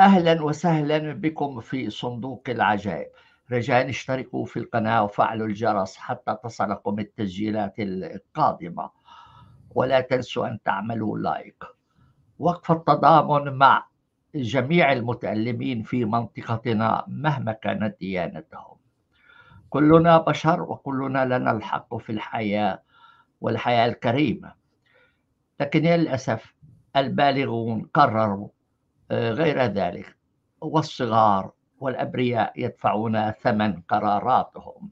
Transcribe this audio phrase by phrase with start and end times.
[0.00, 3.10] أهلا وسهلا بكم في صندوق العجائب.
[3.52, 8.90] رجاء اشتركوا في القناة وفعلوا الجرس حتى تصلكم التسجيلات القادمة.
[9.74, 11.64] ولا تنسوا أن تعملوا لايك.
[12.38, 13.86] وقف التضامن مع
[14.34, 18.76] جميع المتألمين في منطقتنا مهما كانت ديانتهم.
[19.70, 22.82] كلنا بشر وكلنا لنا الحق في الحياة
[23.40, 24.52] والحياة الكريمة.
[25.60, 26.54] لكن للأسف
[26.96, 28.48] البالغون قرروا
[29.10, 30.16] غير ذلك
[30.60, 34.90] والصغار والأبرياء يدفعون ثمن قراراتهم.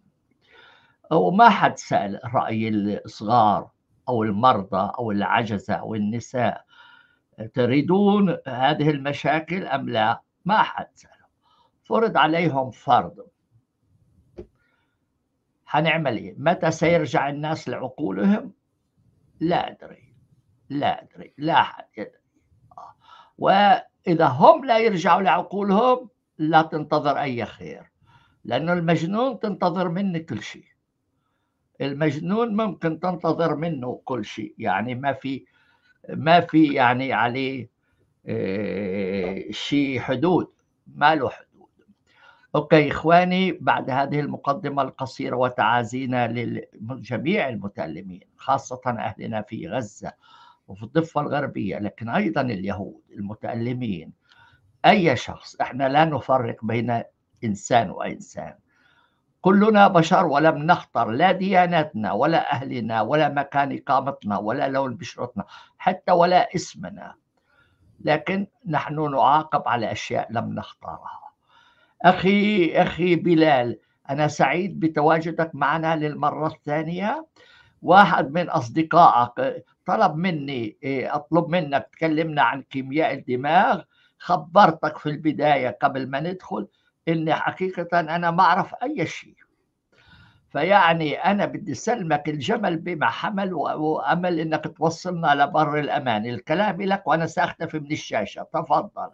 [1.12, 2.69] وما حد سأل رأي
[3.05, 3.70] الصغار
[4.09, 6.65] أو المرضى أو العجزة أو النساء
[7.55, 11.11] تريدون هذه المشاكل أم لا؟ ما حد سأل.
[11.84, 13.27] فرض عليهم فرض.
[15.66, 18.53] حنعمل إيه؟ متى سيرجع الناس لعقولهم؟
[19.41, 20.14] لا أدري.
[20.69, 21.34] لا أدري.
[21.39, 22.19] لا أحد يدري.
[24.09, 26.09] واذا هم لا يرجعوا لعقولهم
[26.39, 27.91] لا تنتظر أي خير
[28.45, 30.65] لأنه المجنون تنتظر منه كل شيء.
[31.81, 35.45] المجنون ممكن تنتظر منه كل شيء يعني ما في
[36.09, 37.69] ما في يعني عليه
[38.27, 40.48] آه، شيء حدود
[40.87, 41.69] ما له حدود.
[42.55, 50.12] أوكي إخواني بعد هذه المقدمة القصيرة وتعازينا لجميع المتألمين خاصة أهلنا في غزة
[50.69, 54.12] وفي الضفة الغربية لكن أيضا اليهود المتألمين
[54.86, 57.02] أي شخص إحنا لا نفرق بين
[57.44, 58.55] إنسان وإنسان.
[59.41, 65.44] كلنا بشر ولم نختر لا ديانتنا ولا أهلنا ولا مكان إقامتنا ولا لون بشرتنا
[65.78, 67.14] حتى ولا اسمنا.
[68.00, 71.20] لكن نحن نعاقب على أشياء لم نختارها
[72.03, 73.78] أخي أخي بلال
[74.10, 77.27] أنا سعيد بتواجدك معنا للمرة الثانية.
[77.83, 83.83] واحد من أصدقائك طلب مني إيه، أطلب منك تكلمنا عن كيمياء الدماغ.
[84.19, 86.69] خبرتك في البداية قبل ما ندخل
[87.09, 89.37] إني حقيقة أنا ما أعرف أي شيء.
[90.51, 96.27] فيعني أنا بدي سلمك الجمل بما حمل وأمل إنك توصلنا لبر الأمان.
[96.27, 98.43] الكلام لك وأنا سأختفي من الشاشة.
[98.43, 99.11] تفضل.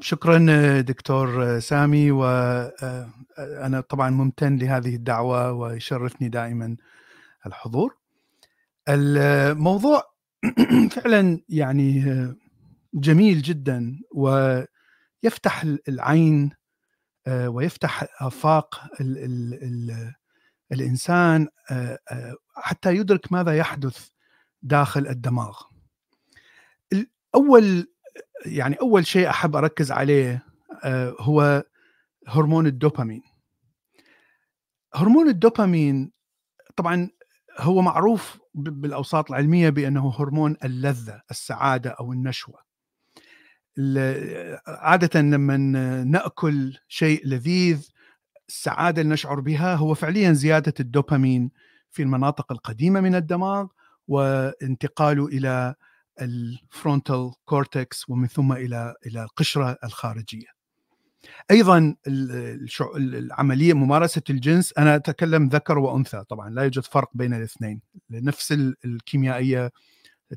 [0.00, 6.76] شكرا دكتور سامي وأنا طبعا ممتن لهذه الدعوة ويشرفني دائما
[7.46, 7.96] الحضور.
[8.88, 10.02] الموضوع
[10.94, 12.04] فعلا يعني
[12.94, 16.50] جميل جدا ويفتح العين
[17.26, 20.12] آه، ويفتح آفاق ال ال ال
[20.72, 21.98] الإنسان آه،
[22.56, 24.08] حتى يدرك ماذا يحدث
[24.62, 25.62] داخل الدماغ.
[27.34, 27.86] أول
[28.46, 30.46] يعني أول شيء أحب أركز عليه
[30.84, 31.64] آه، هو
[32.28, 33.22] هرمون الدوبامين.
[34.94, 36.12] هرمون الدوبامين
[36.76, 37.10] طبعا
[37.58, 42.68] هو معروف بالأوساط العلمية بأنه هرمون اللذة السعادة أو النشوة.
[44.66, 45.56] عادة لما
[46.04, 47.88] نأكل شيء لذيذ
[48.48, 51.50] السعادة اللي نشعر بها هو فعليا زيادة الدوبامين
[51.90, 53.66] في المناطق القديمة من الدماغ
[54.08, 55.74] وانتقاله إلى
[56.22, 60.58] ال frontal cortex ومن ثم إلى إلى القشرة الخارجية.
[61.50, 61.94] أيضا
[62.96, 67.80] العملية ممارسة الجنس أنا أتكلم ذكر وأنثى طبعا لا يوجد فرق بين الاثنين
[68.10, 68.52] نفس
[68.84, 69.72] الكيميائية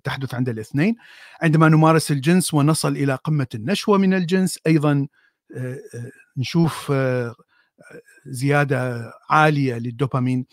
[0.03, 0.95] تحدث عند الاثنين
[1.41, 5.07] عندما نمارس الجنس ونصل إلى قمة النشوة من الجنس أيضا
[5.55, 7.35] آه، آه، نشوف آه،
[8.25, 10.45] زيادة عالية للدوبامين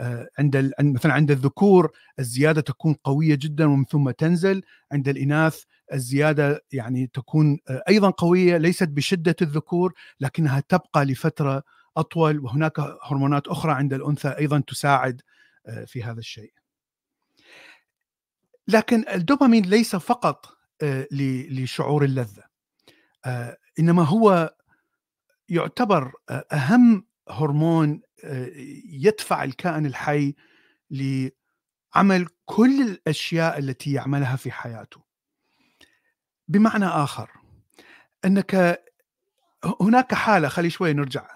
[0.00, 4.62] آه، عند مثلا عند الذكور الزيادة تكون قوية جدا ومن ثم تنزل
[4.92, 5.62] عند الإناث
[5.92, 11.62] الزيادة يعني تكون آه، أيضا قوية ليست بشدة الذكور لكنها تبقى لفترة
[11.96, 15.22] أطول وهناك هرمونات أخرى عند الأنثى أيضا تساعد
[15.66, 16.52] آه، في هذا الشيء.
[18.68, 20.46] لكن الدوبامين ليس فقط
[21.12, 22.42] لشعور اللذة
[23.78, 24.54] إنما هو
[25.48, 28.02] يعتبر أهم هرمون
[28.84, 30.34] يدفع الكائن الحي
[30.90, 35.04] لعمل كل الأشياء التي يعملها في حياته.
[36.48, 37.30] بمعنى آخر
[38.24, 38.84] أنك
[39.80, 41.28] هناك حالة خلي شوي نرجع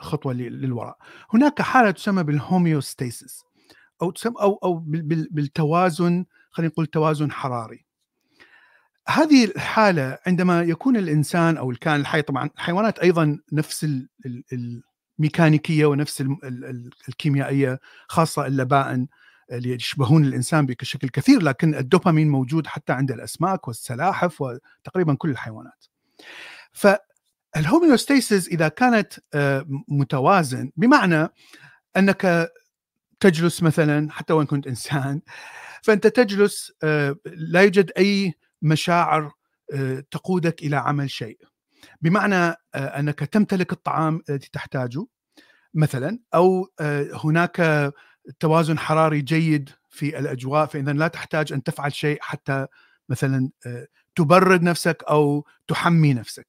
[0.00, 0.98] خطوة للوراء.
[1.34, 3.44] هناك حالة تسمى بالهوميوستاسيس
[4.02, 4.84] أو تسمى أو أو
[5.30, 7.86] بالتوازن خلينا نقول توازن حراري.
[9.08, 13.86] هذه الحالة عندما يكون الإنسان أو الكائن الحي طبعا الحيوانات أيضا نفس
[15.18, 16.24] ميكانيكيه ونفس
[17.08, 19.08] الكيميائية خاصة اللبائن
[19.52, 25.84] اللي يشبهون الإنسان بشكل كثير لكن الدوبامين موجود حتى عند الأسماك والسلاحف وتقريبا كل الحيوانات.
[26.72, 31.28] فالهوميوستاسيس إذا كانت آه، متوازن بمعنى
[31.96, 32.50] أنك
[33.20, 35.20] تجلس مثلا حتى وإن كنت إنسان
[35.82, 39.32] فأنت تجلس آه، لا يوجد أي مشاعر
[40.10, 41.38] تقودك إلى عمل شيء.
[42.00, 45.06] بمعنى أنك تمتلك الطعام الذي تحتاجه
[45.74, 46.68] مثلا أو
[47.24, 47.92] هناك
[48.40, 52.66] توازن حراري جيد في الأجواء فاذا لا تحتاج أن تفعل شيء حتى
[53.08, 53.50] مثلا
[54.14, 56.46] تبرد نفسك أو تحمي نفسك.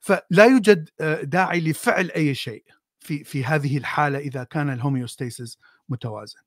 [0.00, 0.88] فلا يوجد
[1.22, 2.64] داعي لفعل أي شيء
[3.00, 5.58] في في هذه الحالة إذا كان الهوميوستاسيس
[5.88, 6.40] متوازن.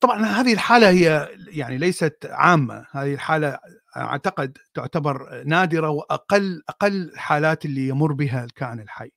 [0.00, 2.86] طبعا هذه الحالة هي يعني ليست عامة.
[2.90, 3.58] هذه الحالة
[3.96, 9.10] أعتقد تعتبر نادرة وأقل أقل الحالات اللي يمر بها الكائن الحي.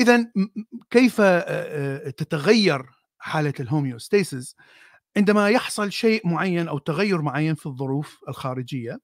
[0.00, 0.32] اذا
[0.90, 1.20] كيف
[2.16, 2.86] تتغير
[3.18, 4.56] حالة الهوميوستاسيس؟
[5.16, 9.00] عندما يحصل شيء معين أو تغير معين في الظروف الخارجية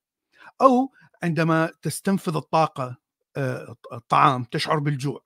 [0.60, 0.92] أو
[1.22, 2.96] عندما تستنفذ الطاقة
[3.92, 5.22] الطعام تشعر بالجوع.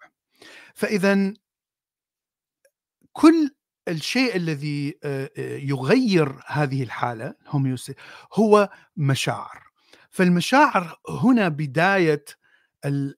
[0.75, 1.35] فاذا
[3.13, 3.51] كل
[3.91, 4.99] الشيء الذي
[5.63, 7.35] يغير هذه الحالة
[8.35, 9.63] هو مشاعر.
[10.11, 12.25] فالمشاعر هنا بداية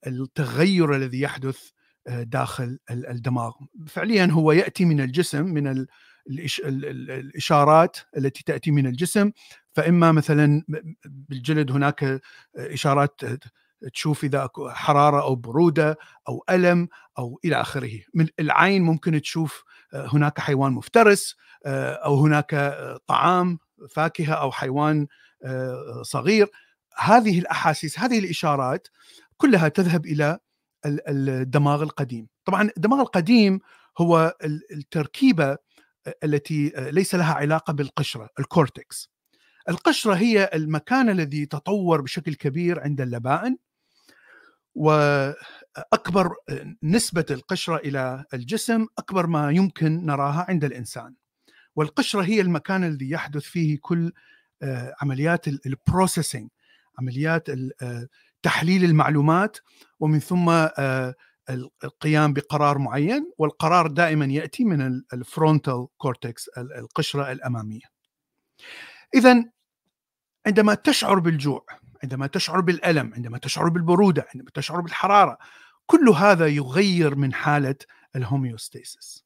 [0.06, 1.70] التغير الذي يحدث
[2.08, 3.52] داخل الدماغ.
[3.86, 5.86] فعليا هو يأتي من الجسم من
[6.28, 9.30] الإشارات التي تأتي من الجسم.
[9.72, 10.62] فإما مثلا
[11.04, 12.20] بالجلد هناك
[12.56, 13.20] إشارات
[13.92, 15.98] تشوف إذا حرارة أو برودة
[16.28, 16.88] أو ألم
[17.18, 18.00] أو إلى آخره.
[18.14, 19.64] من العين ممكن تشوف
[19.94, 21.36] هناك حيوان مفترس
[21.66, 22.76] أو هناك
[23.06, 23.58] طعام
[23.90, 25.06] فاكهة أو حيوان
[26.02, 26.50] صغير.
[26.96, 28.88] هذه الأحاسيس هذه الإشارات
[29.36, 30.38] كلها تذهب إلى
[30.86, 32.28] الدماغ القديم.
[32.44, 33.60] طبعا الدماغ القديم
[33.98, 34.36] هو
[34.72, 35.56] التركيبة
[36.24, 39.12] التي ليس لها علاقة بالقشرة الكورتكس
[39.68, 43.56] القشرة هي المكان الذي تطور بشكل كبير عند اللبائن
[44.74, 46.34] وأكبر
[46.82, 51.14] نسبة القشرة إلى الجسم أكبر ما يمكن نراها عند الإنسان
[51.76, 54.12] والقشرة هي المكان الذي يحدث فيه كل
[54.62, 56.48] آه، عمليات ال processing
[56.98, 58.08] عمليات آه،
[58.42, 59.56] تحليل المعلومات
[60.00, 61.14] ومن ثم آه،
[61.84, 67.92] القيام بقرار معين والقرار دائما يأتي من ال frontal cortex القشرة الأمامية.
[69.14, 69.44] اذا
[70.46, 71.66] عندما تشعر بالجوع
[72.02, 75.38] عندما تشعر بالألم عندما تشعر بالبرودة عندما تشعر بالحرارة
[75.86, 77.74] كل هذا يغير من حالة
[78.16, 79.24] ال homeostasis.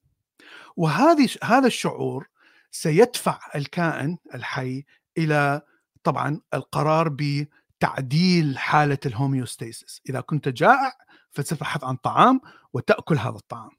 [0.75, 2.27] وهذه هذا الشعور
[2.71, 4.85] سيدفع الكائن الحي
[5.17, 5.61] إلى
[6.03, 10.01] طبعا القرار بتعديل حالة ال homeostasis.
[10.09, 10.93] إذا كنت جائع
[11.31, 12.41] فتبحث عن طعام
[12.73, 13.71] وتأكل هذا الطعام.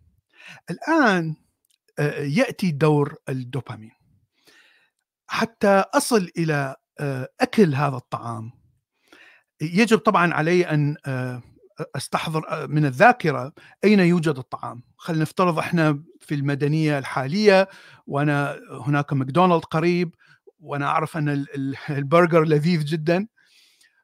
[0.70, 1.36] الآن
[1.98, 3.92] آه، يأتي دور الدوبامين.
[5.26, 8.57] حتى أصل إلى آه، أكل هذا الطعام
[9.60, 11.43] يجب طبعا علي أن آه،
[11.96, 13.52] أستحضر آه، من الذاكرة
[13.84, 14.82] أين يوجد الطعام.
[14.96, 17.69] خلينا نفترض إحنا في المدنية الحالية
[18.06, 20.14] وأنا هناك ماكدونالد قريب
[20.60, 21.46] وأنا أعرف أن
[21.90, 23.26] البرجر لذيذ جدا.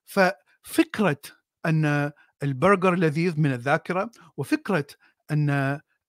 [0.05, 1.21] ففكرة
[1.67, 2.13] أن
[2.43, 4.87] البرجر لذيذ من الذاكرة وفكرة
[5.31, 5.51] أن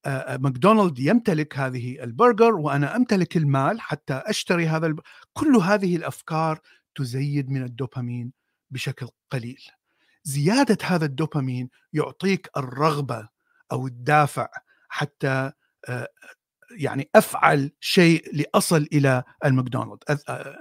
[0.05, 4.99] آه، ماكدونالد يمتلك هذه البرجر وأنا أمتلك المال حتى أشتري هذا الب...
[5.33, 6.59] كل هذه الأفكار
[6.95, 8.44] تزيد من الدوبامين.
[8.71, 9.61] بشكل قليل.
[10.23, 13.29] زيادة هذا الدوبامين يعطيك الرغبة
[13.71, 14.47] أو الدافع
[14.89, 15.51] حتى
[15.89, 16.07] آه،
[16.77, 20.03] يعني أفعل شيء لأصل إلى الماكدونالد.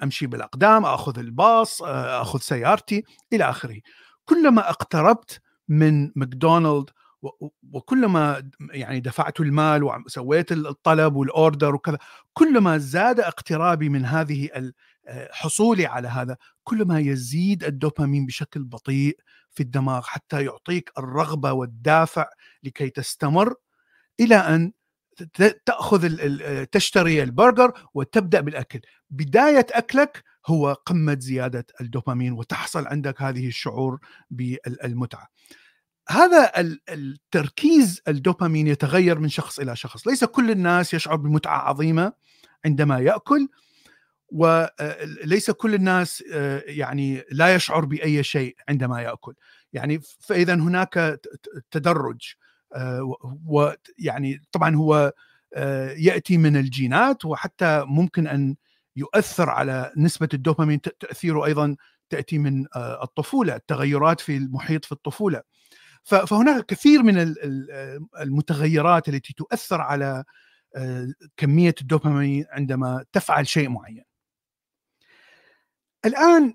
[0.02, 3.80] أمشي بالأقدام أخذ الباص أخذ سيارتي إلى آخره.
[4.24, 6.90] كلما اقتربت من ماكدونالد
[7.72, 11.98] وكلما يعني دفعت المال وسويت الطلب وال order وكذا
[12.32, 14.72] كلما زاد اقترابي من هذه آه،
[15.30, 19.18] حصولي على هذا كلما يزيد الدوبامين بشكل بطيء
[19.50, 22.26] في الدماغ حتى يعطيك الرغبة والدافع
[22.62, 23.54] لكي تستمر
[24.20, 24.72] إلى أن
[25.66, 28.80] تأخذ آه، تشتري البرجر وتبدأ بالأكل.
[29.10, 33.98] بداية أكلك هو قمة زيادة الدوبامين وتحصل عندك هذه الشعور
[34.30, 35.28] بالمتعة.
[36.08, 36.52] هذا
[36.88, 40.06] التركيز الدوبامين يتغير من شخص إلى شخص.
[40.06, 42.12] ليس كل الناس يشعر بمتعة عظيمة
[42.64, 43.48] عندما يأكل.
[44.34, 49.34] وليس كل الناس آه، يعني لا يشعر بأي شيء عندما يأكل.
[49.72, 51.20] يعني فإذا هناك
[51.70, 52.34] تدرج
[52.74, 55.12] آه، ويعني طبعا هو
[55.54, 58.56] آه، يأتي من الجينات وحتى ممكن أن
[58.96, 61.76] يؤثر على نسبة الدوبامين تأثيره أيضا
[62.10, 65.42] تأتي من الطفولة التغيرات في المحيط في الطفولة.
[66.04, 67.34] فهناك كثير من
[68.20, 70.24] المتغيرات التي تؤثر على
[71.36, 74.13] كمية الدوبامين عندما تفعل شيء معين.
[76.04, 76.54] الآن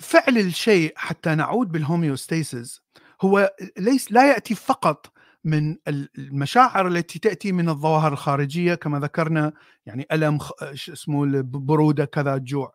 [0.00, 2.82] فعل الشيء حتى نعود بالهوميوستاسيس
[3.22, 5.12] هو ليس لا يأتي فقط
[5.44, 5.76] من
[6.18, 9.52] المشاعر التي تأتي من الظواهر الخارجية كما ذكرنا
[9.86, 12.72] يعني ألم اسمه البروده كذا جوع.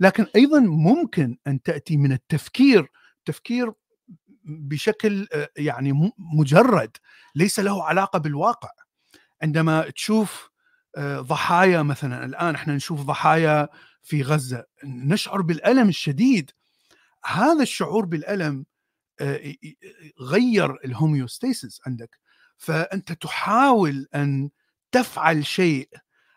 [0.00, 2.90] لكن أيضا ممكن أن تأتي من التفكير
[3.24, 3.72] تفكير
[4.44, 6.96] بشكل آه، يعني مجرد
[7.34, 8.68] ليس له علاقة بالواقع.
[9.42, 10.50] عندما تشوف
[10.96, 13.68] آه، ضحايا مثلا الآن إحنا نشوف ضحايا
[14.04, 16.50] في غزة نشعر بالألم الشديد.
[17.24, 18.64] هذا الشعور بالألم
[19.20, 19.54] آه،
[20.20, 22.18] غير الهوميوستاسيس عندك.
[22.56, 24.50] فأنت تحاول أن
[24.92, 25.88] تفعل شيء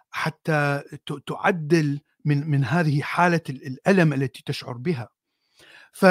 [0.10, 0.84] حتى
[1.28, 5.10] تعدل من من هذه حالة الألم التي تشعر بها.
[5.92, 6.06] ف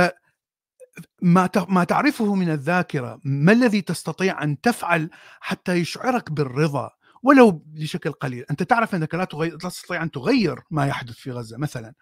[1.22, 5.10] ما ما تعرفه من الذاكرة ما الذي تستطيع أن تفعل
[5.40, 6.90] حتى يشعرك بالرضا؟
[7.22, 8.44] ولو بشكل قليل.
[8.50, 11.94] أنت تعرف أنك لا تغير لا تستطيع أن تغير ما يحدث في غزة مثلا.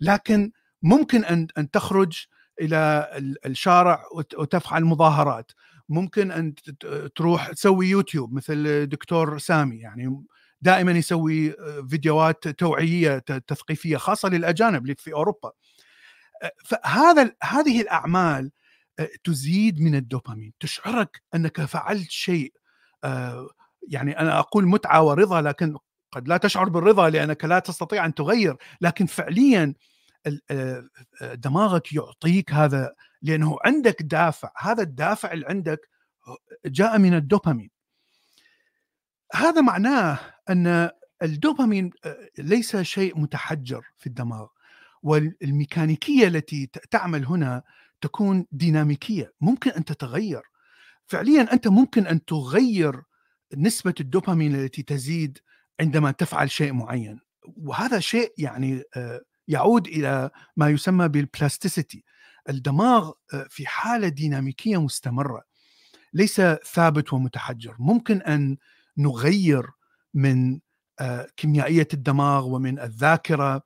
[0.00, 2.26] لكن ممكن أن أن تخرج
[2.60, 3.10] إلى
[3.46, 5.52] الشارع وتفعل مظاهرات.
[5.88, 6.54] ممكن أن
[7.14, 10.24] تروح تسوي يوتيوب مثل دكتور سامي يعني
[10.60, 11.54] دائما يسوي
[11.90, 15.52] فيديوهات توعية تثقيفية خاصة للأجانب في أوروبا.
[16.64, 18.50] فهذا هذه الأعمال
[19.24, 20.52] تزيد من الدوبامين.
[20.60, 22.52] تشعرك أنك فعلت شيء
[23.88, 25.76] يعني أنا أقول متعة ورضا لكن
[26.12, 28.56] قد لا تشعر بالرضا لأنك لا تستطيع أن تغير.
[28.80, 29.74] لكن فعليا
[31.34, 34.52] دماغك يعطيك هذا لأنه عندك دافع.
[34.58, 35.88] هذا الدافع اللي عندك
[36.66, 37.70] جاء من الدوبامين.
[39.34, 40.18] هذا معناه
[40.50, 40.90] أن
[41.22, 41.90] الدوبامين
[42.38, 44.46] ليس شيء متحجر في الدماغ.
[45.02, 47.62] والميكانيكية التي تعمل هنا
[48.00, 49.32] تكون ديناميكية.
[49.40, 50.42] ممكن أن تتغير.
[51.06, 53.02] فعليا أنت ممكن أن تغير
[53.56, 55.38] نسبة الدوبامين التي تزيد
[55.80, 57.20] عندما تفعل شيء معين.
[57.56, 58.82] وهذا شيء يعني
[59.48, 62.04] يعود إلى ما يسمى بالبلاستيسيتي
[62.48, 63.12] الدماغ
[63.48, 65.42] في حالة ديناميكية مستمرة
[66.12, 66.40] ليس
[66.72, 67.76] ثابت ومتحجر.
[67.78, 68.56] ممكن أن
[68.98, 69.66] نغير
[70.14, 70.60] من
[71.36, 73.62] كيميائية الدماغ ومن الذاكرة.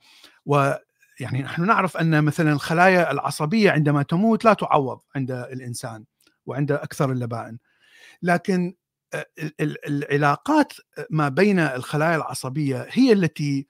[0.47, 6.05] ويعني نحن نعرف أن مثلا الخلايا العصبية عندما تموت لا تعوض عند الإنسان
[6.47, 7.59] وعند أكثر اللبائن.
[8.23, 8.75] لكن
[9.89, 10.73] العلاقات
[11.11, 13.67] ما بين الخلايا العصبية هي التي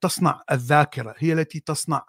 [0.00, 2.04] تصنع الذاكرة هي التي تصنع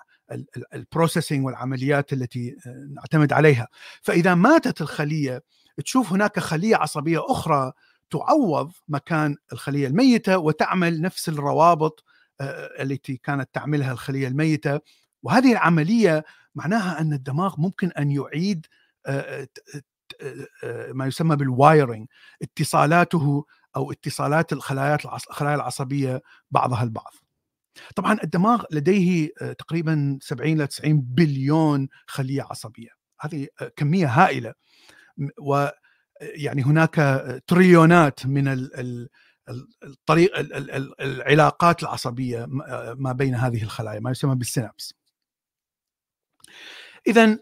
[0.74, 2.56] ال processing والعمليات التي
[2.96, 3.68] نعتمد عليها.
[4.02, 5.44] فإذا ماتت الخلية
[5.84, 7.72] تشوف هناك خلية عصبية أخرى
[8.10, 12.04] تعوض مكان الخلية الميتة وتعمل نفس الروابط
[12.80, 14.80] التي كانت تعملها الخلية الميتة.
[15.24, 18.66] وهذه العملية معناها أن الدماغ ممكن أن يعيد
[20.94, 22.08] ما يسمى بال wiring
[22.42, 24.98] اتصالاته أو اتصالات الخلايا
[25.30, 27.14] الخلايا العصبية بعضها البعض.
[27.96, 34.54] طبعا الدماغ لديه تقريبا 70 ل 90 بليون خلية عصبية، هذه كمية هائلة
[35.42, 35.68] و
[36.22, 36.96] يعني هناك
[37.48, 38.70] تريليونات من
[39.84, 40.32] الطريق
[41.02, 42.46] العلاقات العصبية
[42.96, 44.94] ما بين هذه الخلايا ما يسمى بالسينابس.
[47.08, 47.40] اذا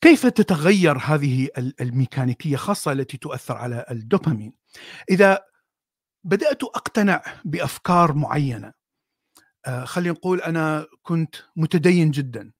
[0.00, 1.48] كيف تتغير هذه
[1.80, 4.52] الميكانيكية خاصة التي تؤثر على الدوبامين؟
[5.10, 5.44] إذا
[6.24, 8.72] بدأت أقتنع بأفكار معينة
[9.66, 12.52] آه، خلينا نقول أنا كنت متدين جدا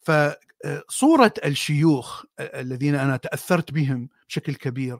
[0.00, 4.98] فصوره الشيوخ الذين أنا تأثرت بهم بشكل كبير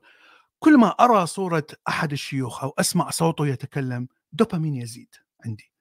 [0.58, 5.72] كل ما أرى صورة أحد الشيوخ أو أسمع صوته يتكلم دوبامين يزيد عندي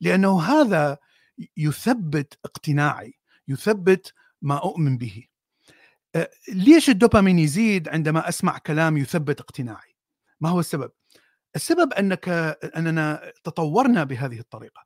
[0.00, 0.98] لأنه هذا
[1.56, 3.14] يثبت اقتناعي
[3.48, 4.14] يثبت
[4.44, 5.26] ما أؤمن به.
[6.48, 9.96] ليش الدوبامين يزيد عندما أسمع كلام يثبت اقتناعي؟
[10.40, 10.90] ما هو السبب؟
[11.56, 12.28] السبب أنك
[12.76, 14.84] أننا تطورنا بهذه الطريقة.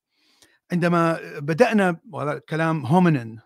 [0.72, 2.00] عندما بدأنا
[2.48, 3.40] كلام هومينين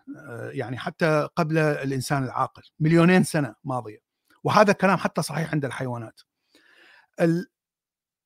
[0.51, 3.99] يعني حتى قبل الإنسان العاقل مليونين سنة ماضية.
[4.43, 6.21] وهذا كلام حتى صحيح عند الحيوانات.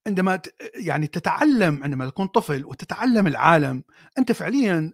[0.07, 0.41] عندما
[0.75, 3.83] يعني تتعلم عندما تكون طفل وتتعلم العالم
[4.17, 4.93] أنت فعليا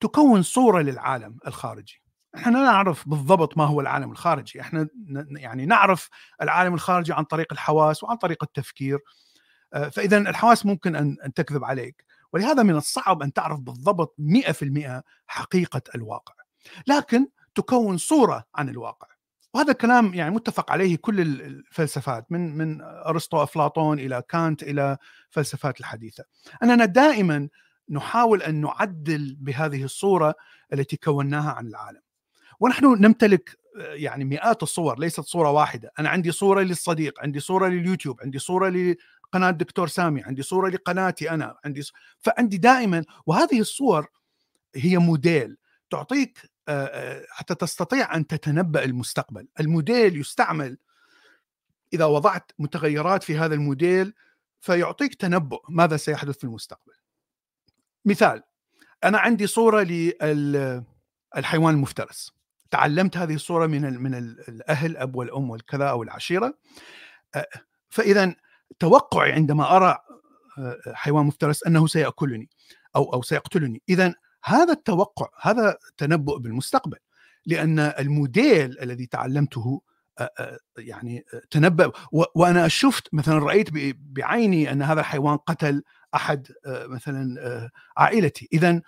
[0.00, 2.02] تكون صورة للعالم الخارجي.
[2.36, 4.60] إحنا لا نعرف بالضبط ما هو العالم الخارجي.
[4.60, 4.88] إحنا
[5.30, 6.08] يعني نعرف
[6.42, 8.98] العالم الخارجي عن طريق الحواس وعن طريق التفكير.
[9.74, 12.04] آه، فإذا الحواس ممكن ان تكذب عليك.
[12.32, 16.34] ولهذا من الصعب أن تعرف بالضبط 100% حقيقة الواقع.
[16.86, 19.08] لكن تكون صورة عن الواقع.
[19.54, 24.98] وهذا كلام يعني متفق عليه كل الفلسفات من من أرسطو أفلاطون إلى كانت إلى
[25.30, 26.24] فلسفات الحديثة.
[26.62, 27.48] أننا دائما
[27.90, 30.34] نحاول أن نعدل بهذه الصورة
[30.72, 32.00] التي كوناها عن العالم.
[32.60, 35.92] ونحن نمتلك يعني مئات الصور ليست صورة واحدة.
[35.98, 41.30] أنا عندي صورة للصديق عندي صورة لليوتيوب عندي صورة لقناة دكتور سامي عندي صورة لقناتي
[41.30, 44.06] أنا عندي صورة فعندي دائما وهذه الصور
[44.74, 45.56] هي موديل
[45.90, 46.50] تعطيك
[47.28, 49.48] حتى تستطيع أن تتنبأ المستقبل.
[49.60, 50.78] الموديل يستعمل
[51.92, 54.14] إذا وضعت متغيرات في هذا الموديل
[54.60, 56.92] فيعطيك تنبؤ ماذا سيحدث في المستقبل.
[58.04, 58.42] مثال
[59.04, 62.32] أنا عندي صورة للحيوان المفترس.
[62.70, 64.14] تعلمت هذه الصورة من من
[64.48, 66.54] الأهل أب والأم والكذا أو العشيرة.
[67.88, 68.34] فإذا
[68.78, 69.98] توقعي عندما أرى
[70.92, 72.48] حيوان مفترس أنه سيأكلني
[72.96, 73.82] أو أو سيقتلني.
[73.88, 74.14] إذا
[74.44, 76.98] هذا التوقع هذا تنبؤ بالمستقبل
[77.46, 79.82] لأن الموديل الذي تعلمته
[80.78, 85.82] يعني تنبأ وأنا شفت مثلا رأيت بعيني أن هذا الحيوان قتل
[86.14, 88.48] أحد مثلا عائلتي.
[88.52, 88.82] اذا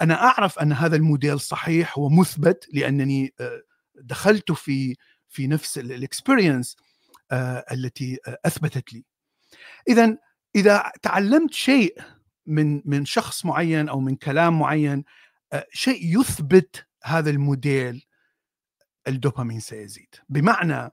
[0.00, 3.34] أنا أعرف أن هذا الموديل صحيح ومثبت لأنني
[3.94, 4.96] دخلت في
[5.28, 6.76] في نفس ال experience
[7.72, 9.04] التي أثبتت لي.
[9.88, 10.16] اذا
[10.56, 11.98] إذا تعلمت شيء
[12.46, 15.04] من من شخص معين أو من كلام معين
[15.72, 18.04] شيء يثبت هذا الموديل
[19.08, 20.14] الدوبامين سيزيد.
[20.28, 20.90] بمعنى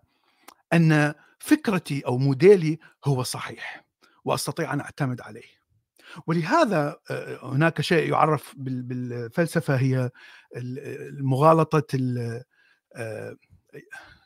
[0.74, 3.86] أن فكرتي أو موديلي هو صحيح
[4.24, 5.55] وأستطيع أن أعتمد عليه.
[6.28, 6.98] ولهذا
[7.44, 10.10] هناك شيء يعرف بالفلسفة هي
[11.20, 11.94] مغالطة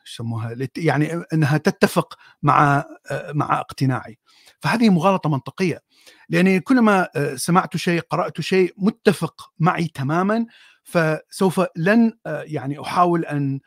[0.06, 4.18] يسموها؟ يعني إنها تتفق مع مع اقتناعي.
[4.60, 5.80] فهذه مغالطة منطقية.
[6.28, 10.46] لأني كلما سمعت شيء قرأت شيء متفق معي تماما
[10.84, 13.60] فسوف لن يعني أحاول أن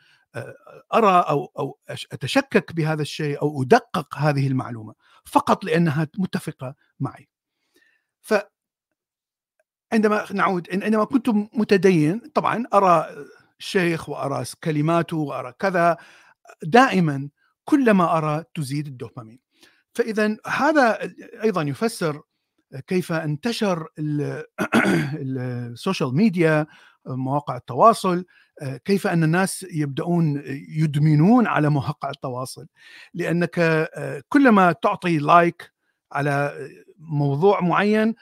[0.94, 1.78] أرى أو أو
[2.12, 4.94] أتشكك بهذا الشيء أو أدقق هذه المعلومة.
[5.24, 7.28] فقط لأنها متفقة معي.
[8.24, 8.34] ف
[9.92, 13.26] عندما نعود عندما كنت متدين طبعا أرى
[13.58, 15.96] الشيخ وأرى كلماته وأرى كذا
[16.62, 17.28] دائما
[17.64, 19.40] كلما أرى تزيد الدوبامين.
[19.92, 20.98] فاذا هذا
[21.42, 22.22] أيضا يفسر
[22.86, 23.88] كيف انتشر
[25.18, 26.66] ال social media
[27.06, 28.24] مواقع التواصل
[28.84, 32.66] كيف أن الناس يبدأون يدمنون على مواقع التواصل
[33.14, 33.88] لأنك
[34.28, 35.73] كلما تعطي like
[36.14, 36.68] على
[36.98, 38.14] موضوع معين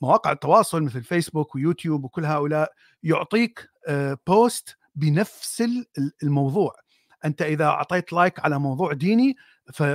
[0.00, 3.68] مواقع التواصل مثل فيسبوك ويوتيوب وكل هؤلاء يعطيك
[4.26, 5.62] post بنفس
[6.22, 6.72] الموضوع.
[7.24, 9.36] أنت إذا أعطيت like على موضوع ديني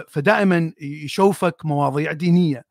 [0.07, 2.65] فدائما يشوفك مواضيع دينية.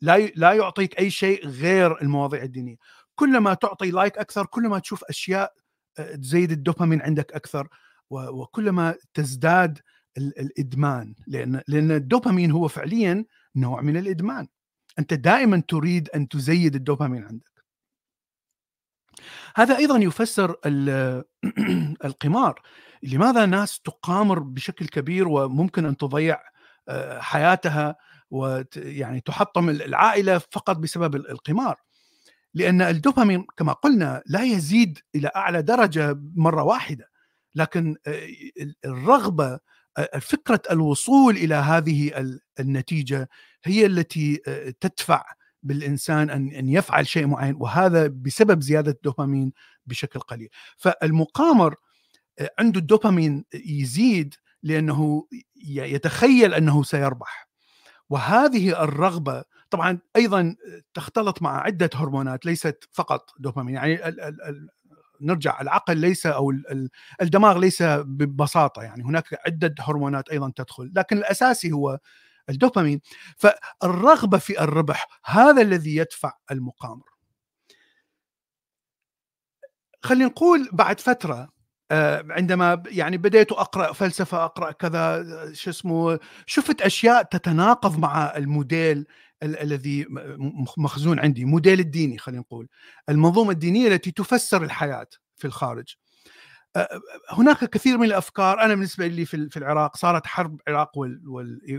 [0.00, 2.76] لا لا يعطيك أي شيء غير المواضيع الدينية.
[3.14, 5.52] كلما تعطي like أكثر كلما تشوف أشياء
[5.98, 7.68] آه، تزيد الدوبامين عندك أكثر
[8.10, 9.78] وكلما تزداد
[10.16, 11.14] الإدمان.
[11.26, 13.24] لأن لأن الدوبامين هو فعليا
[13.56, 14.48] نوع من الإدمان.
[14.98, 17.52] أنت دائما تريد أن تزيد الدوبامين عندك.
[19.56, 20.56] هذا أيضا يفسر
[22.04, 22.62] القمار.
[23.02, 26.40] لماذا ناس تقامر بشكل كبير وممكن أن تضيع
[26.88, 27.96] آه، حياتها
[28.30, 31.76] ويعني تحطم العائلة فقط بسبب القمار؟
[32.54, 37.08] لأن الدوبامين كما قلنا لا يزيد إلى أعلى درجة مرة واحدة.
[37.54, 38.28] لكن آه،
[38.84, 39.58] الرغبة
[40.20, 42.12] فكرة الوصول إلى هذه
[42.60, 43.28] النتيجة
[43.64, 44.36] هي التي
[44.80, 45.24] تدفع
[45.62, 49.52] بالإنسان أن أن يفعل شيء معين وهذا بسبب زيادة الدوبامين
[49.86, 50.48] بشكل قليل.
[50.76, 51.74] فالمقامر
[52.58, 55.26] عنده الدوبامين يزيد لأنه
[55.66, 57.48] يتخيل أنه سيربح.
[58.10, 60.56] وهذه الرغبة طبعا أيضا
[60.94, 63.98] تختلط مع عدة هرمونات ليست فقط دوبامين يعني
[65.22, 66.52] نرجع العقل ليس أو
[67.22, 71.98] الدماغ ليس ببساطة يعني هناك عدة هرمونات أيضا تدخل لكن الأساسي هو
[72.50, 73.00] الدوبامين.
[73.36, 77.04] فالرغبة في الربح هذا الذي يدفع المقامر.
[80.02, 81.51] خلينا نقول بعد فترة
[82.30, 89.06] عندما يعني بديت أقرأ فلسفة أقرأ كذا شو اسمه شفت أشياء تتناقض مع الموديل
[89.42, 90.06] الذي
[90.78, 92.68] مخزون عندي موديل الديني خلينا نقول.
[93.08, 95.96] المنظومة الدينية التي تفسر الحياة في الخارج.
[97.30, 98.60] هناك كثير من الأفكار.
[98.60, 100.90] أنا بالنسبة لي في العراق صارت حرب العراق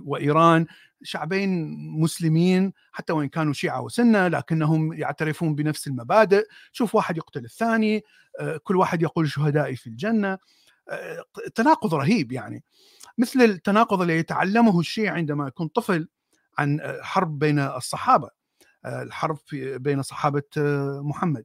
[0.05, 0.65] وإيران.
[1.03, 6.47] شعبين مسلمين حتى وإن كانوا شيعة وسنة لكنهم يعترفون بنفس المبادئ.
[6.71, 8.03] شوف واحد يقتل الثاني
[8.63, 10.37] كل واحد يقول شهدائي في الجنة.
[11.55, 12.63] تناقض رهيب يعني.
[13.17, 16.07] مثل التناقض اللي يتعلمه الشيعي عندما يكون طفل
[16.57, 18.29] عن حرب بين الصحابة
[18.85, 20.43] الحرب بين صحابة
[21.01, 21.43] محمد.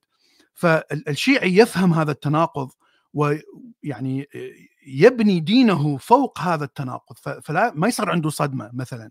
[0.54, 2.70] فالشيعي يفهم هذا التناقض
[3.18, 4.28] ويعني
[4.86, 7.40] يبني دينه فوق هذا التناقض.
[7.42, 9.10] فلا ما يصير عنده صدمة مثلا.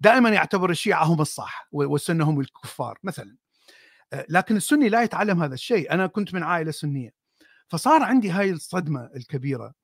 [0.00, 3.36] دائما يعتبر الشيعه هم الصح والسنة هم الكفار مثلا.
[4.28, 5.92] لكن السني لا يتعلم هذا الشيء.
[5.92, 7.10] أنا كنت من عائلة سنية.
[7.68, 9.74] فصار عندي هاي الصدمة الكبيرة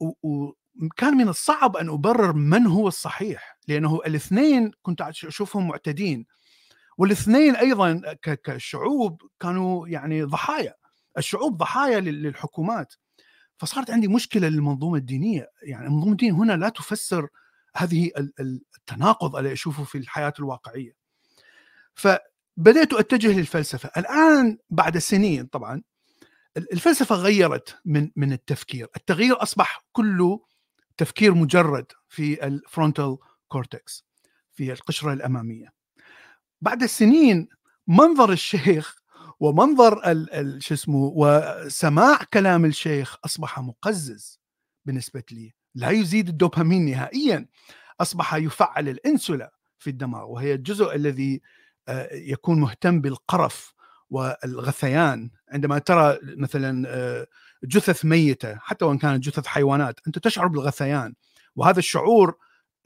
[0.00, 3.58] وكان من الصعب أن أبرر من هو الصحيح.
[3.68, 6.26] لأنه الاثنين كنت أشوفهم معتدين.
[6.98, 10.74] والاثنين أيضا كشعوب كانوا يعني ضحايا.
[11.18, 12.94] الشعوب ضحايا للحكومات.
[13.58, 15.50] فصارت عندي مشكلة للمنظومة الدينية.
[15.62, 17.28] يعني المنظومة الدينية هنا لا تفسر
[17.76, 20.92] هذه التناقض اللي اشوفه في الحياة الواقعية.
[21.94, 22.08] ف
[22.56, 23.90] بدأت أتجه للفلسفة.
[23.96, 25.82] الآن بعد سنين طبعا
[26.56, 28.88] الفلسفة غيرت من من التفكير.
[28.96, 30.40] التغيير أصبح كله
[30.96, 34.04] تفكير مجرد في ال frontal cortex
[34.52, 35.72] في القشرة الأمامية.
[36.60, 37.48] بعد السنين
[37.86, 38.96] منظر الشيخ
[39.40, 40.00] ومنظر
[40.58, 44.40] شو اسمه وسماع كلام الشيخ أصبح مقزز
[44.84, 45.54] بالنسبة لي.
[45.74, 47.46] لا يزيد الدوبامين نهائيا.
[48.00, 51.40] أصبح يفعل الانسولا في الدماغ وهي الجزء الذي
[51.88, 53.74] آه، يكون مهتم بالقرف
[54.10, 55.30] والغثيان.
[55.52, 57.26] عندما ترى مثلا آه،
[57.64, 61.14] جثث ميتة حتى وإن كانت جثث حيوانات أنت تشعر بالغثيان.
[61.56, 62.36] وهذا الشعور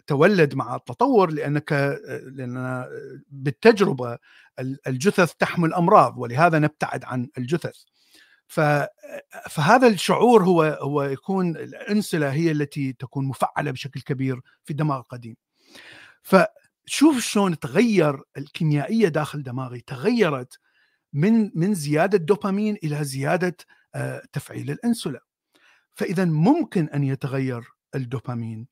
[0.06, 1.72] تولد مع التطور لأنك
[2.26, 2.86] لأن
[3.30, 4.18] بالتجربة
[4.60, 7.76] الجثث تحمل أمراض ولهذا نبتعد عن الجثث.
[9.50, 15.36] فهذا الشعور هو هو يكون الأنسلة هي التي تكون مفعلة بشكل كبير في الدماغ القديم.
[16.22, 19.80] فشوف شلون تغير الكيميائية داخل دماغي.
[19.80, 20.58] تغيرت
[21.12, 23.56] من من زيادة دوبامين إلى زيادة
[23.94, 25.20] آه، تفعيل الانسولا
[25.90, 28.68] فإذا ممكن أن يتغير الدوبامين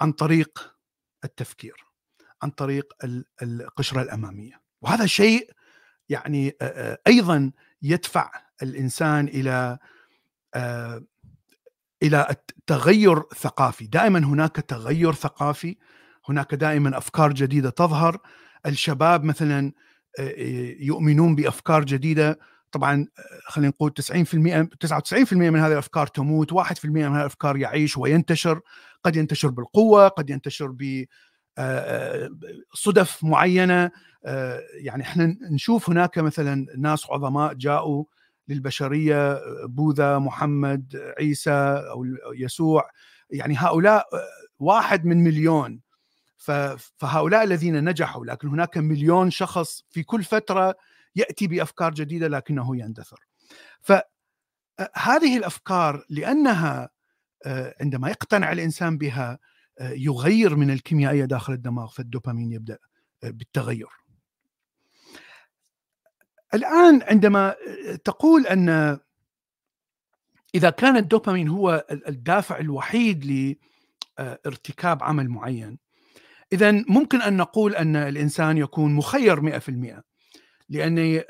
[0.00, 0.76] عن طريق
[1.24, 1.84] التفكير
[2.42, 2.92] عن طريق
[3.42, 4.60] القشرة الأمامية.
[4.82, 5.50] وهذا شيء
[6.08, 6.56] يعني
[7.06, 8.30] أيضا يدفع
[8.62, 9.78] الإنسان إلى
[12.02, 13.86] إلى التغير ثقافي.
[13.86, 15.76] دائما هناك تغير ثقافي
[16.28, 18.18] هناك دائما أفكار جديدة تظهر.
[18.66, 19.72] الشباب مثلا
[20.80, 22.38] يؤمنون بأفكار جديدة.
[22.72, 23.06] طبعا
[23.44, 28.60] خلينا نقول 90% 99% من هذه الأفكار تموت 1% من هذه الأفكار يعيش وينتشر.
[29.04, 30.66] قد ينتشر بالقوة قد ينتشر
[32.74, 33.90] صدف معينة
[34.72, 38.04] يعني إحنا نشوف هناك مثلا ناس عظماء جاءوا
[38.48, 42.90] للبشرية بوذا محمد عيسى أو يسوع
[43.30, 44.06] يعني هؤلاء
[44.58, 45.80] واحد من مليون.
[46.98, 50.74] فهؤلاء الذين نجحوا لكن هناك مليون شخص في كل فترة
[51.16, 53.20] يأتي بأفكار جديدة لكنه يندثر.
[53.80, 56.90] فهذه الأفكار لأنها
[57.80, 59.38] عندما يقتنع الإنسان بها
[59.80, 62.78] يغير من الكيميائية داخل الدماغ فالدوبامين يبدأ
[63.22, 63.88] بالتغير.
[66.54, 67.54] الآن عندما
[68.04, 68.98] تقول أن
[70.54, 73.56] إذا كان الدوبامين هو الدافع الوحيد
[74.18, 75.78] لارتكاب عمل معين
[76.52, 80.02] إذا ممكن أن نقول أن الإنسان يكون مخير 100%
[80.68, 81.22] لأن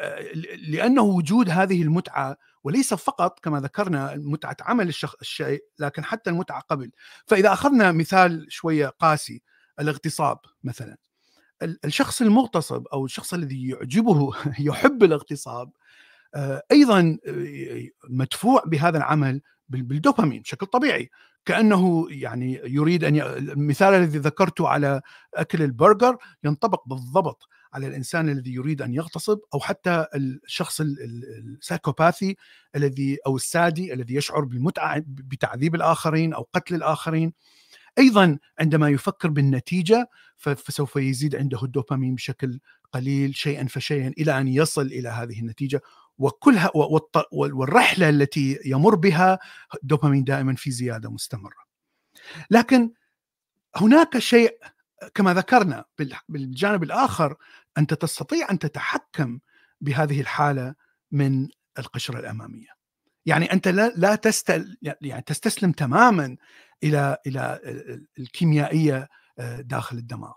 [0.69, 6.61] لأنه وجود هذه المتعة وليس فقط كما ذكرنا متعة عمل الشخص الشيء لكن حتى المتعة
[6.61, 6.91] قبل.
[7.27, 9.43] فإذا أخذنا مثال شوية قاسي
[9.81, 10.97] الاغتصاب مثلا.
[11.63, 14.33] الشخص المغتصب أو الشخص الذي يعجبه
[14.69, 15.71] يحب الاغتصاب
[16.35, 21.11] آه، أيضا آه، مدفوع بهذا العمل بالدوبامين بشكل طبيعي.
[21.45, 23.23] كأنه يعني يريد أن ي...
[23.23, 25.01] المثال الذي ذكرته على
[25.35, 27.49] أكل البرجر ينطبق بالضبط.
[27.73, 32.37] على الإنسان الذي يريد أن يغتصب أو حتى الشخص السايكوباثي
[32.77, 37.33] الذي أو السادي الذي يشعر بالمتعة بتعذيب الآخرين أو قتل الآخرين
[37.99, 42.61] أيضا عندما يفكر بالنتيجة فسوف يزيد عنده الدوبامين بشكل
[42.93, 45.81] قليل شيئا فشيئا إلى أن يصل إلى هذه النتيجة
[46.19, 46.71] وكلها
[47.33, 49.39] والرحلة التي يمر بها
[49.83, 51.65] الدوبامين دائما في زيادة مستمرة.
[52.51, 52.91] لكن
[53.77, 54.59] هناك شيء
[55.15, 55.85] كما ذكرنا
[56.29, 57.37] بالجانب الآخر
[57.79, 59.39] أنت تستطيع أن تتحكم
[59.81, 60.75] بهذه الحالة
[61.11, 62.69] من القشرة الأمامية.
[63.27, 66.37] يعني أنت لا لا تستل يعني تستسلم تماما
[66.83, 67.61] إلى إلى
[68.19, 70.35] الكيميائية آه، داخل الدماغ.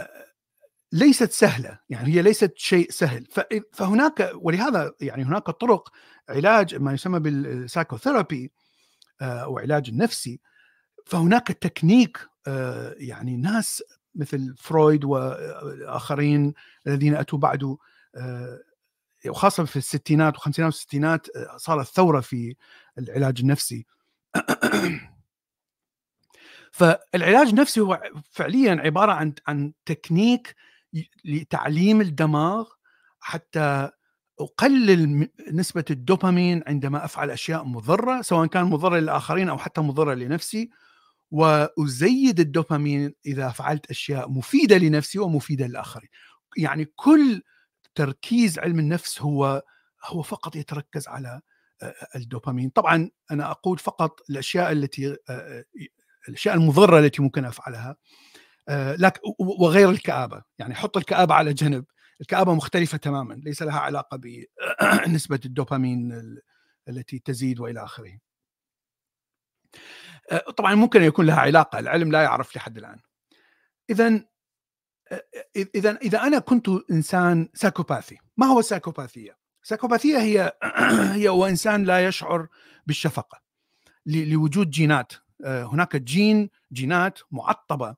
[0.00, 0.28] آه،
[0.92, 3.26] ليست سهلة يعني هي ليست شيء سهل
[3.72, 5.88] فهناك ولهذا يعني هناك طرق
[6.28, 8.52] علاج ما يسمى بال psychotherapy
[9.22, 10.40] أو علاج النفسي
[11.06, 13.82] فهناك تكنيك آه، يعني ناس
[14.14, 16.54] مثل فرويد واخرين
[16.86, 17.78] الذين أتوا بعده
[18.16, 18.58] آه،
[19.26, 22.56] وخاصة في الستينات والخمسينات والستينات صارت ثورة في
[22.98, 23.86] العلاج النفسي.
[26.72, 30.54] فالعلاج النفسي هو فعليا عبارة عن عن تكنيك
[31.24, 32.68] لتعليم الدماغ
[33.20, 33.90] حتى
[34.40, 40.70] أقلل نسبة الدوبامين عندما أفعل أشياء مضرة سواء كان مضرة للآخرين أو حتى مضرة لنفسي.
[41.30, 46.10] وأزيد الدوبامين إذا فعلت أشياء مفيدة لنفسي ومفيدة للاخرين
[46.56, 47.42] يعني كل
[47.94, 49.62] تركيز علم النفس هو
[50.04, 51.40] هو فقط يتركز على
[52.16, 52.70] الدوبامين.
[52.70, 55.16] طبعا أنا أقول فقط الأشياء التي
[56.28, 57.96] الأشياء المضرة التي ممكن أفعلها
[58.98, 60.42] لكن وغير الكآبة.
[60.58, 61.84] يعني حط الكآبة على جنب.
[62.20, 66.12] الكآبة مختلفة تماما ليس لها علاقة بنسبة الدوبامين
[66.88, 68.18] التي تزيد وإلى آخره.
[69.74, 69.97] آه،
[70.56, 72.98] طبعا ممكن يكون لها علاقة العلم لا يعرف لحد الآن.
[73.90, 74.24] إذا
[75.56, 80.52] اذا إذا أنا كنت إنسان سايكوباثي ما هو السايكوباثية؟ السايكوباثية هي
[81.18, 82.46] هي هو إنسان لا يشعر
[82.86, 83.40] بالشفقة
[84.06, 85.12] لوجود جينات.
[85.44, 87.96] هناك جين جينات معطبة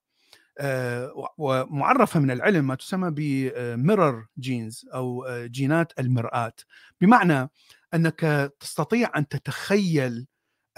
[1.39, 6.53] ومعرفة من العلم ما تسمى ب mirror genes أو جينات المرآة.
[7.01, 7.51] بمعنى
[7.95, 10.27] أنك تستطيع أن تتخيل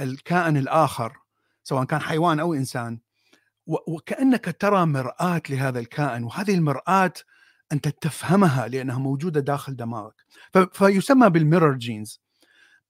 [0.00, 1.21] الكائن الآخر
[1.62, 2.98] سواء كان حيوان أو إنسان
[3.66, 7.12] وكأنك ترى مرآة لهذا الكائن وهذه المرآة
[7.72, 10.14] أنت تفهمها لأنها موجودة داخل دماغك.
[10.72, 12.20] فيسمى بالميرور جينز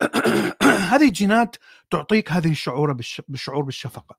[0.92, 1.56] هذه الجينات
[1.90, 2.92] تعطيك هذه الشعور
[3.28, 4.16] بالشعور بالشفقة.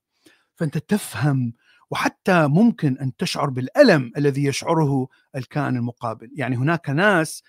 [0.56, 1.52] فأنت تفهم
[1.90, 6.30] وحتى ممكن أن تشعر بالألم الذي يشعره الكائن المقابل.
[6.34, 7.42] يعني هناك ناس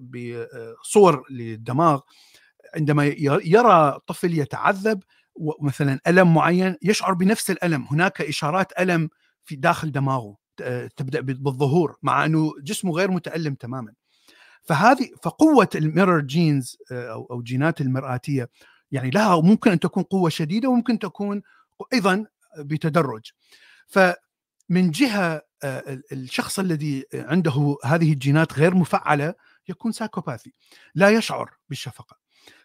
[0.00, 2.00] بصور للدماغ
[2.76, 3.04] عندما
[3.44, 5.02] يرى طفل يتعذب
[5.60, 7.86] مثلا ألم معين يشعر بنفس الألم.
[7.90, 9.08] هناك إشارات ألم
[9.44, 10.36] في داخل دماغه
[10.96, 13.92] تبدأ بالظهور مع أنه جسمه غير متألم تماما.
[14.62, 18.48] فهذه فقوة ال mirror genes أو أو جينات المرآتية
[18.90, 21.42] يعني لها ممكن أن تكون قوة شديدة وممكن تكون
[21.92, 22.26] أيضا
[22.58, 23.30] بتدرج.
[23.86, 25.42] فمن جهة
[26.12, 29.34] الشخص الذي عنده هذه الجينات غير مفعلة
[29.68, 30.52] يكون psychopathy
[30.94, 32.16] لا يشعر بالشفقة.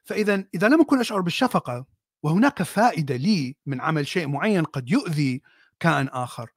[0.04, 1.86] فاذا إذا لم اكن اشعر بالشفقة
[2.26, 5.42] وهناك فائدة لي من عمل شيء معين قد يؤذي
[5.80, 6.50] كائن آخر.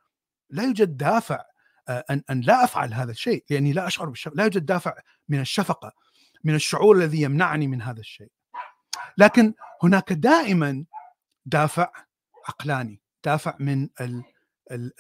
[0.51, 1.45] لا يوجد دافع
[1.89, 4.95] أن أن لا أفعل هذا الشيء لأني لا أشعر بالشفقة، لا يوجد دافع
[5.29, 5.93] من الشفقة
[6.45, 8.31] من الشعور الذي يمنعني من هذا الشيء.
[9.19, 10.85] لكن هناك دائما
[11.47, 11.93] دافع
[12.49, 13.89] عقلاني، دافع من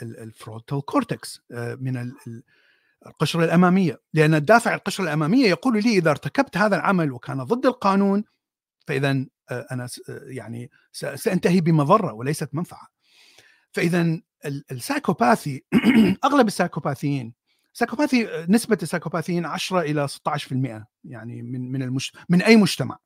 [0.02, 1.42] ال frontal cortex
[1.81, 2.12] من
[3.07, 8.24] القشرة الأمامية، لأن الدافع القشرة الأمامية يقول لي إذا ارتكبت هذا العمل وكان ضد القانون
[8.88, 9.88] فاذا أنا
[10.27, 12.88] يعني سأنتهي بمضرة وليست منفعة.
[13.72, 15.64] فاذا ال psychopathy
[16.24, 17.35] أغلب السايكوباثيين
[17.72, 20.12] psychopathy نسبة السايكوباثيين 10 إلى 16%
[21.05, 22.12] يعني من من المش...
[22.29, 22.98] من أي مجتمع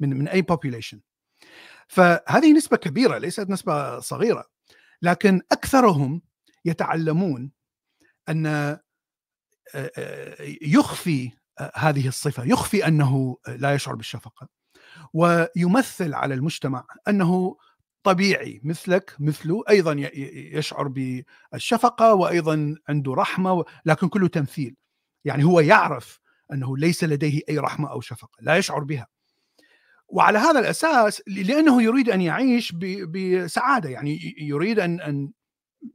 [0.00, 0.98] من من أي population
[1.88, 4.44] فهذه نسبة كبيرة ليست نسبة صغيرة
[5.02, 6.22] لكن أكثرهم
[6.64, 7.52] يتعلمون
[8.28, 8.78] أن
[10.62, 11.30] يخفي
[11.74, 14.57] هذه الصفة يخفي أنه لا يشعر بالشفقة
[15.12, 17.56] ويمثل على المجتمع أنه
[18.02, 20.10] طبيعي مثلك مثله أيضا
[20.52, 24.76] يشعر بالشفقة وأيضا عنده رحمة لكن كله تمثيل.
[25.24, 26.20] يعني هو يعرف
[26.52, 29.06] أنه ليس لديه أي رحمة أو شفقة لا يشعر بها.
[30.08, 32.72] وعلى هذا الأساس لأنه يريد أن يعيش
[33.08, 33.88] بسعادة.
[33.88, 35.30] يعني يريد أن أن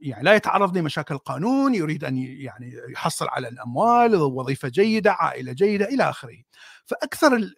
[0.00, 5.84] يعني لا يتعرض لمشاكل القانون يريد أن يعني يحصل على الأموال وظيفة جيدة عائلة جيدة
[5.84, 6.42] إلى آخره.
[6.84, 7.50] فأكثر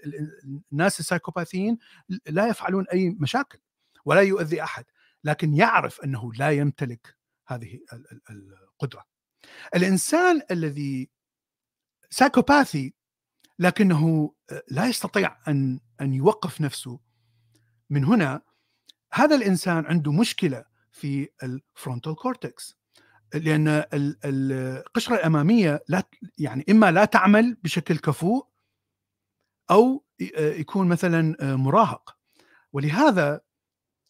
[0.72, 1.78] الناس السايكوباثيين
[2.26, 3.58] لا يفعلون أي مشاكل
[4.04, 4.84] ولا يؤذي أحد
[5.24, 7.80] لكن يعرف أنه لا يمتلك هذه
[8.30, 9.04] القدرة.
[9.74, 11.10] الإنسان الذي
[12.10, 12.94] سايكوباثي
[13.58, 14.34] لكنه
[14.68, 17.00] لا يستطيع أن أن يوقف نفسه
[17.90, 18.42] من هنا
[19.12, 20.64] هذا الإنسان عنده مشكلة
[20.96, 22.76] في ال frontal cortex
[23.34, 23.84] لأن
[24.24, 26.02] القشره الاماميه لا
[26.38, 28.46] يعني إما لا تعمل بشكل كفؤ
[29.70, 30.04] أو
[30.38, 32.16] يكون مثلا مراهق.
[32.72, 33.40] ولهذا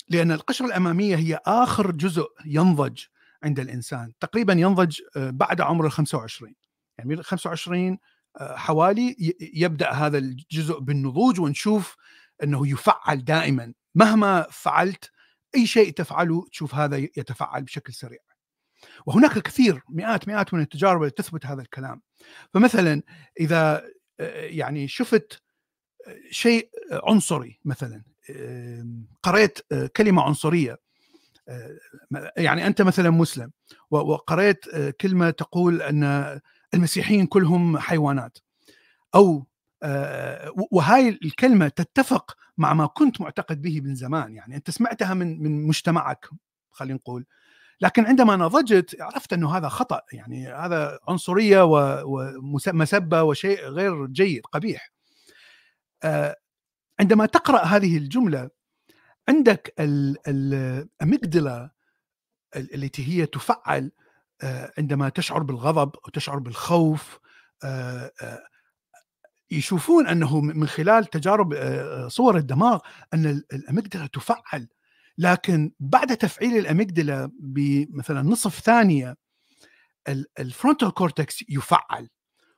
[0.09, 3.03] لأن القشرة الأمامية هي آخر جزء ينضج
[3.43, 4.13] عند الإنسان.
[4.21, 6.55] تقريبا ينضج آه، بعد عمر ال 25
[6.99, 7.99] يعني من 25
[8.37, 11.97] آه، حوالي يبدأ هذا الجزء بالنضوج ونشوف
[12.43, 13.75] أنه يفعل دائما.
[13.95, 15.11] مهما فعلت
[15.57, 18.19] أي شيء تفعله تشوف هذا يتفعل بشكل سريع.
[19.07, 22.03] وهناك الكثير مئات مئات من التجارب التي تثبت هذا الكلام.
[22.55, 23.03] فمثلا
[23.53, 23.83] آه،
[24.45, 25.43] يعني شفت
[26.31, 28.03] شيء عنصري مثلا
[29.73, 30.79] آه، كلمة عنصرية
[31.49, 31.79] آه،
[32.37, 33.53] يعني أنت مثلا مسلم
[33.91, 36.41] وقريت آه، كلمة تقول أن
[36.75, 38.39] المسيحيين كلهم حيوانات
[39.15, 39.47] أو
[40.71, 44.35] وهاي الكلمة تتفق مع ما كنت معتقد به من زمان.
[44.35, 46.29] يعني أنت سمعتها من من مجتمعك
[46.71, 47.27] خلينا نقول.
[47.81, 50.01] لكن عندما نضجت عرفت أنه هذا خطأ.
[50.13, 51.65] يعني هذا عنصرية
[52.05, 54.93] ومسبة وشيء غير جيد قبيح.
[57.01, 58.51] عندما تقرأ هذه الجملة
[59.29, 59.75] عندك
[60.29, 61.71] الأميجدلا
[62.57, 63.93] التي هي تفعل
[64.43, 67.19] آه، عندما تشعر بالغضب أو تشعر بالخوف
[67.65, 68.43] آه، آه،
[69.51, 71.55] يشوفون أنه من خلال تجارب
[72.09, 72.79] صور الدماغ
[73.15, 74.69] أن ال amygdala تفعل.
[75.19, 79.17] لكن بعد تفعيل ال amygdala بمثلا نصف ثانية
[80.39, 82.09] ال frontal cortex يفعل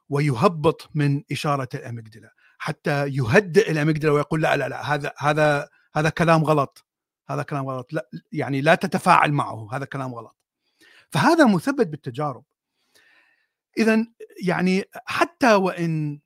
[0.09, 5.69] ويهبط من إشارة ال amygdala حتى يهدئ ال amygdala ويقول لا لا لا هذا هذا
[5.95, 6.87] هذا كلام غلط.
[7.29, 7.93] هذا كلام غلط.
[7.93, 9.69] لا يعني لا تتفاعل معه.
[9.73, 10.37] هذا كلام غلط.
[11.11, 12.45] فهذا مثبت بالتجارب.
[13.79, 14.07] اذا
[14.43, 16.21] يعني حتى وإن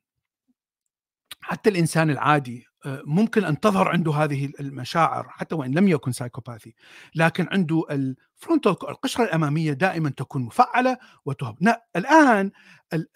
[1.43, 6.75] حتى الإنسان العادي آه، ممكن أن تظهر عنده هذه المشاعر حتى وإن لم يكن psychopathy
[7.15, 11.77] لكن عنده ال frontal القشرة الأمامية دائما تكون مفعلة وتهبط.
[11.95, 12.51] الآن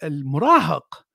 [0.02, 1.06] المراهق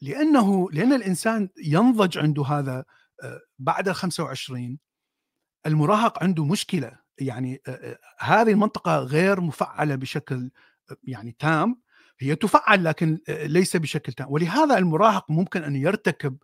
[0.00, 2.84] لأنه لأن الإنسان ينضج عنده هذا
[3.22, 4.78] آه، بعد ال 25
[5.66, 6.98] المراهق عنده مشكلة.
[7.18, 10.50] يعني آه، هذه المنطقة غير مفعلة بشكل
[11.04, 11.80] يعني تام.
[12.20, 14.26] هي تفعل لكن ليس بشكل تام.
[14.30, 16.36] ولهذا المراهق ممكن أن يرتكب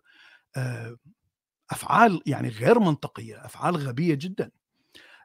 [1.71, 4.51] أفعال يعني غير منطقية أفعال غبية جدا.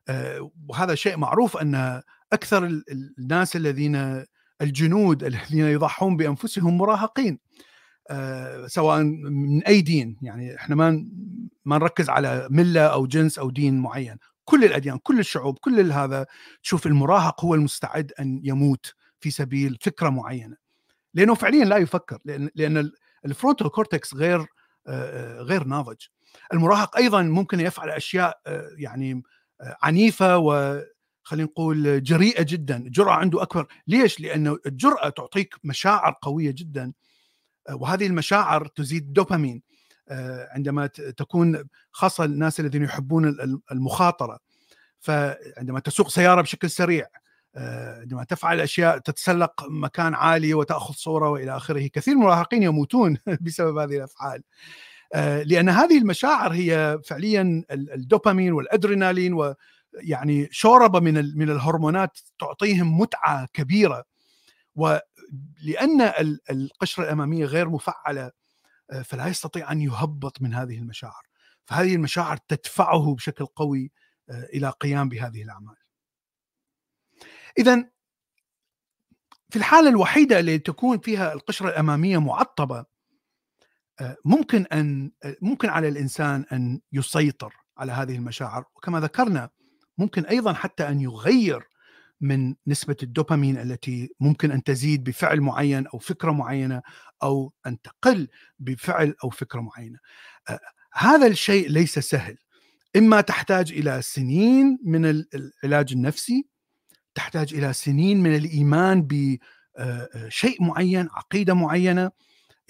[0.09, 2.83] آه، وهذا شيء معروف أن أكثر
[3.19, 4.25] الناس الذين
[4.63, 7.39] الجنود الذين يضحون بأنفسهم مراهقين
[8.11, 10.17] آه، سواء من أي دين.
[10.23, 11.07] يعني إحنا ما
[11.65, 14.17] ما نركز على ملة أو جنس أو دين معين.
[14.45, 16.27] كل الأديان كل الشعوب كل هذا.
[16.63, 18.95] تشوف المراهق هو المستعد أن يموت.
[19.21, 20.57] في سبيل فكرة معينة.
[21.15, 22.91] لأنه فعليا لا يفكر لأن لأن
[23.25, 24.47] ال frontal cortex غير
[25.39, 26.07] غير ناضج.
[26.53, 28.41] المراهق أيضا ممكن يفعل أشياء
[28.77, 29.23] يعني
[29.83, 30.81] عنيفة و
[31.23, 32.85] خلينا نقول جريئة جدا.
[32.87, 33.67] جرأه عنده أكبر.
[33.87, 36.93] ليش؟ لأنه الجرأة تعطيك مشاعر قوية جدا.
[37.73, 39.63] وهذه المشاعر تزيد الدوبامين
[40.51, 43.37] عندما تكون خاصة الناس الذين يحبون
[43.73, 44.39] المخاطرة.
[45.01, 47.07] فعندما تسوق سيارة بشكل سريع
[47.57, 51.87] عندما تفعل أشياء تتسلق مكان عالي وتأخذ صورة وإلى آخره.
[51.87, 54.43] كثير من المراهقين يموتون بسبب هذه الأفعال.
[55.15, 63.49] آه، لأن هذه المشاعر هي فعليا الدوبامين والأدرينالين ويعني شوربة من من الهرمونات تعطيهم متعة
[63.53, 64.05] كبيرة.
[64.75, 66.13] ولان
[66.51, 68.31] القشرة الأمامية غير مفعلة
[68.91, 71.23] آه، فلا يستطيع أن يهبط من هذه المشاعر.
[71.65, 73.93] فهذه المشاعر تدفعه بشكل قوي
[74.31, 75.80] آه، إلى قيام بهذه الأعمال.
[77.59, 77.91] اذا
[79.51, 82.85] في الحالة الوحيدة اللي تكون فيها القشرة الأمامية معطبة
[84.25, 85.11] ممكن أن
[85.43, 89.51] ممكن على الإنسان أن يسيطر على هذه المشاعر وكما ذكرنا
[89.99, 91.71] ممكن أيضا حتى أن يغير
[92.21, 96.83] من نسبة الدوبامين التي ممكن أن تزيد بفعل معين أو فكرة معينة
[97.23, 99.99] أو أن تقل بفعل أو فكرة معينة.
[100.93, 102.37] هذا الشيء ليس سهل.
[102.97, 106.47] إما تحتاج إلى سنين من العلاج النفسي،
[107.15, 112.11] تحتاج إلى سنين من الإيمان بشيء معين، عقيدة معينة،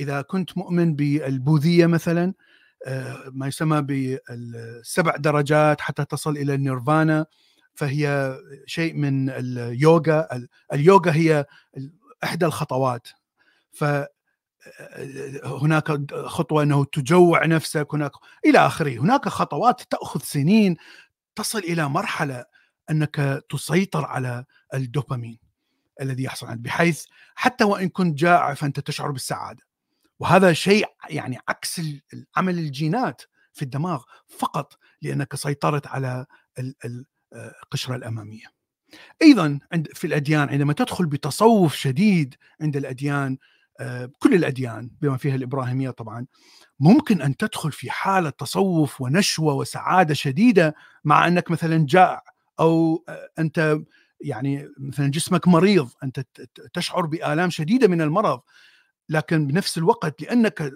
[0.00, 2.34] إذا كنت مؤمن بالبوذية مثلا
[2.86, 7.26] آه، ما يسمى بالسبع درجات حتى تصل إلى النيرفانا
[7.74, 10.28] فهي شيء من اليوغا
[10.72, 11.46] اليوغا هي
[12.24, 13.08] إحدى الخطوات.
[13.72, 13.84] ف
[15.44, 18.12] هناك خطوة أنه تجوع نفسك هناك
[18.46, 18.98] إلى آخره.
[18.98, 20.76] هناك خطوات تأخذ سنين
[21.36, 22.44] تصل إلى مرحلة
[22.90, 25.38] أنك تسيطر على الدوبامين
[26.00, 29.62] الذي يحصل عندك بحيث حتى وإن كنت جائع فأنت تشعر بالسعادة
[30.18, 31.80] وهذا شيء يعني عكس
[32.36, 33.22] عمل الجينات
[33.52, 36.26] في الدماغ فقط لأنك سيطرت على
[37.62, 38.46] القشره الأمامية.
[39.22, 39.58] أيضا
[39.94, 43.38] في الأديان عندما تدخل بتصوف شديد عند الأديان
[43.80, 46.26] آه، كل الأديان بما فيها الإبراهيمية طبعا
[46.80, 50.74] ممكن أن تدخل في حالة تصوف ونشوة وسعادة شديدة
[51.04, 52.22] مع أنك مثلا جائع
[52.60, 53.78] أو آه، أنت
[54.20, 56.26] يعني مثلا جسمك مريض أنت
[56.74, 58.40] تشعر بآلام شديدة من المرض
[59.08, 60.72] لكن بنفس الوقت لأنك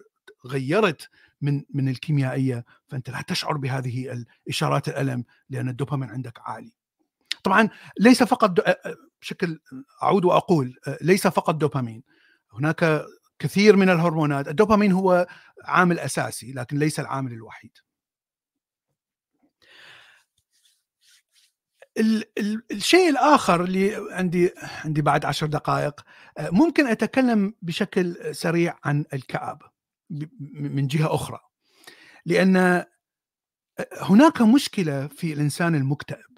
[0.47, 1.09] غيرت
[1.41, 6.75] من من الكيميائية فأنت لا تشعر بهذه الإشارات الألم لأن الدوبامين عندك عالي.
[7.45, 7.69] طبعا
[8.01, 8.61] ليس فقط
[9.21, 9.61] بشكل
[10.03, 12.03] أعود وأقول ليس فقط دوبامين
[12.53, 13.05] هناك
[13.39, 15.27] كثير من الهرمونات الدوبامين هو
[15.65, 17.79] عامل أساسي لكن ليس العامل الوحيد.
[22.71, 24.51] الشيء الآخر اللي عندي
[24.85, 26.01] عندي بعد عشر دقائق
[26.39, 29.71] آه، ممكن أتكلم بشكل سريع عن الكآبة
[30.55, 31.41] من جهة أخرى.
[32.27, 32.87] لأن آه،
[34.01, 36.35] هناك مشكلة في الإنسان المكتئب.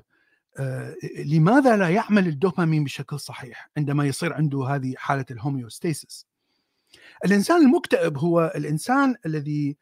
[0.59, 6.27] آه، لماذا لا يعمل الدوبامين بشكل صحيح عندما يصير عنده هذه حالة الهوميوستاسيس
[7.25, 9.77] الإنسان المكتئب هو الإنسان الذي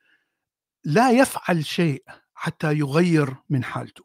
[0.85, 2.05] لا يفعل شيء
[2.35, 4.04] حتى يغير من حالته.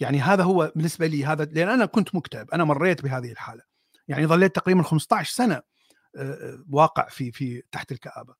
[0.00, 3.62] يعني هذا هو بالنسبة لي هذا لأن أنا كنت مكتئب أنا مريت بهذه الحالة.
[4.08, 5.62] يعني ظليت تقريبا 15 سنة
[6.70, 8.34] واقع في في تحت الكآبة.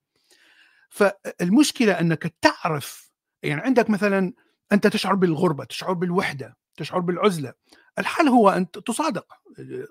[0.89, 3.11] فالمشكلة أنك تعرف
[3.43, 4.33] يعني عندك مثلا
[4.73, 7.53] أنت تشعر بالغربة تشعر بالوحدة تشعر بالعزلة.
[7.99, 9.27] الحل هو أن تصادق.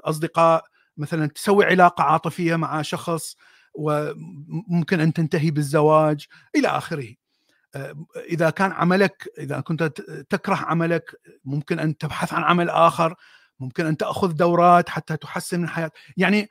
[0.04, 0.66] أصدقاء
[0.98, 3.36] مثلا تسوي علاقة عاطفية مع شخص
[3.74, 7.16] وممكن أن تنتهي بالزواج إلى آخره.
[8.16, 9.84] إذا كان عملك إذا كنت
[10.30, 11.16] تكره عملك
[11.46, 13.16] ممكن أن تبحث عن عمل آخر
[13.60, 16.50] ممكن أن تأخذ دورات حتى تحسن من حياتك يعني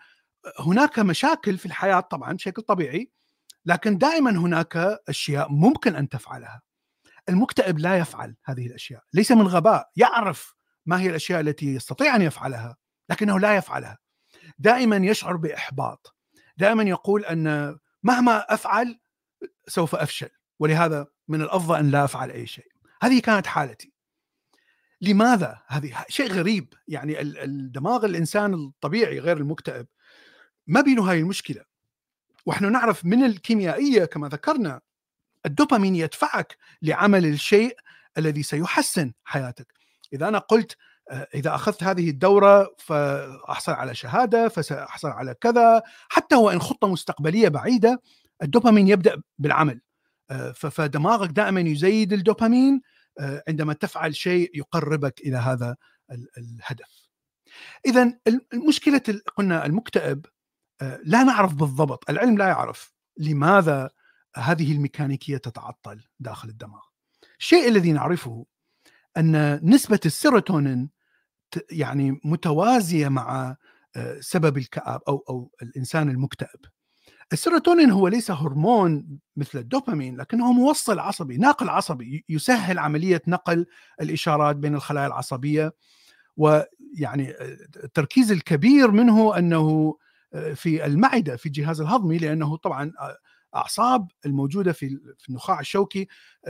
[0.59, 3.11] هناك مشاكل في الحياة طبعا بشكل طبيعي
[3.65, 4.77] لكن دائما هناك
[5.09, 6.63] أشياء ممكن أن تفعلها.
[7.29, 10.55] المكتئب لا يفعل هذه الأشياء ليس من غباء يعرف
[10.87, 12.77] ما هي الأشياء التي يستطيع أن يفعلها
[13.11, 13.99] لكنه لا يفعلها.
[14.59, 16.17] دائما يشعر بإحباط.
[16.57, 19.01] دائما يقول أن مهما أفعل
[19.69, 20.29] سوف أفشل.
[20.59, 22.73] ولهذا من الأفضل أن لا أفعل أي شيء.
[23.03, 23.93] هذه كانت حالتي.
[25.01, 26.75] لماذا هذه؟ شيء غريب.
[26.89, 29.87] يعني الدماغ الإنسان الطبيعي غير المكتئب
[30.67, 31.65] ما بينه هاي المشكلة.
[32.47, 34.81] ونحن نعرف من الكيميائية كما ذكرنا
[35.47, 37.77] الدوبامين يدفعك لعمل الشيء
[38.19, 39.73] الذي سيحسن حياتك.
[40.13, 40.77] إذا أنا قلت
[41.11, 45.83] آه، إذا أخذت هذه الدورة فأحصل على شهادة فسأحصل على كذا.
[46.09, 48.03] حتى وإن خطة مستقبلية بعيدة
[48.43, 49.81] الدوبامين يبدأ بالعمل.
[50.55, 52.83] فدماغك دائما يزيد الدوبامين
[53.21, 55.77] آه، عندما تفعل شيء يقربك إلى هذا
[56.39, 57.09] الهدف.
[57.87, 58.19] اذا
[58.53, 59.03] المشكلة
[59.37, 60.27] قلنا المكتئب
[61.05, 63.91] لا نعرف بالضبط، العلم لا يعرف لماذا
[64.37, 66.81] هذه الميكانيكية تتعطل داخل الدماغ.
[67.39, 68.47] الشيء الذي نعرفه
[69.17, 70.91] أن نسبة السيروتونين
[71.71, 73.57] يعني متوازية مع
[73.97, 76.61] آه، سبب الكآبة أو أو الإنسان المكتئب.
[77.33, 83.67] السيروتونين هو ليس هرمون مثل الدوبامين لكنه موصل عصبي، ناقل عصبي يسهل عملية نقل
[84.01, 85.73] الإشارات بين الخلايا العصبية.
[86.37, 89.97] ويعني آه، التركيز الكبير منه أنه
[90.35, 92.93] آه، في المعدة في الجهاز الهضمي لأنه طبعا
[93.55, 94.99] أعصاب الموجودة في
[95.29, 96.09] النخاع الشوكي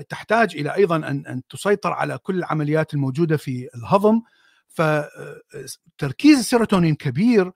[0.08, 4.22] تحتاج إلى أيضا أن أن تسيطر على كل العمليات الموجودة في الهضم.
[4.68, 7.52] فتركيز السيروتونين كبير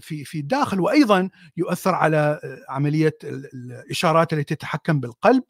[0.00, 5.42] في في الداخل وأيضا يؤثر على عملية الإشارات التي تتحكم بالقلب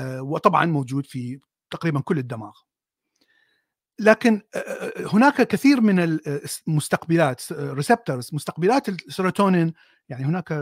[0.00, 1.40] وطبعا موجود في
[1.70, 2.52] تقريبا كل الدماغ.
[3.98, 4.42] لكن
[5.12, 6.18] هناك كثير من
[6.68, 9.72] المستقبلات receptors مستقبلات السيروتونين
[10.08, 10.52] يعني هناك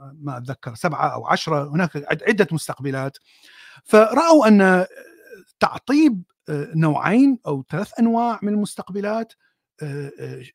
[0.00, 1.90] ما أتذكر سبعة أو عشرة هناك
[2.28, 3.18] عدة مستقبلات
[3.84, 4.86] فرأوا أن
[5.60, 6.22] تعطيب
[6.74, 9.32] نوعين أو ثلاث أنواع من المستقبلات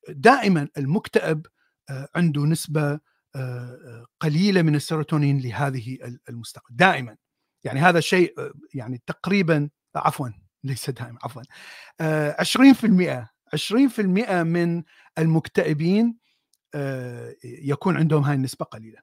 [0.09, 1.45] دائما المكتئب
[1.89, 2.99] عنده نسبة
[4.19, 5.97] قليلة من السيروتونين لهذه
[6.29, 7.17] المستقبل دائما.
[7.63, 8.33] يعني هذا الشيء
[8.73, 10.29] يعني تقريبا عفوا
[10.63, 11.41] ليس دائما عفوا
[12.43, 13.99] 20% 20%
[14.43, 14.83] من
[15.17, 16.17] المكتئبين
[17.43, 18.99] يكون عندهم هاي النسبة قليلة.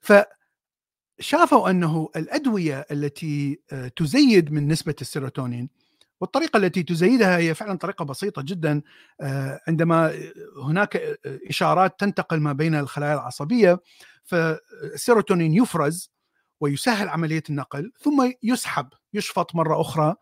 [0.00, 3.60] فشافوا أنه الأدوية التي
[3.96, 5.70] تزيد من نسبة السيروتونين
[6.20, 8.82] والطريقة التي تزيدها هي فعلا طريقة بسيطة جدا.
[9.68, 10.12] عندما
[10.62, 10.96] هناك
[11.26, 13.80] إشارات تنتقل ما بين الخلايا العصبية
[14.24, 16.12] فالسيروتونين يفرز
[16.60, 20.14] ويسهل عملية النقل ثم يسحب يشفط مرة أخرى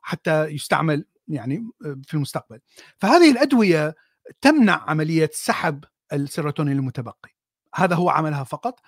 [0.00, 2.60] حتى يستعمل يعني في المستقبل.
[2.98, 3.94] فهذه الأدوية
[4.40, 7.30] تمنع عملية سحب السيروتونين المتبقي.
[7.74, 8.80] هذا هو عملها فقط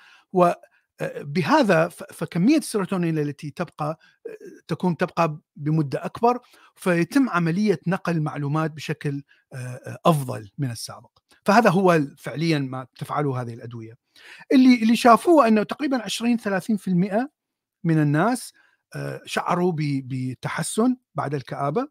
[1.03, 3.99] وبهذا فكمية السيروتونين التي تبقى
[4.69, 6.39] تكون تبقى بمدة أكبر
[6.77, 9.23] فيتم عملية نقل المعلومات بشكل
[10.07, 11.11] أفضل من السابق.
[11.45, 13.95] فهذا هو فعليا ما تفعله هذه الأدوية.
[14.53, 17.29] اللي اللي شافوه أنه تقريبا 20 30%
[17.85, 18.53] من الناس
[19.25, 21.89] شعروا بتحسن بعد الكآبة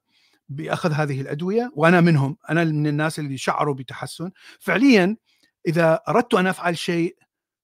[0.49, 4.31] بأخذ هذه الأدوية وأنا منهم أنا من الناس اللي شعروا بتحسن.
[4.59, 5.17] فعليا
[5.67, 7.17] إذا أردت أن أفعل شيء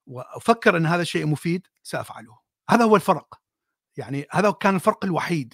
[0.06, 2.38] وأفكر إن هذا الشيء مفيد سأفعله.
[2.70, 3.40] هذا هو الفرق.
[3.98, 5.54] يعني هذا كان الفرق الوحيد.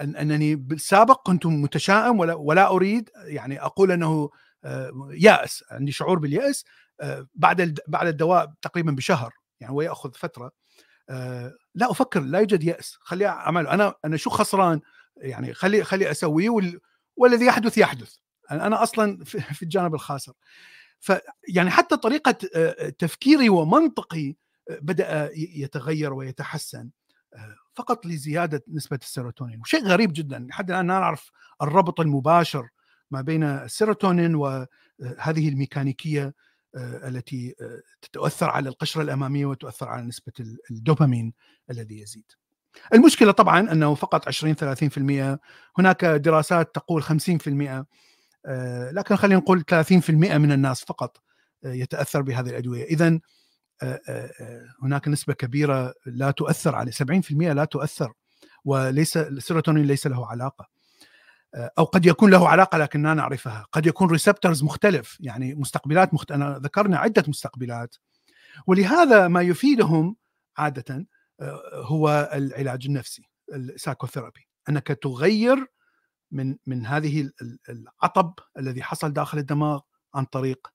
[0.00, 4.30] أنني بالسابق كنت متشائم ولا, ولا أريد يعني أقول إنه
[4.64, 6.64] آه، يأس عندي شعور باليأس
[7.00, 10.52] آه، بعد بعد الدواء تقريبا بشهر يعني هو يأخذ فترة
[11.10, 12.98] آه، لا أفكر لا يوجد يأس.
[13.00, 14.80] خلي اعمل أنا أنا شو خسران؟
[15.16, 16.80] يعني خلي خلي أسويه وال...
[17.16, 18.16] والذي يحدث يحدث.
[18.50, 20.32] أنا أصلا في الجانب الخاسر.
[21.00, 22.30] فيعني حتى طريقة
[22.98, 24.34] تفكيري ومنطقي
[24.70, 26.90] بدأ يتغير ويتحسن
[27.74, 31.30] فقط لزيادة نسبة السيروتونين وشيء غريب جدا لحد الآن لا نعرف
[31.62, 32.68] الربط المباشر
[33.10, 36.34] ما بين السيروتونين وهذه الميكانيكية
[36.76, 37.54] التي
[38.02, 40.32] تتأثر على القشرة الأمامية وتؤثر على نسبة
[40.70, 41.32] الدوبامين
[41.70, 42.32] الذي يزيد.
[42.94, 45.38] المشكلة طبعا أنه فقط 20 30%
[45.78, 47.08] هناك دراسات تقول 50%
[47.68, 47.86] آه،
[48.92, 51.22] لكن خلينا نقول 30% من الناس فقط
[51.64, 52.84] آه، يتأثر بهذه الأدوية.
[52.84, 53.20] اذا
[53.82, 54.00] آه،
[54.82, 58.12] هناك نسبة كبيرة لا تؤثر عليه 70% لا تؤثر
[58.64, 60.68] وليس السيروتونين ليس له علاقة.
[61.54, 63.66] أو قد يكون له علاقة لكن لا نعرفها.
[63.72, 66.32] قد يكون receptors مختلف يعني مستقبلات مخت...
[66.32, 67.96] أنا ذكرنا عدة مستقبلات.
[68.66, 70.16] ولهذا ما يفيدهم
[70.56, 71.06] عادة
[71.74, 75.66] هو العلاج النفسي السايكوثيرابي أنك تغير
[76.30, 77.30] من من هذه
[77.68, 79.80] العطب الذي حصل داخل الدماغ
[80.14, 80.68] عن طريق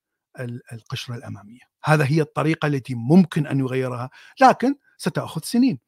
[0.74, 1.62] القشرة الأمامية.
[1.84, 4.10] هذا هي الطريقة التي ممكن أن يغيرها
[4.42, 5.80] لكن ستأخذ سنين.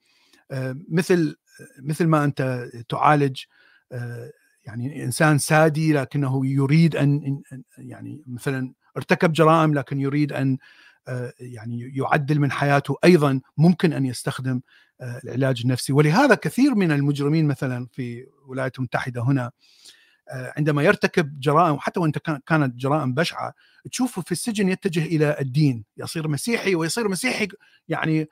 [0.51, 1.35] آه، مثل
[1.81, 3.43] مثل ما أنت تعالج
[3.91, 4.31] آه،
[4.65, 7.41] يعني إنسان سادي لكنه يريد إن
[7.77, 10.57] يعني مثلا ارتكب جرائم لكن يريد أن
[11.39, 14.61] يعني يعدل من حياته أيضا ممكن أن يستخدم
[15.01, 15.93] العلاج النفسي.
[15.93, 19.51] ولهذا كثير من المجرمين مثلا في الولايات المتحده هنا
[20.31, 22.11] عندما يرتكب جرائم وحتى وإن
[22.45, 23.53] كانت جرائم بشعة
[23.91, 25.85] تشوفه في السجن يتجه إلى الدين.
[25.97, 27.47] يصير مسيحي ويصير مسيحي
[27.87, 28.27] يعني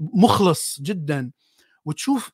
[0.00, 1.30] مخلص جدا.
[1.84, 2.32] وتشوف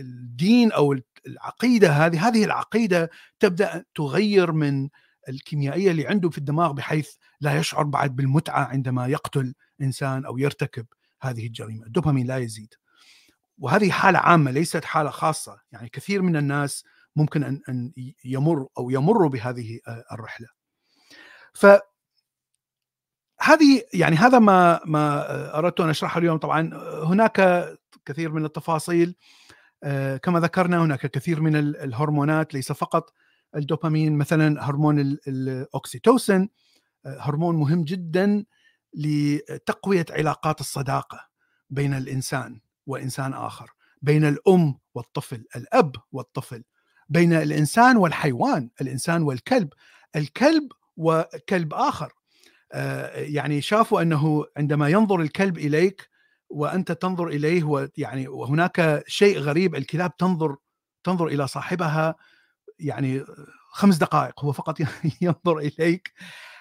[0.00, 0.96] الدين أو
[1.26, 3.10] العقيدة هذه هذه العقيدة
[3.40, 4.88] تبدأ تغير من
[5.28, 7.10] الكيميائية اللي عنده في الدماغ بحيث
[7.40, 10.86] لا يشعر بعد بالمتعة عندما يقتل إنسان أو يرتكب
[11.22, 12.74] هذه الجريمة، الدوبامين لا يزيد.
[13.58, 16.84] وهذه حالة عامة ليست حالة خاصة، يعني كثير من الناس
[17.16, 17.92] ممكن أن أن
[18.24, 19.80] يمر أو يمروا بهذه
[20.12, 20.48] الرحلة.
[21.54, 21.66] ف
[23.40, 25.24] هذه يعني هذا ما ما
[25.58, 26.70] أردت أن أشرحه اليوم طبعا
[27.04, 27.68] هناك
[28.06, 29.16] كثير من التفاصيل
[29.84, 33.12] آه، كما ذكرنا هناك كثير من الهرمونات ليس فقط
[33.56, 36.48] الدوبامين مثلا هرمون الاوكسيتوسن
[37.06, 38.44] آه، هرمون مهم جدا
[38.94, 41.20] لتقوية علاقات الصداقة
[41.70, 43.70] بين الإنسان وإنسان آخر
[44.02, 46.64] بين الأم والطفل الأب والطفل
[47.08, 49.72] بين الإنسان والحيوان الإنسان والكلب
[50.16, 52.12] الكلب وكلب آخر.
[52.72, 56.08] آه، يعني شافوا أنه عندما ينظر الكلب إليك
[56.48, 60.56] وأنت تنظر إليه ويعني وهناك شيء غريب الكلاب تنظر
[61.04, 62.16] تنظر إلى صاحبها
[62.78, 63.24] يعني
[63.72, 64.80] خمس دقائق هو فقط
[65.22, 66.12] ينظر إليك.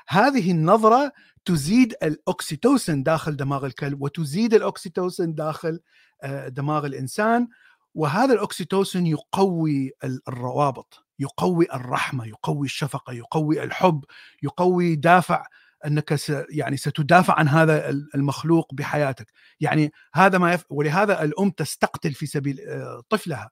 [0.08, 1.12] هذه النظرة
[1.46, 5.80] تزيد ال oxytocin داخل دماغ الكلب وتزيد ال oxytocin داخل
[6.24, 7.48] آه، دماغ الإنسان
[7.94, 9.92] وهذا ال oxytocin يقوي
[10.28, 14.04] الروابط يقوي الرحمة يقوي الشفقة يقوي الحب
[14.44, 15.46] يقوي دافع
[15.86, 19.32] أنك س يعني ستدافع عن هذا المخلوق بحياتك.
[19.60, 20.66] يعني هذا ما يف...
[20.70, 23.50] ولهذا الأم تستقتل في سبيل آه، طفلها.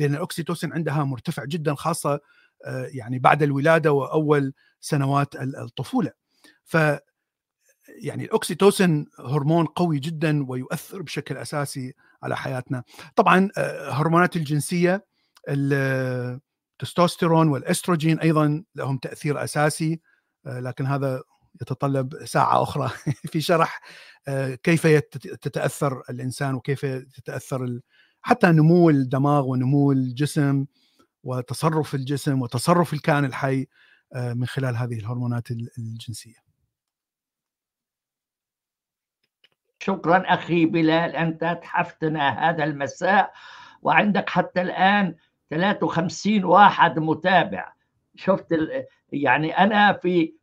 [0.00, 2.20] لأن الاكسيتوسين عندها مرتفع جدا خاصة
[2.66, 6.12] آه، يعني بعد الولادة وأول سنوات الطفولة.
[6.64, 6.76] ف
[8.02, 12.82] يعني الاكسيتوسين هرمون قوي جدا ويؤثر بشكل أساسي على حياتنا.
[13.16, 15.06] طبعا آه، هرمونات الجنسية
[15.48, 20.00] التستوستيرون والإستروجين أيضا لهم تأثير أساسي
[20.46, 21.22] لكن هذا
[21.62, 22.90] يتطلب ساعة أخرى
[23.32, 23.80] في شرح
[24.28, 24.86] آه، كيف
[25.40, 27.80] تتأثر الإنسان وكيف تتأثر
[28.22, 30.66] حتى نمو الدماغ ونمو الجسم
[31.24, 33.66] وتصرف الجسم وتصرف الكائن الحي
[34.12, 36.34] آه، من خلال هذه الهرمونات الجنسية.
[39.78, 43.32] شكرا أخي بلال أنت تحفتنا هذا المساء
[43.82, 45.14] وعندك حتى الآن
[45.50, 47.72] 53 واحد متابع.
[48.14, 48.46] شفت
[49.12, 50.34] يعني أنا في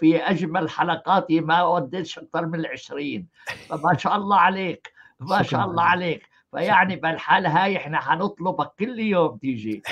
[0.00, 3.28] في أجمل حلقاتي ما وديتش أكثر من العشرين
[3.68, 6.33] فما شاء الله عليك ما شاء الله عليك.
[6.54, 9.82] فيعني بالحال هاي إحنا حنطلبك كل يوم تيجي.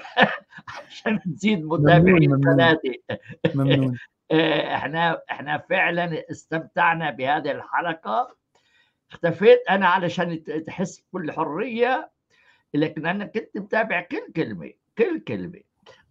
[0.88, 2.94] عشان تزيد متابعين ثلاثة.
[3.54, 3.98] ممنون.
[4.74, 8.36] إحنا إحنا فعلا استمتعنا بهذه الحلقة.
[9.10, 12.10] اختفيت أنا علشان تحس بكل حريه
[12.74, 15.60] لكن أنا كنت متابع كل كلمة كل كلمة.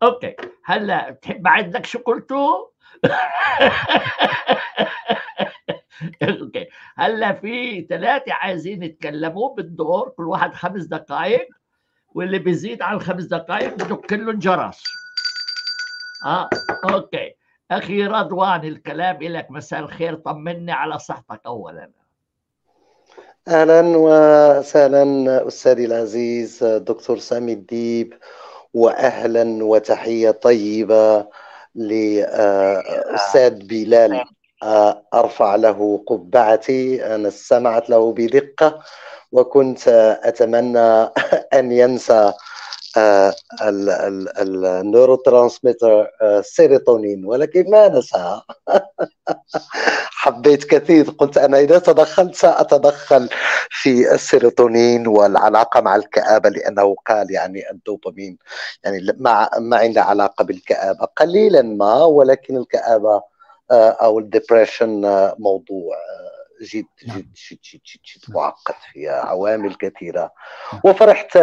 [0.04, 0.36] okay
[0.66, 2.68] هلأ بتحب اعيد لك شو قلتوا؟
[6.24, 6.68] okay.
[6.97, 11.47] هلا في ثلاثة عايزين يتكلموا بالدور كل واحد خمس دقائق
[12.14, 14.84] واللي بيزيد عن خمس دقائق بدق لهم جرس.
[16.26, 16.49] آه
[16.94, 17.36] okay.
[17.72, 21.89] أخي رضوان الكلام لك مساء الخير طمني على صحتك اولا.
[23.47, 28.14] أهلا وسهلا أستاذي العزيز دكتور سامي الديب
[28.74, 31.28] واهلا وتحية طيبة
[31.76, 34.24] لأستاذ بلال.
[35.14, 38.80] أرفع له قبعتي أنا استمعت له بدقة
[39.32, 39.88] وكنت
[40.24, 41.09] أتمنى
[41.59, 42.34] أن ينسى
[43.62, 46.08] ال neurotransmitter
[46.42, 48.41] serotonin ولكن ما نسى.
[50.22, 53.30] حبيت كثير قلت أنا إذا تدخلت سأتدخل
[53.70, 58.38] في السيروتونين والعلاقة مع الكآبة لأنه قال يعني الدوبامين
[58.84, 61.05] يعني ما ما عنده علاقة بالكآبة.
[61.18, 63.22] قليلا ما ولكن الكآبة
[63.72, 67.18] أو ال depression آه، موضوع آه، جد نعم.
[67.18, 70.32] جد جد جد جد, جد معقد فيها عوامل كثيرة
[70.74, 70.82] نعم.
[70.86, 71.38] وفرحت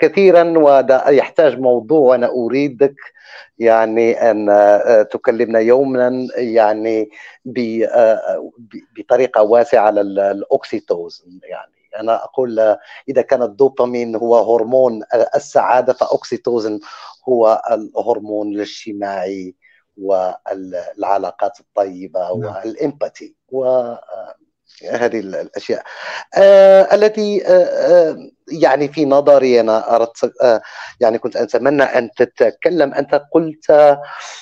[0.00, 2.96] كثيرا ويحتاج موضوع وأنا أريدك
[3.58, 4.46] يعني أن
[5.10, 7.10] تكلمنا يوما يعني
[8.98, 12.76] بطريقة واسعة على الأوكسيتوزن يعني أنا أقول
[13.08, 15.02] إذا كان الدوبامين هو هرمون
[15.34, 16.80] السعادة فأوكسيتوزن
[17.28, 19.54] هو الهرمون الاجتماعي
[20.00, 22.56] والعلاقات الطيبة نعم.
[22.56, 23.36] والامباتي
[24.90, 25.84] هذه الأشياء
[26.34, 30.60] آه التي آه آه يعني في نظري أنا اردت آه
[31.00, 32.94] يعني كنت أتمنى أن تتكلم.
[32.94, 33.96] أنت قلت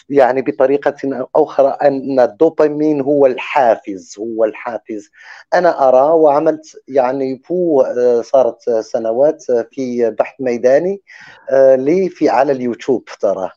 [0.08, 5.10] يعني بطريقة أو أخرى أن الدوبامين هو الحافز هو الحافز.
[5.54, 11.02] أنا أرى وعملت يعني فو آه، صارت سنوات في بحث ميداني
[11.50, 13.50] آه، لي في على اليوتيوب ترى.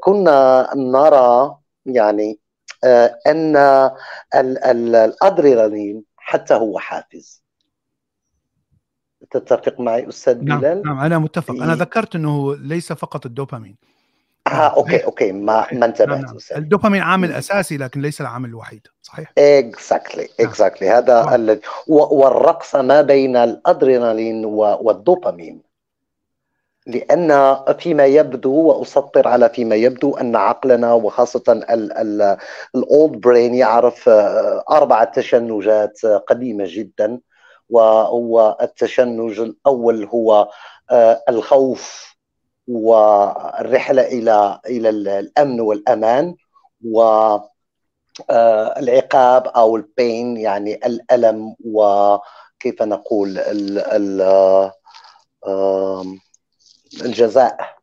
[0.00, 2.38] كنا نرى يعني
[3.26, 3.56] أن
[4.34, 7.43] الأدرينالين حتى هو حافز.
[9.36, 11.54] تتفق معي أستاذ نعم بلال؟ نعم أنا متفق.
[11.54, 13.76] أنا ذكرت إنه ليس فقط الدوبامين.
[14.46, 16.24] آه okay okay ما ما انتبهت نعم.
[16.24, 16.36] نعم.
[16.56, 23.36] الدوبامين عامل أساسي لكن ليس العامل الوحيد صحيح؟ exactly exactly هذا الذي والرقص ما بين
[23.36, 25.62] الأدرينالين والدوبامين.
[26.86, 31.64] لأن فيما يبدو وأسطر على فيما يبدو أن عقلنا وخاصة
[32.74, 37.20] ال old brain يعرف آه، أربعة تشنجات قديمة جدا.
[37.70, 40.48] وهو التشنج الأول هو
[40.90, 42.14] آه، الخوف
[42.68, 46.34] والرحلة إلى إلى الأمن والأمان
[46.84, 47.02] و
[48.30, 54.22] آه، العقاب أو البين يعني الألم وكيف نقول ال ال
[57.04, 57.76] الجزاء.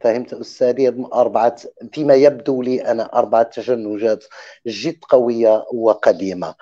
[0.00, 1.56] فهمت أستاذي؟ أربعة
[1.92, 4.24] فيما يبدو لي أنا أربعة تشنجات
[4.66, 6.54] جد قوية وقديمة.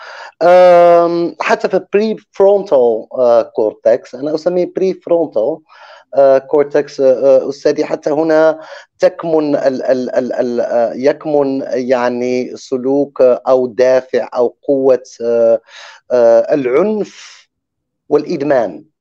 [1.41, 3.07] حتى في prefrontal
[3.57, 5.59] cortex أنا أسميه prefrontal
[6.46, 8.61] cortex أستاذي حتى هنا
[8.99, 15.61] تكمن ال ال ال ال آه، يكمن يعني سلوك أو دافع أو قوة آه،
[16.11, 17.49] آه، العنف
[18.09, 18.91] والإدمان.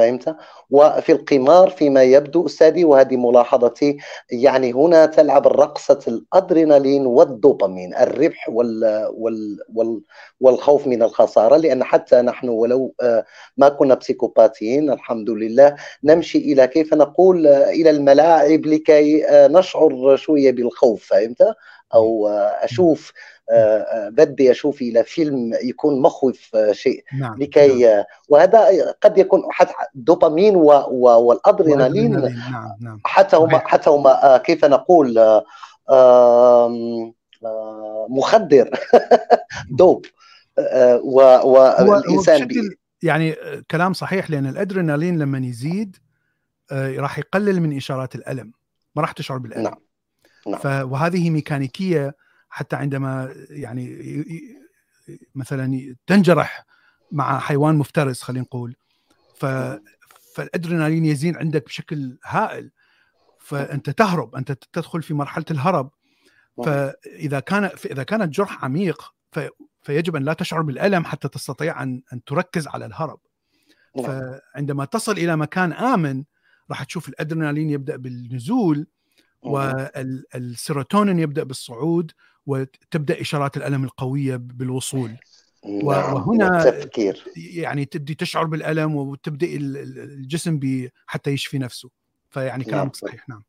[0.00, 0.36] فهمت؟
[0.70, 3.96] وفي القمار فيما يبدو أستاذي وهذه ملاحظتي
[4.30, 10.02] يعني هنا تلعب الرقصة الأدرينالين والدوبامين الربح وال وال وال
[10.40, 13.24] والخوف من الخسارة لأن حتى نحن ولو آه،
[13.56, 20.16] ما كنا بسيكوباتيين الحمد لله نمشي إلى كيف نقول آه، إلى الملاعب لكي آه، نشعر
[20.16, 21.42] شوية بالخوف فهمت؟
[21.94, 22.28] أو
[22.62, 23.12] أشوف
[24.10, 27.38] بدي أشوف إلى فيلم يكون مخوف شيء نعم.
[27.38, 28.04] لكي نعم.
[28.28, 32.76] وهذا قد يكون حتى دوبامين والأدرينالين نعم.
[32.80, 33.00] نعم.
[33.04, 35.40] حتى هم حتى هم كيف نقول
[38.08, 38.70] مخدر
[39.78, 40.06] دوب
[41.04, 42.48] والانسان
[43.02, 43.36] يعني
[43.70, 45.96] كلام صحيح لأن الأدرينالين لما يزيد
[46.72, 48.52] راح يقلل من إشارات الألم
[48.96, 49.78] ما راح تشعر بالألم نعم.
[50.46, 50.92] نعم.
[50.92, 52.14] وهذه ميكانيكية
[52.50, 54.46] حتى عندما يعني
[55.34, 56.66] مثلا تنجرح
[57.12, 58.76] مع حيوان مفترس خلينا نقول
[59.36, 59.46] ف
[60.34, 62.70] فالأدرينالين يزين عندك بشكل هائل
[63.38, 65.90] فأنت تهرب أنت تدخل في مرحلة الهرب.
[66.64, 69.14] فإذا كان إذا كان الجرح عميق
[69.82, 73.20] فيجب أن لا تشعر بالألم حتى تستطيع ان أن تركز على الهرب.
[73.96, 74.06] نعم.
[74.06, 76.24] فعندما تصل إلى مكان آمن
[76.70, 78.86] راح تشوف الأدرينالين يبدأ بالنزول
[79.42, 82.12] والسيروتونين يبدأ بالصعود
[82.50, 85.10] وتبدأ إشارات الألم القوية بالوصول.
[85.64, 87.24] نعم، وهنا التفكير.
[87.36, 90.60] يعني تبدي تشعر بالألم وتبدأ الجسم
[91.06, 91.90] حتى يشفي نفسه.
[92.30, 92.92] فيعني كلام نعم.
[92.92, 93.42] صحيح نعم.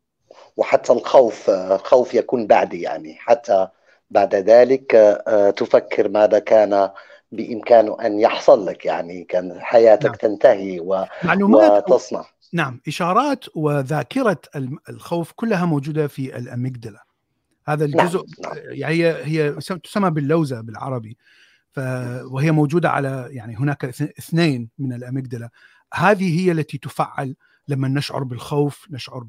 [0.57, 1.51] وحتى الخوف
[1.83, 3.15] خوف يكون بعد يعني.
[3.15, 3.67] حتى
[4.09, 6.89] بعد ذلك آه، تفكر ماذا كان
[7.31, 9.23] بامكانه أن يحصل لك يعني.
[9.23, 10.15] كان حياتك نعم.
[10.15, 11.05] تنتهي و...
[11.39, 12.25] وتصنع.
[12.53, 14.41] نعم إشارات وذاكرة
[14.89, 17.03] الخوف كلها موجودة في الأميجدلا.
[17.73, 18.53] هذا الجزء نعم.
[18.55, 19.53] يعني هي هي
[19.83, 21.17] تسمى باللوزة بالعربي
[21.71, 21.79] ف
[22.23, 25.49] وهي موجودة على يعني هناك اثنين من الاميجدلا
[25.93, 27.35] هذه هي التي تفعل
[27.67, 29.23] لما نشعر بالخوف نشعر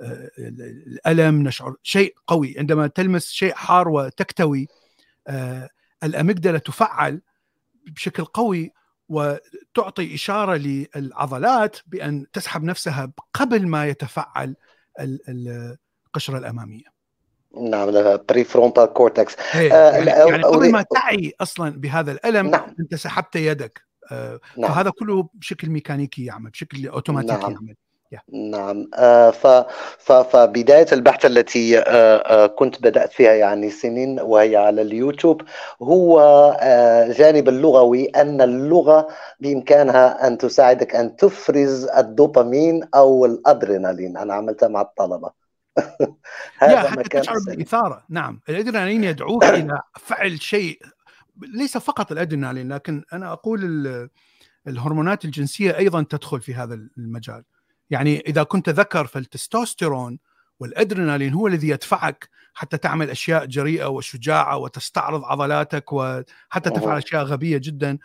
[0.00, 4.68] بالالم نشعر شيء قوي عندما تلمس شيء حار وتكتوي
[5.28, 5.68] آه،
[6.02, 7.20] ال amygdala تفعل
[7.86, 8.72] بشكل قوي
[9.08, 14.56] وتعطي إشارة للعضلات بأن تسحب نفسها قبل ما يتفعل
[15.00, 16.91] القشره الأمامية.
[17.60, 22.76] نعم prefrontal cortex يعني, يعني قبل ما تعي أصلا بهذا الألم نعم.
[22.80, 23.82] أنت سحبت يدك.
[24.12, 24.72] آه نعم.
[24.72, 27.52] فهذا كله بشكل ميكانيكي يعمل بشكل أوتوماتيكي نعم.
[27.52, 27.76] يعمل.
[28.32, 28.88] نعم.
[28.94, 29.30] آه
[29.98, 35.42] فبداية البحث التي آه كنت بدأت فيها يعني سنين وهي على اليوتيوب
[35.82, 36.20] هو
[37.18, 39.08] جانب اللغوي أن اللغة
[39.40, 44.16] بإمكانها أن تساعدك أن تفرز الدوبامين أو الأدرينالين.
[44.16, 45.41] أنا عملتها مع الطلبة.
[46.58, 48.04] هذا حتى تشعر بالإثارة.
[48.08, 50.82] نعم الأدرينالين يدعوك إلى فعل شيء
[51.42, 54.10] ليس فقط الأدرينالين لكن أنا أقول
[54.66, 57.44] الهرمونات الجنسية أيضا تدخل في هذا المجال.
[57.90, 60.18] يعني إذا كنت ذكر فالتستوستيرون
[60.60, 67.58] والأدرينالين هو الذي يدفعك حتى تعمل أشياء جريئة وشجاعة وتستعرض عضلاتك وحتى تفعل أشياء غبية
[67.58, 67.98] جدا.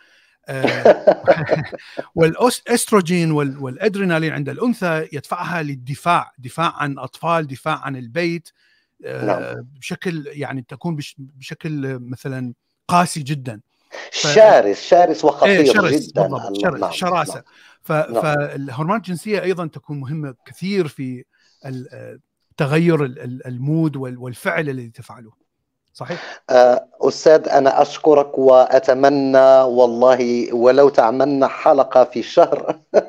[2.14, 8.48] والأستروجين والأدرينالين عند الأنثى يدفعها للدفاع دفاع عن اطفال دفاع عن البيت
[9.00, 9.68] نعم.
[9.78, 12.54] بشكل يعني تكون بشكل مثلا
[12.88, 13.60] قاسي جدا
[14.12, 14.26] ف...
[14.26, 16.28] شارس شارس وخطير إيه شرس جدا
[16.62, 16.92] شرس نعم.
[16.92, 17.44] شراسة نعم.
[17.82, 17.92] ف...
[17.92, 18.22] نعم.
[18.22, 21.24] فالهرمونات الجنسية أيضا تكون مهمة كثير في
[22.56, 23.04] تغير
[23.46, 25.32] المود والفعل الذي تفعله
[25.98, 26.40] صحيح.
[26.50, 32.78] آه، أستاذ أنا أشكرك وأتمنى والله ولو تعملنا حلقة في شهر.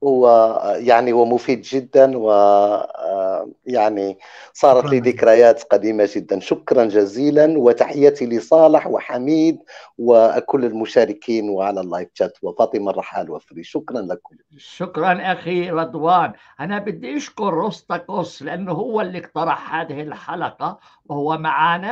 [0.00, 4.18] ويعني ومفيد جدا ويعني
[4.52, 6.40] صارت لي ذكريات قديمة جدا.
[6.40, 9.58] شكرا جزيلا وتحياتي لصالح وحميد
[9.98, 13.64] وكل المشاركين وعلى ال live chat وفاطمة الرحال وفري.
[13.64, 14.36] شكرا لكم.
[14.56, 16.32] شكرا أخي رضوان.
[16.60, 21.83] أنا بدي أشكر روستاكوس لأنه هو اللي اقترح هذه الحلقة وهو معنا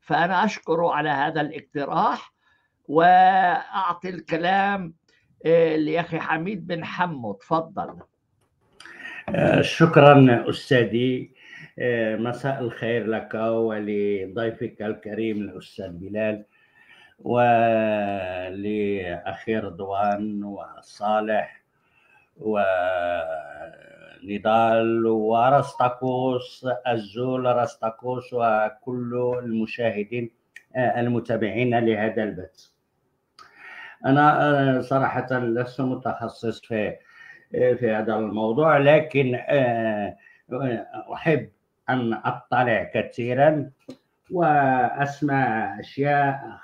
[0.00, 2.32] فأنا أشكره على هذا الاقتراح
[2.88, 4.94] وأعطي الكلام
[5.46, 7.98] آه، لأخي حميد بن حمو تفضل.
[9.28, 11.30] آه، شكرا أستاذي
[11.78, 16.44] آه، مساء الخير لك ولضيفك الكريم الأستاذ بلال
[17.18, 17.56] ولأخي
[19.56, 21.62] رضوان وصالح
[24.24, 30.30] ونضال ورستاكوس الزول رستاكوس وكل المشاهدين
[30.76, 32.66] المتابعين لهذا البث.
[34.06, 36.96] أنا آه، صراحة لست متخصص في
[37.54, 40.16] آه، في هذا الموضوع لكن آه،
[41.14, 41.48] أحب
[41.90, 43.70] أن أطلع كثيرا
[44.30, 46.58] وأسمع أشياء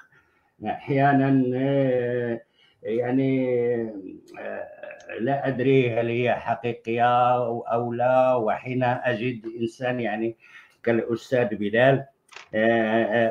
[0.66, 1.28] أحيانا
[2.82, 3.46] يعني
[5.20, 7.34] لا أدري هل هي حقيقية
[7.72, 10.36] أو لا وحين أجد إنسان يعني
[10.82, 12.07] كالأستاذ بلال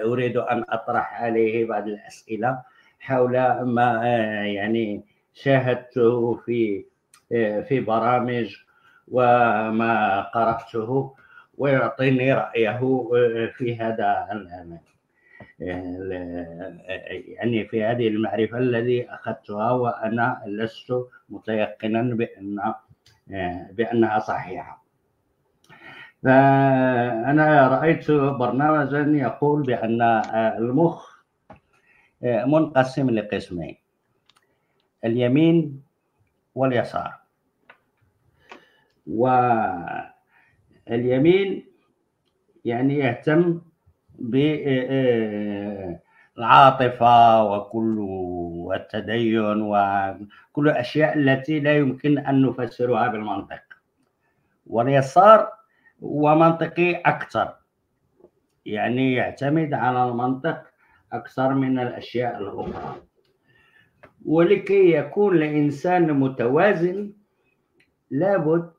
[0.04, 2.62] أريد أن أطرح عليه بعض الأسئلة
[3.00, 4.08] حول ما
[4.46, 5.04] يعني
[5.34, 6.86] شاهدته في
[7.68, 8.56] في برامج
[9.08, 11.16] وما قرأته
[11.58, 12.80] ويعطيني رأيه
[13.58, 14.28] في هذا
[17.28, 20.94] يعني في هذه المعرفة الذي أخذتها وأنا لست
[21.30, 22.74] متيقنا بأن
[23.72, 24.84] بأنها صحيحة.
[26.24, 30.02] فأنا رأيت برنامجا يقول بأن
[30.58, 31.24] المخ
[32.24, 33.78] منقسم لقسمين
[35.06, 35.84] اليمين
[36.56, 37.14] واليسار.
[40.88, 41.66] واليمين
[42.66, 43.62] يعني يهتم
[44.20, 46.04] بالعاطفة
[47.44, 48.00] وكل
[48.76, 53.62] التدين وكل الأشياء التي لا يمكن أن نفسرها بالمنطق.
[54.68, 55.52] واليسار
[56.04, 57.56] هو منطقي أكثر.
[58.66, 60.64] يعني يعتمد على المنطق
[61.14, 62.96] أكثر من الأشياء الأخرى.
[64.26, 67.14] ولكي يكون الإنسان متوازن
[68.12, 68.72] لابد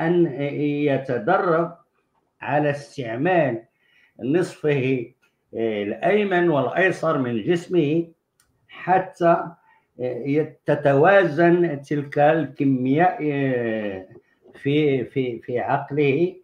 [0.00, 0.26] أن
[0.60, 1.76] يتدرب
[2.40, 3.65] على استعمال
[4.20, 5.12] نصفه
[5.54, 8.08] الأيمن والأيسر من جسمه
[8.68, 9.46] حتى
[10.66, 13.18] تتوازن تلك الكمية
[14.54, 16.36] في في في عقله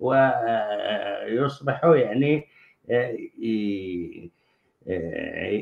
[0.00, 2.46] ويصبح يعني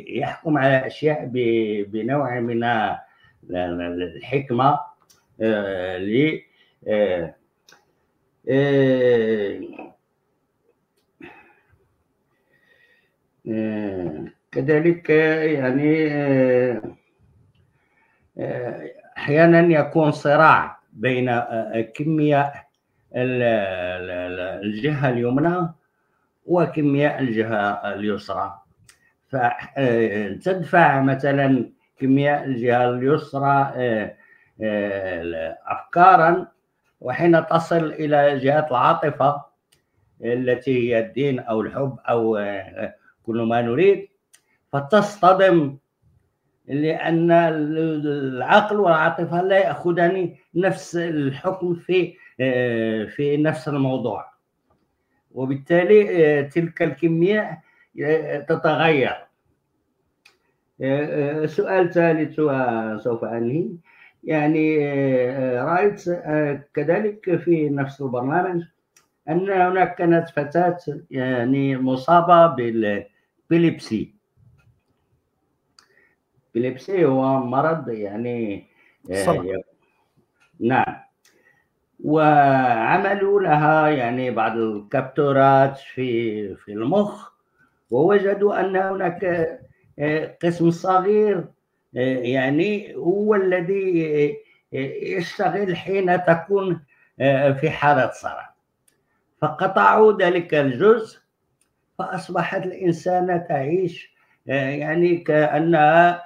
[0.09, 1.31] يحكم على أشياء
[1.89, 2.65] بنوع من
[3.43, 4.81] الحكمة
[5.41, 6.41] آه، ل
[6.89, 7.35] آه،
[8.49, 9.61] آه،
[14.53, 16.09] كذلك يعني
[19.17, 21.41] أحيانا يكون صراع بين
[21.95, 22.53] كمية
[24.65, 25.69] الجهة اليمنى
[26.47, 28.61] وكمية الجهة اليسرى.
[29.29, 31.71] فتدفع مثلا
[32.01, 34.15] كمياء الجهة اليسرى آه،
[34.63, 36.47] آه، افكارا
[37.01, 39.43] وحين تصل إلى جهة العاطفة
[40.25, 42.95] التي هي الدين أو الحب أو آه،
[43.29, 44.09] كل ما نريد
[44.73, 45.77] فتصطدم
[46.69, 52.15] لأن العقل والعاطفة لا يأخذان نفس الحكم في
[53.17, 54.33] في نفس الموضوع.
[55.33, 57.63] وبالتالي تلك الكمية
[58.49, 59.29] تتغير.
[60.83, 63.69] آه، آه، سؤال ثالث وسوف أنهي.
[64.25, 66.05] يعني آه، رأيت
[66.75, 68.63] كذلك في نفس البرنامج
[69.29, 70.79] أن هناك كانت فتاة
[71.11, 73.18] يعني مصابة بال epilepsy
[76.55, 78.67] epilepsy هو مرض يعني
[79.13, 79.61] صرع.
[80.61, 80.97] نعم.
[82.05, 87.31] وعملوا لها يعني بعض ال capteur ات في في المخ
[87.91, 89.25] ووجدوا أن هناك
[89.99, 91.45] آه، قسم صغير
[91.97, 94.15] آه، يعني هو الذي
[94.75, 96.81] آه، يشتغل حين تكون
[97.61, 98.55] في حالة صرع.
[99.41, 101.19] فقطعوا ذلك الجزء
[101.99, 104.15] فأصبحت الإنسانة تعيش
[104.47, 106.23] يعني كأنها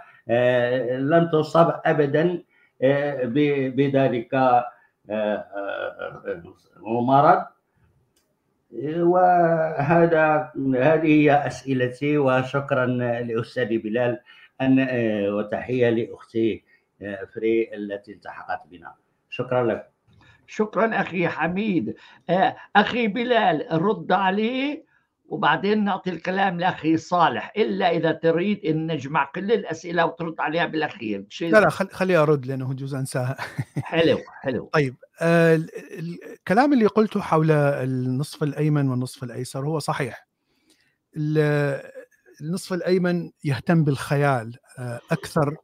[0.98, 2.42] لم تصب أبدا
[3.76, 4.62] بذلك
[6.76, 7.44] المرض
[8.96, 14.20] وهذا هذه هي أسئلتي وشكرا لاستاذي بلال
[14.60, 14.88] أن
[15.28, 16.64] وتحية لأختي
[17.34, 18.94] فري التي التحقت بنا.
[19.30, 19.90] شكرا لك.
[20.46, 21.94] شكرا أخي حميد.
[22.76, 24.91] أخي بلال رد عليه
[25.32, 31.26] وبعدين نعطي الكلام لأخي صالح إلا إذا تريد إن نجمع كل الأسئلة وترد عليها بالأخير.
[31.40, 33.36] لا لا خلي ارد لأنه جزء انساها
[33.84, 34.70] حلو حلو.
[34.72, 35.60] طيب آه
[35.98, 40.26] الكلام اللي قلته حول النصف الأيمن والنصف الأيسر هو صحيح.
[41.16, 45.56] النصف الأيمن يهتم بالخيال آه أكثر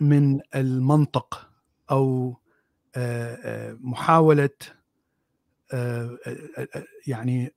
[0.00, 1.48] من المنطق
[1.90, 2.36] أو
[2.96, 4.50] آه, آه، محاولة
[5.72, 7.54] آه، آه، يعني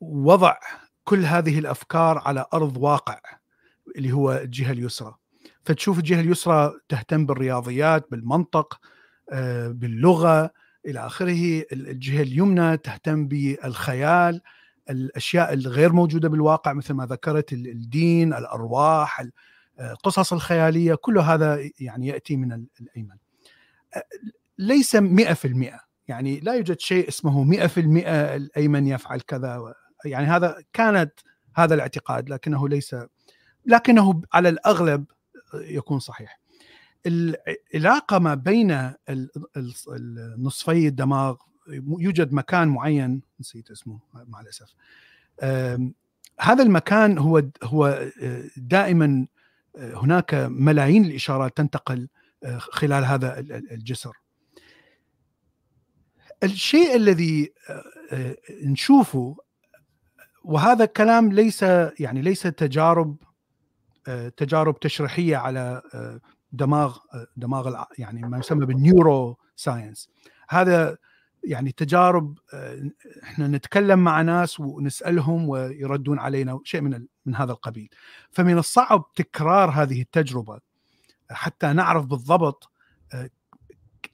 [0.00, 0.56] وضع
[1.04, 3.20] كل هذه الأفكار على أرض واقع
[3.96, 5.14] اللي هو الجهة اليسرى.
[5.64, 8.80] فتشوف الجهة اليسرى تهتم بالرياضيات بالمنطق
[9.32, 10.50] آه، باللغة
[10.86, 11.64] إلى آخره.
[11.72, 14.40] الجهة اليمنى تهتم بالخيال
[14.90, 19.24] الأشياء الغير موجودة بالواقع مثل ما ذكرت الدين الأرواح
[19.80, 23.16] القصص الخيالية كل هذا يعني يأتي من الأيمن.
[23.96, 24.02] آه،
[24.58, 29.74] ليس 100% يعني لا يوجد شيء اسمه 100% الأيمن يفعل كذا
[30.04, 31.12] يعني هذا كانت
[31.56, 32.96] هذا الاعتقاد لكنه ليس
[33.66, 35.04] لكنه على الأغلب
[35.54, 36.40] يكون صحيح.
[37.06, 38.92] العلاقة ما بين
[39.88, 41.36] النصفي الدماغ
[41.98, 44.74] يوجد مكان معين نسيت اسمه مع الأسف
[46.40, 48.10] هذا المكان هو هو
[48.56, 49.26] دائما
[49.76, 52.08] هناك ملايين الاشارات تنتقل
[52.58, 53.38] خلال هذا
[53.70, 54.16] الجسر.
[56.42, 57.52] الشيء الذي
[58.62, 59.36] نشوفه
[60.48, 61.62] وهذا الكلام ليس
[62.00, 63.16] يعني ليس تجارب
[64.08, 66.20] آه، تجارب تشريحية على آه،
[66.52, 70.10] دماغ آه، دماغ يعني ما يسمى بال neuroscience
[70.48, 70.96] هذا
[71.44, 72.38] يعني تجارب
[73.22, 77.88] إحنا نتكلم مع ناس ونسألهم ويردون علينا شيء من من هذا القبيل.
[78.30, 80.60] فمن الصعب تكرار هذه التجربة
[81.30, 82.70] حتى نعرف بالضبط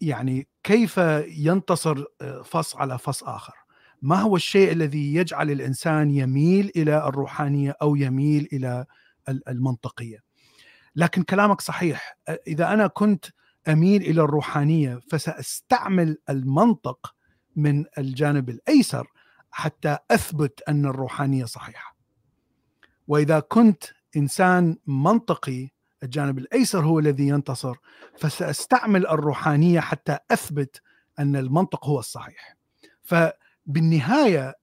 [0.01, 2.05] يعني كيف ينتصر
[2.45, 3.64] فص على فص آخر.
[4.03, 8.87] ما هو الشيء الذي يجعل الإنسان يميل إلى الروحانية أو يميل إلى
[9.49, 10.19] المنطقية؟
[10.97, 12.17] لكن كلامك صحيح.
[12.47, 13.25] إذا أنا كنت
[13.69, 17.15] أميل إلى الروحانية فسأستعمل المنطق
[17.57, 19.07] من الجانب الأيسر
[19.51, 21.97] حتى أثبت أن الروحانية صحيحة.
[23.09, 23.85] وإذا كنت
[24.17, 25.69] إنسان منطقي
[26.03, 27.77] الجانب الأيسر هو الذي ينتصر
[28.19, 30.83] فسأستعمل الروحانية حتى أثبت
[31.19, 32.57] أن المنطق هو الصحيح.
[33.03, 33.15] ف
[33.67, 34.55] بالنهاية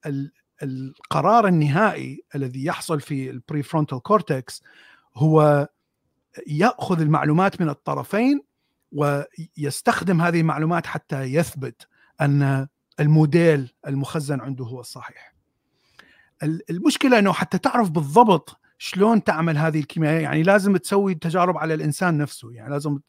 [0.64, 4.64] القرار النهائي الذي يحصل في ال prefrontal cortex
[5.16, 5.68] هو
[6.48, 8.42] يأخذ المعلومات من الطرفين
[8.92, 11.88] ويستخدم هذه المعلومات حتى يثبت
[12.22, 12.68] أن
[13.00, 15.34] الموديل المخزن عنده هو الصحيح.
[16.70, 22.18] المشكلة إنه حتى تعرف بالضبط شلون تعمل هذه الكيمياء يعني لازم تسوي تجارب على الإنسان
[22.18, 23.00] نفسه يعني لازم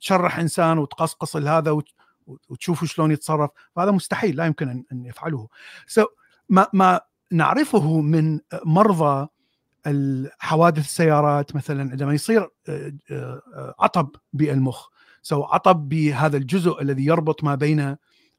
[0.00, 1.70] تشرح إنسان وتقصقص هذا
[2.48, 5.48] وتشوفوا شلون يتصرف فهذا مستحيل لا يمكن ان يفعله.
[5.88, 6.04] So
[6.48, 7.00] ما ما
[7.30, 9.28] نعرفه من مرضى
[10.38, 14.88] حوادث السيارات مثلا عندما يصير آه، آه، عطب بالمخ.
[15.22, 17.96] سو عطب بهذا الجزء الذي يربط ما بين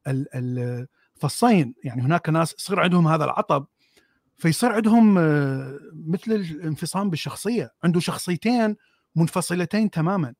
[0.08, 1.74] الفصين.
[1.84, 3.66] يعني هناك ناس يصير عندهم هذا العطب
[4.38, 7.72] فيصير عندهم آه، مثل الانفصام بالشخصية.
[7.84, 8.76] عنده شخصيتين
[9.16, 10.34] منفصلتين تماما.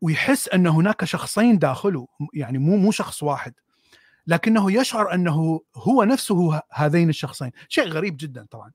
[0.00, 3.54] ويحس أن هناك شخصين داخله يعني مو مو شخص واحد.
[4.26, 7.50] لكنه يشعر أنه هو نفسه هذين الشخصين.
[7.68, 8.72] شيء غريب جدا طبعا.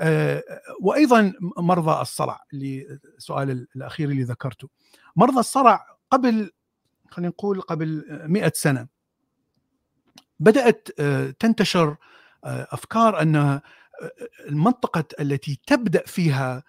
[0.00, 0.42] آه،
[0.80, 4.68] وأيضا مرضى الصرع اللي السؤال الأخير اللي ذكرته.
[5.16, 6.50] مرضى الصرع قبل
[7.10, 8.88] خلينا نقول قبل 100 سنة
[10.40, 11.96] بدأت آه، تنتشر
[12.44, 13.60] آه، أفكار أن
[14.48, 16.62] المنطقة التي تبدأ فيها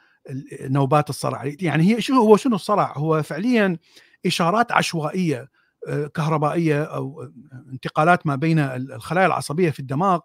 [0.62, 1.54] نوبات الصرع.
[1.60, 3.78] يعني هي شو هو شنو الصرع؟ هو فعليا
[4.26, 5.50] إشارات عشوائية
[5.88, 7.32] آه، كهربائية أو
[7.72, 10.20] انتقالات ما بين الخلايا العصبية في الدماغ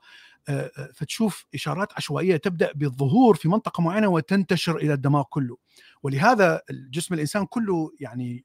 [0.49, 5.57] آه، آه، فتشوف إشارات عشوائية تبدأ بالظهور في منطقة معينة وتنتشر إلى الدماغ كله.
[6.03, 8.45] ولهذا الجسم الإنسان كله يعني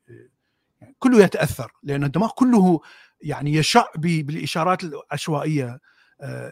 [1.00, 2.80] كله يتأثر لأن الدماغ كله
[3.22, 5.80] يعني يشع بالإشارات العشوائية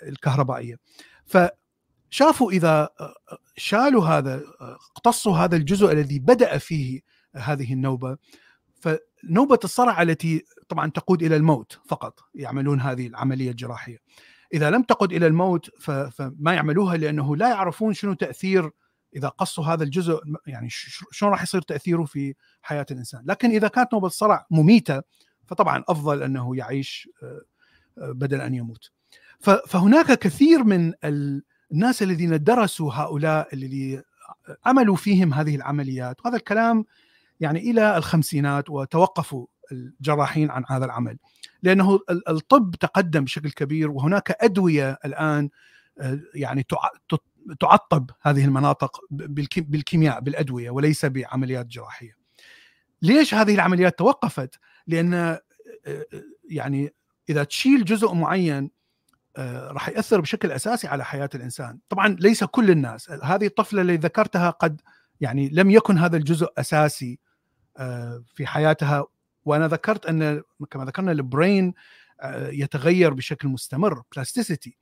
[0.04, 0.76] الكهربائية.
[2.12, 2.89] فشافوا إذا
[3.57, 7.01] شالوا هذا اقتصوا هذا الجزء الذي بدأ فيه
[7.36, 8.18] هذه النوبة.
[8.74, 13.97] فنوبة الصرع التي طبعا تقود إلى الموت فقط يعملون هذه العملية الجراحية.
[14.53, 15.70] إذا لم تقد إلى الموت
[16.12, 18.72] فما يعملوها لأنه لا يعرفون شنو تأثير
[19.16, 20.68] إذا قصوا هذا الجزء يعني
[21.12, 23.24] شلون راح يصير تأثيره في حياة الإنسان.
[23.26, 25.01] لكن إذا كانت نوبة صرع مميتة
[25.45, 27.41] فطبعا أفضل أنه يعيش آه،
[27.97, 28.91] آه، بدل أن يموت.
[29.68, 30.93] فهناك كثير من
[31.72, 34.02] الناس الذين درسوا هؤلاء الذي
[34.66, 36.86] عملوا فيهم هذه العمليات وهذا الكلام
[37.40, 41.18] يعني إلى الخمسينات وتوقفوا الجراحين عن هذا العمل
[41.64, 42.00] لأنه
[42.30, 45.50] الطب تقدم بشكل كبير وهناك أدوية الآن
[46.00, 46.66] آه، يعني
[47.60, 52.18] تعطب هذه المناطق بالكيمياء بالأدوية وليس بعمليات جراحية.
[53.02, 55.42] ليش هذه العمليات توقفت؟ لأن آه،
[55.86, 56.06] آه،
[56.50, 56.94] يعني
[57.30, 58.72] إذا تشيل جزء معين
[59.72, 64.50] راح يأثر بشكل أساسي على حياة الإنسان، طبعا ليس كل الناس، هذه الطفلة اللي ذكرتها
[64.50, 64.82] قد
[65.22, 67.20] يعني لم يكن هذا الجزء أساسي
[68.34, 69.06] في حياتها.
[69.46, 71.74] وأنا ذكرت أن كما ذكرنا البرين
[72.22, 74.78] آه، يتغير بشكل مستمر بلاستيسيتي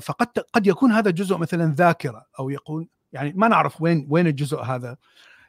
[0.00, 4.60] فقد قد يكون هذا جزء مثلا ذاكرة أو يكون يعني ما نعرف وين وين الجزء
[4.60, 4.96] هذا.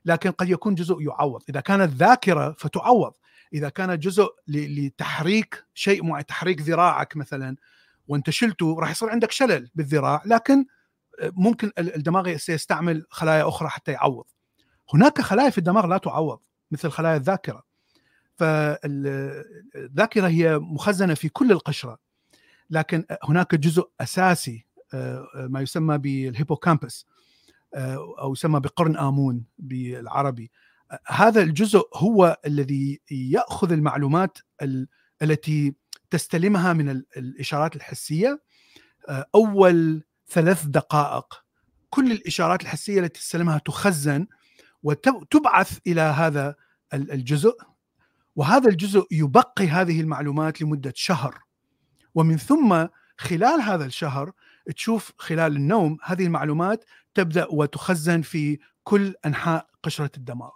[0.06, 1.44] لكن قد يكون جزء يعوض.
[1.50, 3.14] إذا كانت ذاكرة فتعوض.
[3.54, 7.56] إذا كان جزء لتحريك شيء معين تحريك ذراعك مثلا
[8.08, 10.66] وانت شلته راح يصير عندك شلل بالذراع لكن
[11.20, 14.26] آه، ممكن الدماغ سيستعمل خلايا أخرى حتى يعوض.
[14.94, 16.40] هناك خلايا في الدماغ لا تعوض
[16.72, 17.64] مثل خلايا الذاكرة.
[18.36, 21.98] فالذاكره هي مخزنة في كل القشرة.
[22.70, 27.06] لكن هناك جزء أساسي آه، ما يسمى بالهيبوكامبس
[27.74, 30.52] آه، أو يسمى بقرن آمون بالعربي.
[31.08, 34.38] هذا الجزء هو الذي يأخذ المعلومات
[35.22, 35.76] التي
[36.10, 38.42] تستلمها من الإشارات الحسية
[39.10, 41.44] آه، أول ثلاث دقائق.
[41.90, 44.28] كل الإشارات الحسية التي تستلمها تخزن
[44.84, 46.56] وتبعث إلى هذا
[46.94, 47.58] الجزء
[48.36, 51.40] وهذا الجزء يبقي هذه المعلومات لمدة شهر.
[52.16, 52.88] ومن ثم
[53.18, 54.32] خلال هذا الشهر
[54.76, 60.50] تشوف خلال النوم هذه المعلومات تبدأ وتخزن في كل أنحاء قشرة الدماغ.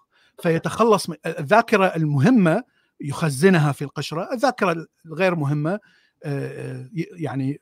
[0.44, 2.64] فيتخلص من الذاكرة المهمة
[3.02, 5.80] يخزنها في القشرة الذاكرة الغير مهمة آه،
[6.24, 7.60] آه، يعني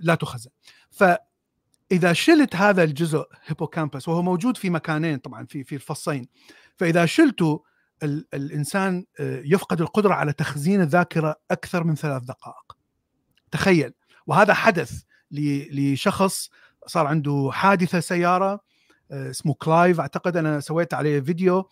[0.00, 0.50] لا تخزن.
[0.90, 6.28] فإذا شلت هذا الجزء hippocampus وهو موجود في مكانين طبعا في في الفصين
[6.76, 7.64] فإذا شلته
[8.34, 12.76] الإنسان آه، يفقد القدرة على تخزين الذاكرة أكثر من ثلاث دقائق.
[13.50, 13.92] تخيل.
[14.26, 16.50] وهذا حدث لشخص
[16.86, 18.60] صار عنده حادثة سيارة
[19.12, 21.68] اسمه كلايف أعتقد أنا سويت عليه فيديو.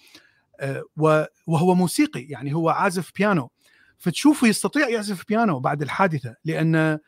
[1.47, 3.51] وهو موسيقي يعني هو عازف بيانو.
[3.99, 6.99] فتشوفه يستطيع يعزف بيانو بعد الحادثة لأن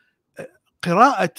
[0.81, 1.33] قراءة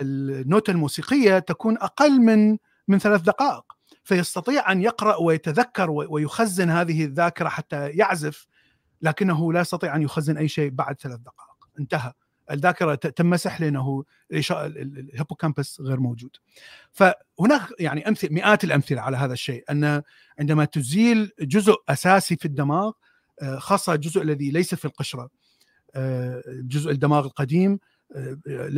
[0.00, 2.56] النوتة الموسيقية تكون أقل من
[2.88, 3.64] من ثلاث دقائق.
[4.04, 8.46] فيستطيع أن يقرأ ويتذكر ويخزن هذه الذاكرة حتى يعزف
[9.02, 11.68] لكنه لا يستطيع أن يخزن أي شيء بعد ثلاث دقائق.
[11.80, 12.12] انتهى.
[12.50, 16.30] الذاكرة تمسح لأنه ال hippocampus غير موجود.
[16.92, 19.64] فهناك يعني أمثلة مئات الأمثلة على هذا الشيء.
[19.70, 20.02] أن
[20.38, 22.92] عندما تزيل جزء أساسي في الدماغ
[23.42, 25.28] آه، خاصة الجزء الذي ليس في القشرة
[25.94, 27.78] آه، جزء الدماغ القديم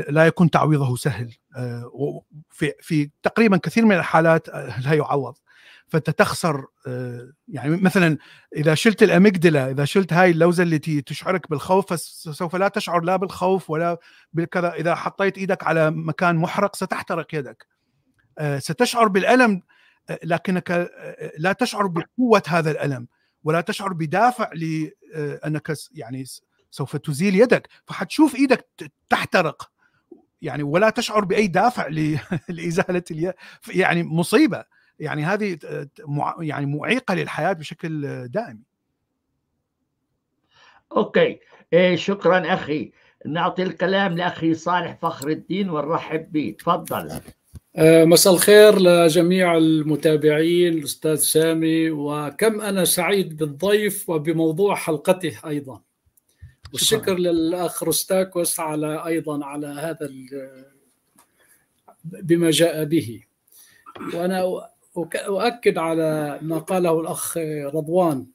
[0.08, 5.34] لا يكون تعويضه سهل آه، في في تقريبا كثير من الحالات آه، لا يعوض.
[5.88, 8.18] فانت تخسر آه، يعني مثلا
[8.56, 13.70] إذا شلت الأميجدلا إذا شلت هاي اللوزة التي تشعرك بالخوف فسوف لا تشعر لا بالخوف
[13.70, 13.98] ولا
[14.32, 14.72] بالكذا.
[14.72, 17.66] إذا حطيت إيدك على مكان محرق ستحترق يدك.
[18.58, 19.62] ستشعر بالألم
[20.24, 20.90] لكنك
[21.38, 23.08] لا تشعر بقوة هذا الألم
[23.44, 26.24] ولا تشعر بدافع لانك يعني
[26.70, 27.68] سوف تزيل يدك.
[27.86, 28.68] فحتشوف إيدك
[29.08, 29.70] تحترق.
[30.42, 31.88] يعني ولا تشعر بأي دافع
[32.48, 33.32] لإزالة اليد.
[33.68, 34.64] يعني مصيبة.
[34.98, 35.58] يعني هذه
[36.40, 38.62] يعني معيقة للحياة بشكل دائم.
[40.96, 41.40] أوكي.
[41.72, 42.92] إيه شكرا أخي.
[43.26, 46.56] نعطي الكلام لأخي صالح فخر الدين ونرحب به.
[46.58, 47.20] تفضل.
[47.76, 55.82] آه، مساء الخير لجميع المتابعين الأستاذ سامي وكم أنا سعيد بالضيف وبموضوع حلقته أيضا.
[56.72, 60.10] والشكر للأخ روستاكوس على أيضا على هذا
[62.04, 63.22] بما جاء به.
[64.14, 64.68] وأنا
[65.14, 67.38] اؤكد على ما قاله الأخ
[67.74, 68.26] رضوان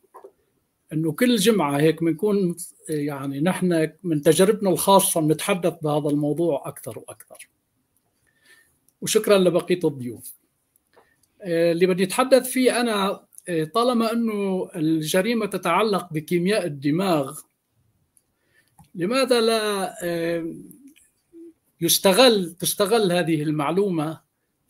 [0.93, 2.55] إنه كل جمعة هيك بنكون
[2.89, 7.49] يعني نحن من تجربتنا الخاصة بنتحدث بهذا الموضوع أكثر وأكثر.
[9.01, 10.33] وشكرا لبقية الضيوف.
[11.41, 13.25] اللي بدي أتحدث فيه أنا
[13.73, 17.39] طالما إنه الجريمة تتعلق بكيمياء الدماغ
[18.95, 19.95] لماذا لا
[21.81, 24.21] يستغل تستغل هذه المعلومة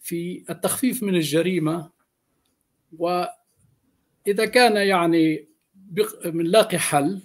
[0.04, 1.90] في التخفيف من الجريمة
[2.98, 5.48] وإذا كان يعني
[6.26, 7.22] بنلاقي حل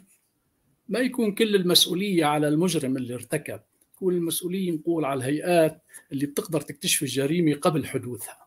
[0.89, 3.61] ما يكون كل المسؤولية على المجرم اللي ارتكب.
[3.97, 8.47] كل المسؤولية نقول على الهيئات اللي بتقدر تكتشف الجريمة قبل حدوثها.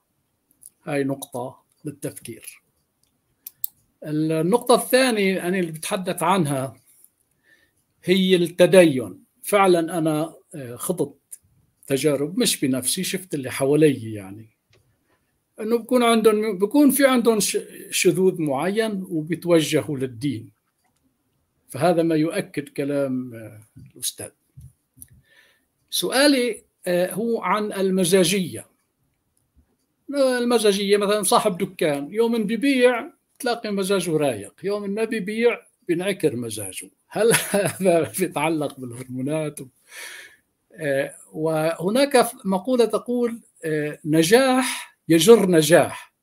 [0.83, 2.63] هاي نقطة للتفكير.
[4.03, 6.75] النقطة الثانية أنا اللي بتحدث عنها
[8.03, 9.23] هي التدين.
[9.43, 11.20] فعلا أنا آه، خضت
[11.91, 14.49] تجارب مش بنفسي شفت اللي حوالي يعني.
[15.59, 17.39] إنه بكون عندهم بكون في عندهم
[17.89, 20.51] شذوذ معين وبيتوجهوا للدين.
[21.69, 23.61] فهذا ما يؤكد كلام آه،
[23.95, 24.29] الأستاذ.
[25.89, 28.65] سؤالي آه، هو عن المزاجية.
[30.15, 36.89] المزاجية مثلا صاحب دكان يوم بيبيع تلاقي مزاجه رايق يوم ما بيبيع بينعكر مزاجه.
[37.07, 39.59] هل هذا يتعلق بالهرمونات؟
[41.33, 43.41] وهناك مقولة تقول
[44.05, 46.13] نجاح يجر نجاح.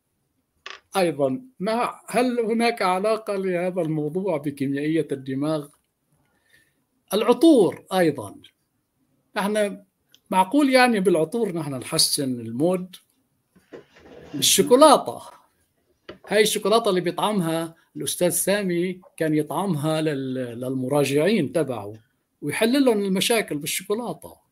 [0.96, 5.68] أيضا ما هل هناك علاقة لهذا الموضوع بكيميائية الدماغ؟
[7.14, 8.34] العطور أيضا.
[9.36, 9.84] نحن
[10.30, 12.96] معقول يعني بالعطور نحن نحسن المود؟
[14.34, 15.22] الشوكولاتة.
[16.28, 21.94] هاي الشوكولاتة اللي بيطعمها الأستاذ سامي كان يطعمها للمراجعين تبعه
[22.42, 24.47] ويحل لهم المشاكل بالشوكولاتة.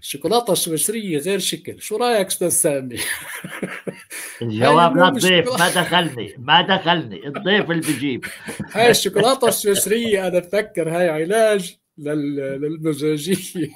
[0.00, 1.80] الشوكولاته السويسريه غير شكل.
[1.80, 2.96] شو رأيك أستاذ سامي؟
[4.42, 7.26] الجواب للضيف ما دخلني ما دخلني.
[7.26, 8.24] الضيف اللي بيجيب.
[8.74, 13.70] هاي الشوكولاتة السويسرية أنا بفكر هاي علاج للمزاجية.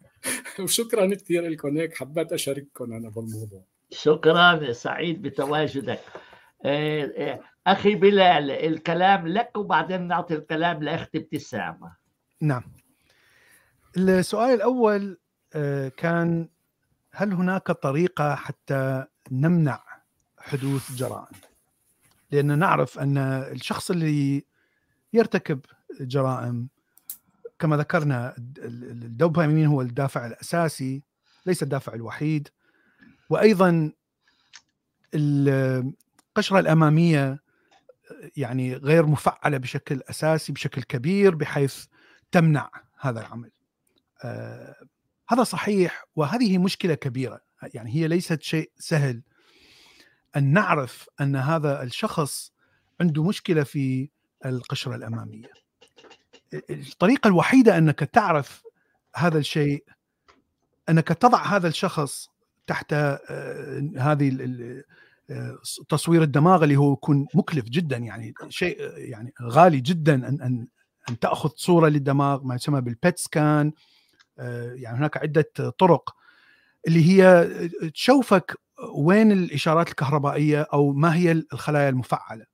[0.60, 3.64] وشكرا كثير لكم هيك حبيت أشارككم أنا بالموضوع.
[3.90, 6.00] شكرا سعيد بتواجدك.
[6.64, 11.96] آه، آه، أخي بلال الكلام لك وبعدين نعطي الكلام لأختي ابتسامة.
[12.40, 12.62] نعم.
[13.96, 15.18] السؤال الأول
[15.96, 16.48] كان
[17.12, 19.84] هل هناك طريقة حتى نمنع
[20.38, 21.36] حدوث جرائم؟
[22.30, 24.44] لأن نعرف أن الشخص اللي
[25.12, 25.60] يرتكب
[26.00, 26.68] جرائم
[27.58, 31.02] كما ذكرنا الدوبامين هو الدافع الأساسي
[31.46, 32.48] ليس الدافع الوحيد
[33.30, 33.92] وأيضا
[35.14, 37.42] القشره الأمامية
[38.36, 41.86] يعني غير مفعلة بشكل أساسي بشكل كبير بحيث
[42.32, 43.50] تمنع هذا العمل.
[45.32, 47.40] هذا صحيح وهذه مشكلة كبيرة.
[47.74, 49.22] يعني هي ليست شيء سهل.
[50.36, 52.52] أن نعرف أن هذا الشخص
[53.00, 54.10] عنده مشكلة في
[54.46, 55.50] القشرة الأمامية.
[56.70, 58.62] الطريقة الوحيدة أنك تعرف
[59.16, 59.84] هذا الشيء
[60.88, 62.28] أنك تضع هذا الشخص
[62.66, 64.36] تحت آه، هذه
[65.30, 65.58] آه،
[65.88, 67.96] تصوير الدماغ اللي هو يكون مكلف جدا.
[67.96, 70.66] يعني شيء يعني غالي جدا أن أن
[71.08, 73.72] أن تأخذ صورة للدماغ ما يسمى بالبيت سكان
[74.74, 76.16] يعني هناك عدة طرق
[76.88, 77.48] اللي هي
[77.94, 78.56] تشوفك
[78.94, 82.46] وين الإشارات الكهربائية أو ما هي الخلايا المفعلة.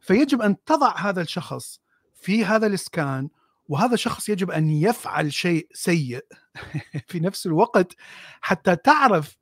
[0.00, 1.80] فيجب أن تضع هذا الشخص
[2.14, 3.28] في هذا ال scan
[3.68, 6.24] وهذا الشخص يجب أن يفعل شيء سيء
[7.08, 7.92] في نفس الوقت
[8.40, 9.36] حتى تعرف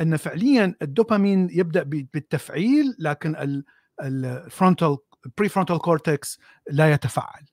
[0.00, 3.62] أن فعليا الدوبامين يبدأ بالتفعيل لكن
[4.02, 4.98] ال
[5.38, 6.38] frontal prefrontal cortex
[6.70, 7.44] لا يتفعل.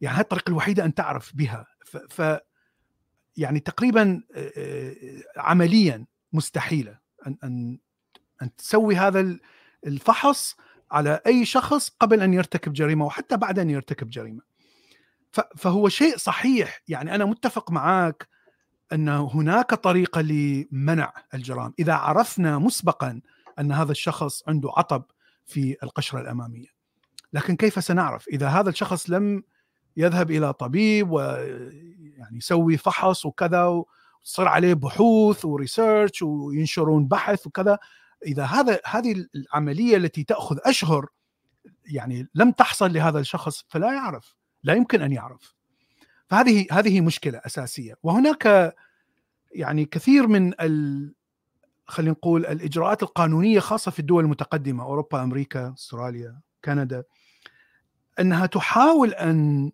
[0.00, 1.66] يعني هذه الطريقة الوحيدة أن تعرف بها.
[2.08, 2.22] ف
[3.36, 4.22] يعني تقريبا
[5.36, 7.78] عمليا مستحيلة أن أن
[8.42, 9.36] أن تسوي هذا
[9.86, 10.56] الفحص
[10.90, 14.42] على أي شخص قبل أن يرتكب جريمة وحتى بعد أن يرتكب جريمة.
[15.56, 18.28] فهو شيء صحيح يعني أنا متفق معك
[18.92, 23.20] أن هناك طريقة لمنع الجرائم، إذا عرفنا مسبقا
[23.58, 25.04] أن هذا الشخص عنده عطب
[25.44, 26.68] في القشرة الأمامية.
[27.32, 29.42] لكن كيف سنعرف إذا هذا الشخص لم
[29.96, 31.08] يذهب إلى طبيب
[32.24, 37.78] ويعني يسوي فحص وكذا وتصير عليه بحوث وريسيرش وينشرون بحث وكذا.
[38.26, 41.06] إذا هذا هذه العملية التي تأخذ أشهر
[41.86, 45.54] يعني لم تحصل لهذا الشخص فلا يعرف لا يمكن أن يعرف.
[46.26, 47.94] فهذه هذه مشكلة أساسية.
[48.02, 48.74] وهناك
[49.52, 51.14] يعني كثير من ال
[51.86, 57.04] خلينا نقول الإجراءات القانونية خاصة في الدول المتقدمة أوروبا أمريكا أستراليا كندا
[58.20, 59.72] إنها تحاول أن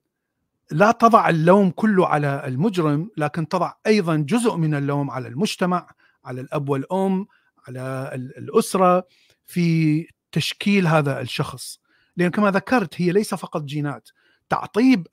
[0.71, 5.87] لا تضع اللوم كله على المجرم لكن تضع أيضا جزء من اللوم على المجتمع
[6.25, 7.27] على الأب والأم
[7.69, 9.07] على الأسرة
[9.47, 11.79] في تشكيل هذا الشخص.
[12.17, 14.09] لأن كما ذكرت هي ليس فقط جينات.
[14.49, 15.07] تعطيب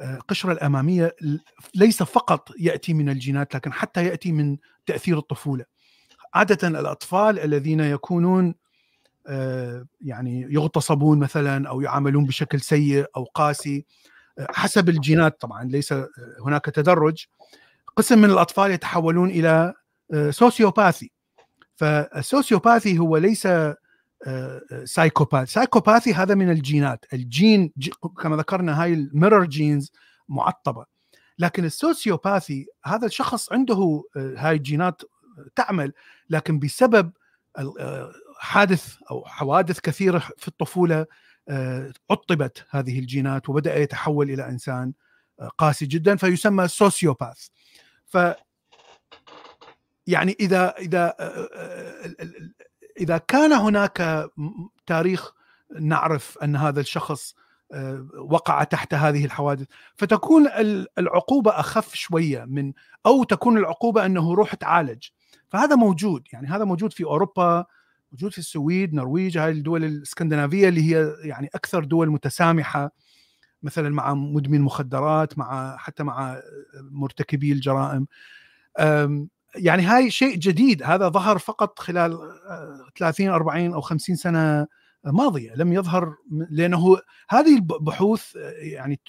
[0.00, 1.16] القشره الأمامية
[1.74, 4.56] ليس فقط يأتي من الجينات لكن حتى يأتي من
[4.86, 5.64] تأثير الطفولة.
[6.34, 8.54] عادة الأطفال الذين يكونون
[9.28, 13.84] آه، يعني يغتصبون مثلا أو يعاملون بشكل سيء أو قاسي
[14.50, 15.94] حسب الجينات طبعا ليس
[16.46, 17.26] هناك تدرج.
[17.96, 19.74] قسم من الأطفال يتحولون إلى
[20.30, 21.10] sociopathy
[21.74, 23.48] فال sociopathy هو ليس
[24.84, 27.04] psychopath psychopathy هذا من الجينات.
[27.12, 27.72] الجين
[28.22, 29.92] كما ذكرنا هاي ال mirror genes
[30.28, 30.84] معطبة.
[31.38, 35.02] لكن ال sociopathy هذا الشخص عنده هاي الجينات
[35.56, 35.92] تعمل
[36.30, 37.12] لكن بسبب
[38.38, 41.06] حادث أو حوادث كثيرة في الطفولة
[42.10, 44.92] عطبت هذه الجينات وبدأ يتحول إلى إنسان
[45.58, 47.46] قاسي جدا فيسمى سوسيوباث.
[48.04, 48.18] ف
[50.06, 51.14] يعني إذا إذا
[53.00, 54.30] إذا كان هناك
[54.86, 55.32] تاريخ
[55.80, 57.34] نعرف أن هذا الشخص
[58.18, 59.66] وقع تحت هذه الحوادث
[59.96, 60.46] فتكون
[60.98, 62.72] العقوبة أخف شوية من
[63.06, 65.04] أو تكون العقوبة أنه روح تعالج.
[65.48, 67.66] فهذا موجود يعني هذا موجود في أوروبا
[68.16, 72.90] موجود في السويد نرويج هاي الدول الإسكندنافية اللي هي يعني أكثر دول متسامحة
[73.62, 76.40] مثلا مع مدمن مخدرات مع حتى مع
[76.90, 78.06] مرتكبي الجرائم.
[79.54, 82.18] يعني هاي شيء جديد هذا ظهر فقط خلال
[82.98, 84.66] 30 40 أو 50 سنة
[85.04, 86.16] ماضية لم يظهر
[86.50, 86.96] لأنه
[87.28, 89.00] هذه البحوث يعني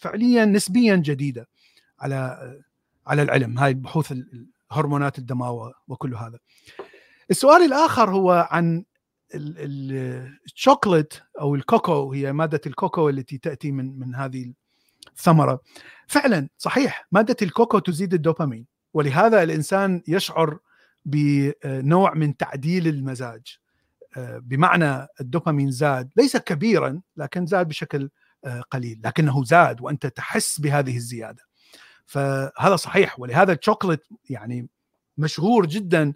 [0.00, 1.48] فعليا نسبيا جديدة
[2.00, 2.38] على
[3.06, 4.14] على العلم هاي البحوث
[4.72, 6.38] هرمونات الدماء وكل هذا.
[7.30, 8.84] السؤال الآخر هو عن
[9.34, 14.52] الشوكولات أو الكوكو هي مادة الكوكو التي تأتي من من هذه
[15.12, 15.60] الثمرة.
[16.06, 20.58] فعلا صحيح مادة الكوكو تزيد الدوبامين ولهذا الإنسان يشعر
[21.04, 23.58] بنوع من تعديل المزاج.
[24.18, 28.10] بمعنى الدوبامين زاد ليس كبيرا لكن زاد بشكل
[28.70, 31.42] قليل لكنه زاد وأنت تحس بهذه الزيادة.
[32.06, 34.68] فهذا صحيح ولهذا الشوكولات يعني
[35.18, 36.12] مشهور جدا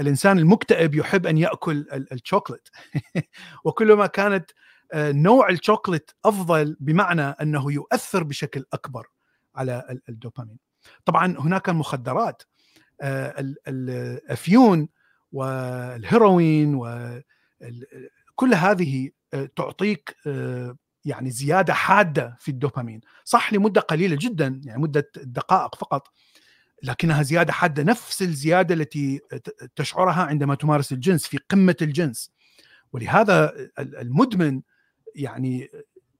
[0.00, 2.68] الإنسان المكتئب يحب أن يأكل الشوكولات
[3.64, 4.50] وكلما كانت
[4.94, 9.06] نوع الشوكولات أفضل بمعنى أنه يؤثر بشكل أكبر
[9.54, 10.58] على الدوبامين.
[11.04, 12.42] طبعا هناك المخدرات
[13.68, 14.88] الأفيون
[15.32, 19.10] والهيروين وكل هذه
[19.56, 20.16] تعطيك
[21.04, 23.00] يعني زيادة حادة في الدوبامين.
[23.24, 26.08] صح لمدة قليلة جدا يعني مدة دقائق فقط.
[26.82, 29.20] لكنها زيادة حادة نفس الزيادة التي
[29.76, 32.30] تشعرها عندما تمارس الجنس في قمة الجنس.
[32.92, 34.62] ولهذا المدمن
[35.14, 35.70] يعني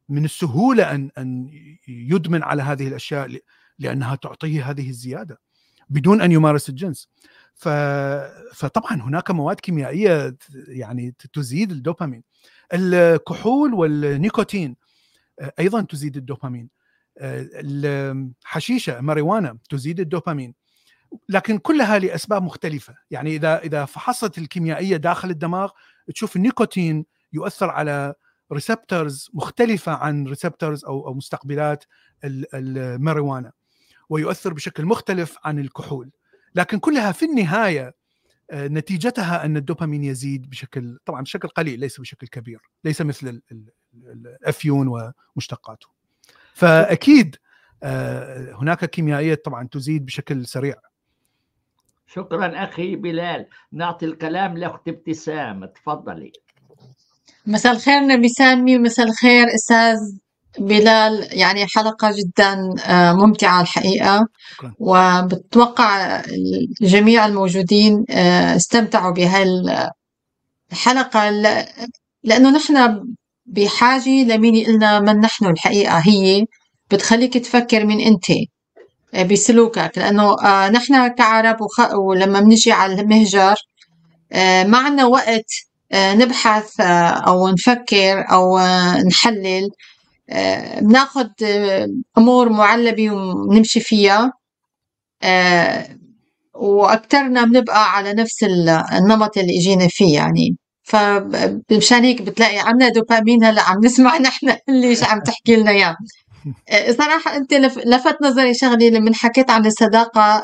[0.08, 1.50] من السهولة أن أن
[1.88, 3.40] يدمن على هذه الأشياء
[3.78, 5.40] لأنها تعطيه هذه الزيادة
[5.88, 7.08] بدون أن يمارس الجنس.
[7.54, 7.68] ف...
[8.54, 10.36] فطبعا هناك مواد كيميائية
[10.68, 12.22] يعني تزيد الدوبامين.
[12.72, 14.76] الكحول والنيكوتين
[15.58, 16.68] أيضا تزيد الدوبامين.
[17.18, 20.54] الحشيشه ماريوانا تزيد الدوبامين.
[21.28, 22.94] لكن كلها لاسباب مختلفة.
[23.10, 25.70] يعني إذا إذا فحصت الكيميائية داخل الدماغ
[26.14, 28.14] تشوف النيكوتين يؤثر على
[28.52, 31.84] receptors مختلفة عن receptors أو أو مستقبلات
[32.24, 33.52] الماريوانا
[34.08, 36.10] ويؤثر بشكل مختلف عن الكحول.
[36.54, 37.94] لكن كلها في النهاية
[38.52, 43.42] نتيجتها أن الدوبامين يزيد بشكل طبعا بشكل قليل ليس بشكل كبير ليس مثل
[43.94, 45.99] الأفيون ومشتقاته.
[46.60, 47.36] فأكيد
[48.60, 50.74] هناك كيميائيات طبعا تزيد بشكل سريع.
[52.06, 53.46] شكرا أخي بلال.
[53.72, 55.64] نعطي الكلام لأخت ابتسام.
[55.64, 56.32] تفضلي.
[57.46, 59.96] مساء الخير نبي سامي ومساء الخير أستاذ
[60.58, 61.38] بلال.
[61.38, 62.74] يعني حلقة جدا
[63.12, 64.28] ممتعة الحقيقة.
[64.78, 66.22] وبتوقع
[66.80, 68.04] جميع الموجودين
[68.56, 69.44] استمتعوا بهاي
[70.72, 71.30] الحلقة
[72.24, 73.04] لأنه نحن
[73.50, 76.44] بحاجة لمين يقلنا من نحن الحقيقة هي
[76.90, 78.24] بتخليك تفكر من أنت
[79.30, 79.92] بسلوكك.
[79.96, 80.36] لأنه
[80.68, 81.56] نحن كعرب
[81.94, 83.54] ولما بنجي على المهجر
[84.70, 85.50] ما عندنا وقت
[85.94, 86.80] نبحث
[87.26, 88.58] أو نفكر أو
[89.08, 89.68] نحلل.
[90.80, 91.28] بناخذ
[92.18, 94.32] أمور معلبة ونمشي فيها.
[96.54, 98.44] واكثرنا بنبقى على نفس
[98.92, 100.56] النمط اللي إجينا فيه يعني.
[100.90, 105.96] فمشان هيك بتلاقي عنا دوبامين هلأ عم نسمع نحن اللي عم تحكي لنا إياه.
[106.90, 107.54] صراحة أنت
[107.86, 110.42] لفت نظري شغلي لما حكيت عن الصداقة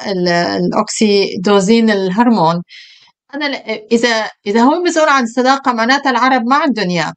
[0.57, 2.63] الأوكسيدوزين الهرمون.
[3.35, 3.47] أنا
[3.93, 7.13] إذا إذا هو مسؤول عن الصداقة معناتها العرب ما عندهم إياه.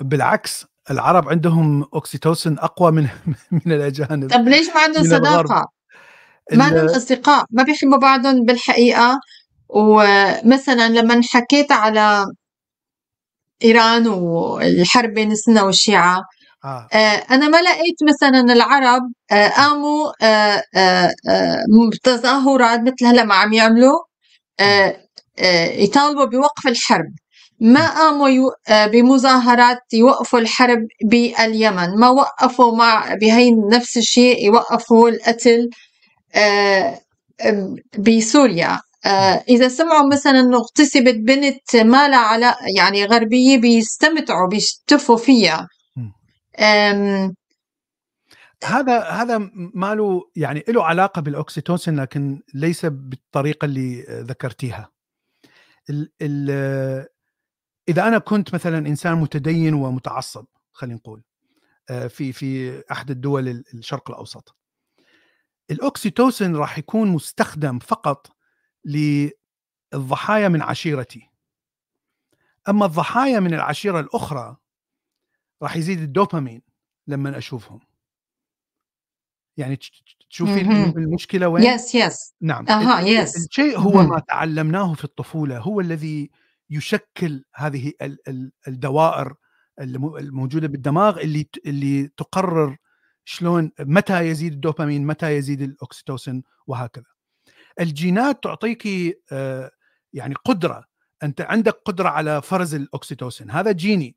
[0.00, 3.08] بالعكس العرب عندهم اوكسيتوسن أقوى من
[3.66, 4.30] من الأجانب.
[4.30, 5.64] طب ليش ما عندهم صداقة؟
[6.52, 7.44] ما عندهم أصدقاء.
[7.50, 9.20] ما بيحبوا بعضهم بالحقيقة.
[9.68, 12.26] ومثلا لما حكيت على
[13.64, 16.22] إيران والحرب بين السنة والشيعة
[16.64, 16.88] آه.
[16.92, 16.96] آه
[17.30, 20.62] أنا ما لقيت مثلا العرب آه قاموا آه
[21.92, 23.98] بتظاهرات مثل هلأ ما عم يعملوا
[25.78, 27.12] يطالبوا بوقف الحرب.
[27.60, 31.98] ما قاموا آه، بمظاهرات يوقفوا الحرب باليمن.
[31.98, 35.70] ما وقفوا مع بهي نفس الشيء يوقفوا القتل
[36.34, 37.00] آه،
[37.40, 38.70] آه، بسوريا.
[38.74, 38.80] آه،
[39.48, 45.68] إذا سمعوا مثلا إنه اغتصبت بنت ما لها علاقة يعني غربية بيستمتعوا بيشتفوا فيها
[48.64, 54.90] هذا هذا ما له يعني له علاقة بالأوكسيتوسين لكن ليس بالطريقة اللي ذكرتيها.
[55.90, 56.50] ال ال
[57.88, 61.22] إذا أنا كنت مثلا إنسان متدين ومتعصب خلينا نقول
[61.90, 64.56] آه، في في أحد الدول ال- الشرق الأوسط.
[65.70, 68.33] الأوكسيتوسين راح يكون مستخدم فقط
[68.84, 71.30] للضحايا من عشيرتي.
[72.68, 74.56] أما الضحايا من العشيرة الأخرى
[75.62, 76.62] راح يزيد الدوبامين
[77.06, 77.80] لما أشوفهم.
[79.56, 80.90] يعني تش- تش- تشوفي مهم.
[80.98, 84.02] المشكلة وين؟ يس يس نعم أها يس الشيء هو.
[84.02, 86.30] ما تعلمناه في الطفولة هو الذي
[86.70, 89.34] يشكل هذه ال- ال- الدوائر
[89.80, 92.76] الم- الموجودة بالدماغ اللي اللي تقرر
[93.24, 97.04] شلون متى يزيد الدوبامين متى يزيد الاكسيتوسين وهكذا
[97.80, 98.86] الجينات تعطيك
[99.32, 99.70] آه،
[100.12, 100.84] يعني قدرة
[101.22, 104.16] أنت عندك قدرة على فرز الاكسيتوسين هذا جيني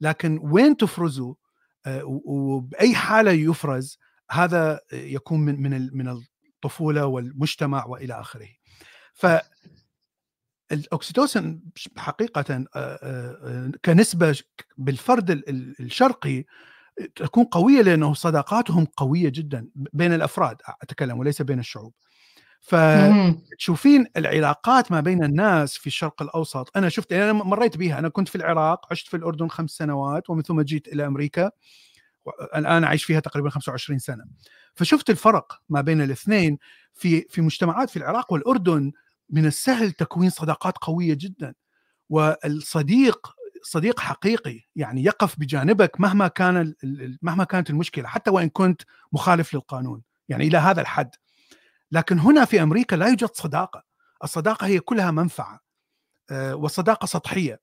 [0.00, 1.36] لكن وين تفرزه
[1.86, 3.98] آه، وبأي حالة يفرز
[4.30, 6.08] هذا يكون من من من
[6.54, 8.48] الطفولة والمجتمع وإلى آخره.
[9.14, 9.26] ف
[10.72, 11.62] الاكسيتوسين
[11.96, 14.38] حقيقه آه، كنسبة
[14.78, 16.44] بالفرد ال- ال- الشرقي
[17.16, 21.94] تكون قوية لأنه صداقاتهم قوية جدا بين الأفراد أتكلم وليس بين الشعوب.
[22.60, 26.76] فتشوفين العلاقات ما بين الناس في الشرق الأوسط.
[26.76, 30.42] أنا شفت أنا مريت بها أنا كنت في العراق عشت في الأردن خمس سنوات ومن
[30.42, 31.50] ثم جيت إلى أمريكا
[32.56, 34.24] الآن أعيش فيها تقريبا 25 سنة.
[34.74, 36.58] فشفت الفرق ما بين الاثنين
[36.94, 38.92] في في مجتمعات في العراق والأردن.
[39.30, 41.54] من السهل تكوين صداقات قوية جدا.
[42.08, 46.74] والصديق صديق حقيقي يعني يقف بجانبك مهما كان
[47.22, 50.02] مهما كانت المشكلة حتى وإن كنت مخالف للقانون.
[50.28, 51.10] يعني إلى هذا الحد.
[51.92, 53.84] لكن هنا في أمريكا لا يوجد صداقة.
[54.24, 55.60] الصداقة هي كلها منفعة
[56.30, 57.60] آه، والصداقة سطحية.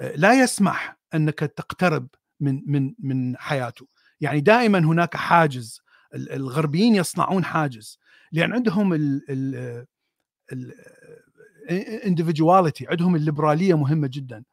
[0.00, 2.08] آه، لا يسمح أنك تقترب
[2.40, 3.86] من من من حياته.
[4.20, 5.80] يعني دائما هناك حاجز
[6.14, 7.98] ال- الغربيين يصنعون حاجز.
[8.32, 9.84] لأن عندهم ال ال
[11.70, 14.44] الاندفجواليتي عندهم الليبرالية مهمة جدا.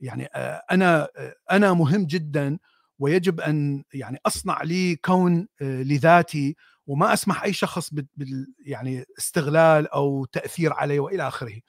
[0.00, 2.58] يعني آه، أنا آه، أنا مهم جدا
[2.98, 6.56] ويجب أن يعني أصنع لي كون آه، لذاتي
[6.86, 11.60] وما أسمح أي شخص بال يعني استغلال أو تأثير علي وإلى آخره.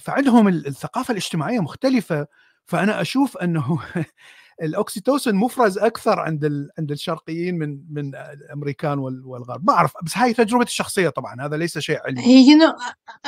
[0.00, 2.26] فعندهم ال- الثقافة الاجتماعية مختلفة
[2.66, 3.78] فأنا أشوف أنه
[4.62, 6.70] الاوكسيتوسين مفرز أكثر عند ال...
[6.78, 9.66] عند الشرقيين من من الأمريكان وال- والغرب.
[9.66, 12.20] ما أعرف بس هاي تجربتي الشخصية طبعا هذا ليس شيء علمي.
[12.22, 12.66] هي نو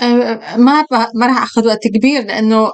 [0.03, 2.71] آه، ما ب- ما راح أخذ وقت كبير لأنه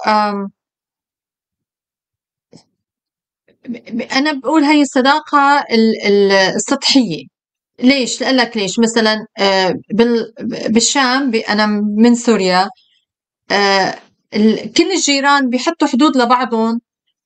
[4.11, 7.36] أنا بقول هي الصداقة ال- ال- السطحية.
[7.79, 10.33] ليش؟ لك ليش مثلا آه، بال-
[10.69, 11.65] بالشام أنا
[11.97, 12.69] من سوريا
[13.51, 13.95] آه،
[14.77, 16.81] كل الجيران بيحطوا حدود لبعضهم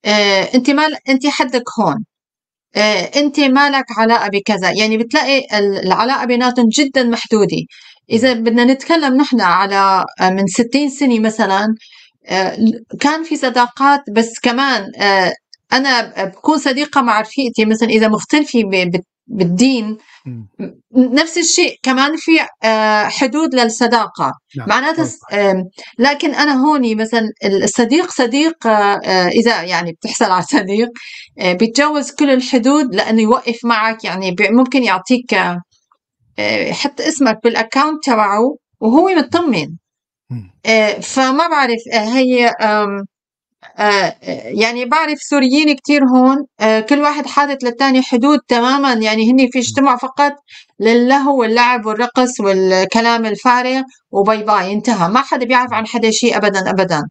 [0.05, 2.05] آه، أنت مال أنت حدك هون
[3.15, 7.57] أنت ما لك علاقة بكذا يعني بتلاقي ال- العلاقة بيناتهم جدا محدودة
[8.11, 11.75] إذا بدنا نتكلم نحن على من 60 سنة مثلا
[12.99, 14.91] كان في صداقات بس كمان
[15.73, 18.61] أنا بكون صديقة مع رفيقتي مثلا إذا مختلفه
[19.27, 19.97] بالدين.
[20.95, 22.31] نفس الشيء كمان في
[22.63, 24.33] آه، حدود للصداقة.
[24.57, 25.07] نعم معناتها
[25.99, 30.89] لكن أنا هوني مثلا الصديق صديق آه، آه، إذا يعني بتحصل على صديق
[31.37, 35.35] بيتجاوز كل الحدود لأنه يوقف معك يعني ممكن يعطيك
[36.71, 39.67] حتى اسمك بالاكونت تبعه وهو مطمن.
[41.01, 42.51] فما بعرف هي
[44.59, 48.93] يعني بعرف سوريين كتير هون آه، كل واحد حاطط للتاني حدود تماما.
[48.93, 50.33] يعني هن في اجتماع فقط
[50.79, 53.81] للهو واللعب والرقص والكلام الفارغ
[54.11, 55.09] وباي باي انتهى.
[55.09, 57.01] ما حدا بيعرف عن حدا شيء ابدا ابدا.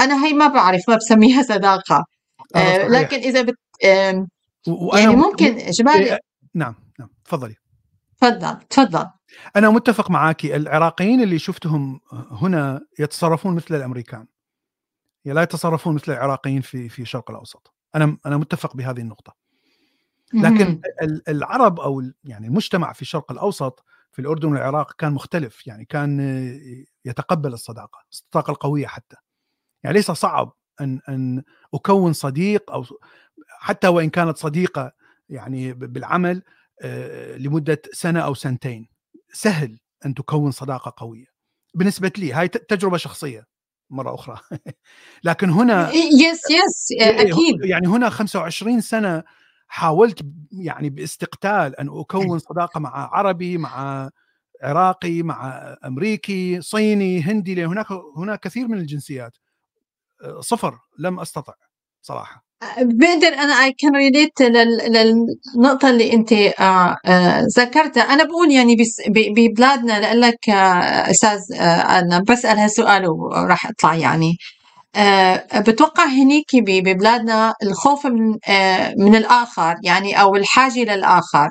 [0.00, 2.04] أنا هي ما بعرف ما بسميها صداقة.
[2.56, 2.90] آه، آه، صحيح.
[2.90, 3.54] لكن إذا بت
[4.94, 6.18] يعني ممكن جبالي إيه،
[6.54, 7.54] نعم نعم تفضلي.
[8.20, 9.06] تفضل تفضل.
[9.56, 12.00] أنا متفق معك العراقيين اللي شفتهم
[12.30, 14.26] هنا يتصرفون مثل الأمريكان.
[15.32, 17.74] لا يتصرفون مثل العراقيين في في الشرق الأوسط.
[17.94, 19.34] أنا أنا متفق بهذه النقطة.
[20.34, 20.80] لكن
[21.28, 26.20] العرب أو يعني المجتمع في الشرق الأوسط في الأردن والعراق كان مختلف يعني كان
[27.04, 29.16] يتقبل الصداقة الصداقة القوية حتى.
[29.84, 31.42] يعني ليس صعب أن أن
[31.74, 32.84] أكون صديق أو
[33.48, 34.92] حتى وإن كانت صديقة
[35.28, 36.42] يعني بالعمل
[36.82, 38.88] آه، لمدة سنة أو سنتين.
[39.32, 41.26] سهل أن تكون صداقة قوية.
[41.74, 43.46] بالنسبة لي هاي تجربة شخصية.
[43.94, 44.38] مرة أخرى.
[45.24, 47.64] لكن هنا يس يس أكيد.
[47.64, 49.22] يعني هنا 25 سنة
[49.68, 54.10] حاولت يعني باستقتال أن أكون صداقة مع عربي مع
[54.62, 59.36] عراقي مع أمريكي صيني هندي هناك هناك كثير من الجنسيات.
[60.40, 61.54] صفر لم أستطع
[62.02, 62.43] صراحة.
[62.78, 68.02] بقدر أنا اي كان ريليت للنقطة اللي أنت آه، آه، ذكرتها.
[68.02, 68.76] أنا بقول يعني
[69.08, 74.36] ببلادنا لك آه، أستاذ أنا بسأل هالسؤال وراح أطلع يعني.
[75.56, 78.38] بتوقع هنيك ببلادنا الخوف من
[78.98, 81.48] من الآخر يعني أو الحاجة للآخر.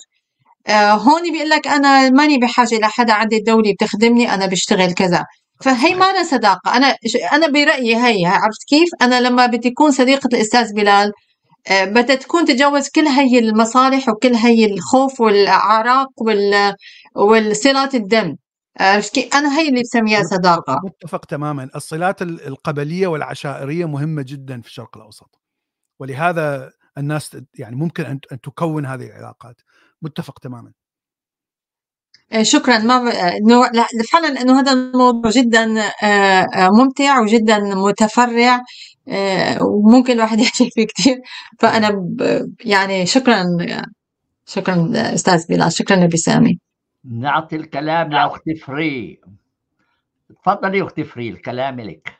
[0.71, 5.25] هون بيقول لك أنا ماني بحاجة لحدا عندي الدولة بتخدمني أنا بشتغل كذا.
[5.63, 6.77] فهي ما أنا صداقة.
[6.77, 6.95] أنا
[7.33, 11.11] أنا برأيي هي عرفت كيف؟ أنا لما بدي أكون صديقة الأستاذ بلال
[11.71, 16.75] آه، بدها تكون تتجاوز كل هي المصالح وكل هي الخوف والأعراق وال
[17.15, 18.35] والصلات الدم.
[18.79, 20.79] عرفت كيف؟ أنا هي اللي بسميها صداقة.
[20.83, 21.69] متفق تماما.
[21.75, 25.39] الصلات القبلية والعشائرية مهمة جدا في الشرق الأوسط.
[25.99, 29.61] ولهذا الناس يعني ممكن أن تكون هذه العلاقات.
[30.01, 30.71] متفق تماما.
[32.41, 32.77] شكرا.
[32.77, 32.95] ما
[33.37, 38.61] إنه لا فعلا إنه هذا الموضوع جدا آه، آه، ممتع وجدا متفرع
[39.61, 41.21] وممكن الواحد يحكي فيه كثير
[41.59, 42.15] فأنا
[42.65, 43.43] يعني شكرا
[44.45, 46.59] شكرا أستاذ بلال شكرا ابي سامي.
[47.05, 49.21] نعطي الكلام لأختي فري.
[50.43, 52.13] تفضلي أختي فري الكلام لك.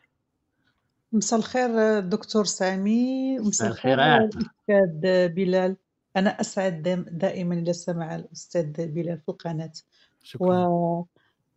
[1.12, 3.40] مساء الخير دكتور سامي.
[3.40, 5.78] مساء الخير أستاذ بلال.
[6.18, 9.72] أنا أسعد دائما سمع الأستاذ بلال في القناة.
[10.24, 10.68] شكرا.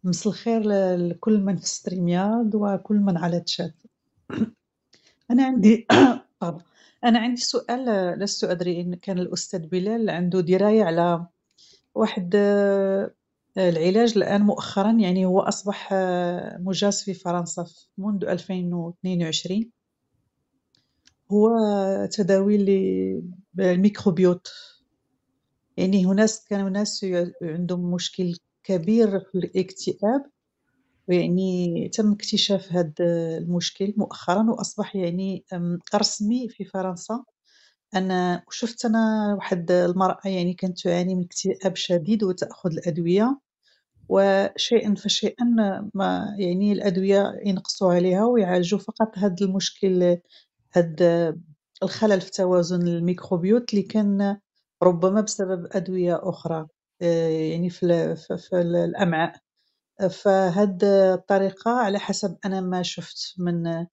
[0.05, 0.63] ومساء الخير
[0.97, 2.09] لكل من في ستريم
[2.55, 3.83] وكل من على الشات.
[5.31, 5.87] أنا عندي
[7.05, 11.27] أنا عندي سؤال لست أدري إن كان الأستاذ بلال عنده دراية على
[11.95, 13.15] واحد آه،
[13.57, 17.67] العلاج الآن مؤخرا يعني هو أصبح آه، مجاز في فرنسا
[17.99, 19.71] منذ 2022
[21.33, 21.49] هو
[22.13, 22.59] تداوي
[23.57, 24.49] للميكروبيوت
[25.77, 27.07] يعني هناك كانوا ناس
[27.43, 30.27] عندهم مشكل كبير في الاكتئاب
[31.09, 32.95] ويعني تم اكتشاف هذا
[33.39, 35.45] المشكل مؤخرا وأصبح يعني
[35.95, 37.25] رسمي في فرنسا.
[37.95, 43.41] أنا شفت أنا واحد المرأة يعني كانت تعاني من اكتئاب شديد وتأخذ الأدوية.
[44.09, 45.45] وشيئا فشيئا
[45.95, 50.19] ما يعني الأدوية ينقصوا عليها ويعالجوا فقط هذا المشكل
[50.73, 51.37] هذا
[51.83, 54.39] الخلل في توازن الميكروبيوت اللي كان
[54.83, 56.57] ربما بسبب أدوية أخرى.
[56.57, 59.41] آه، يعني في في الأمعاء.
[60.11, 63.87] فهاد الطريقة على حسب أنا ما شفت من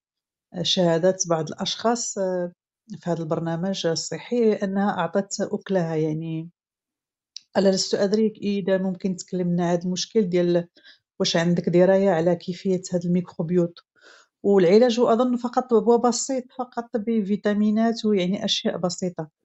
[0.62, 2.52] شهادات بعض الأشخاص آه،
[3.00, 5.96] في هذا البرنامج الصحي أنها أعطت أكلها.
[5.96, 6.50] يعني
[7.58, 10.68] أنا لست أدري إذا ممكن تكلمنا هذا المشكل ديال
[11.20, 13.80] واش عندك دراية على كيفية هذا الميكروبيوت؟
[14.44, 19.24] والعلاج أظن فقط هو بسيط فقط بفيتامينات ويعني أشياء بسيطة.
[19.24, 19.43] آه،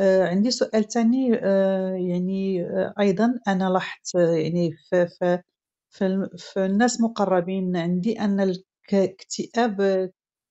[0.00, 5.24] عندي سؤال تاني آه، يعني آه، أيضًا أنا لاحظت يعني ف ف
[5.90, 10.10] في في الناس مقربين عندي أن الاكتئاب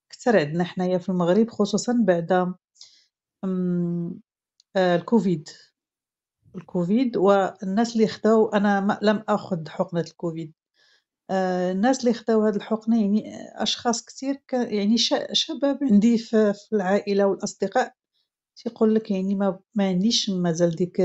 [0.09, 2.55] كثر عندنا حنايا في المغرب خصوصًا بعد
[4.77, 5.49] الكوفيد،
[6.55, 10.53] الكوفيد والناس اللي خداو أنا لم آخذ حقنة الكوفيد،
[11.31, 13.23] الناس اللي خداو هاد الحقنة يعني
[13.55, 14.97] أشخاص كتير يعني
[15.33, 17.93] شباب عندي في العائلة والأصدقاء
[18.64, 21.02] تيقول لك يعني ما, ما عنديش مازال ديك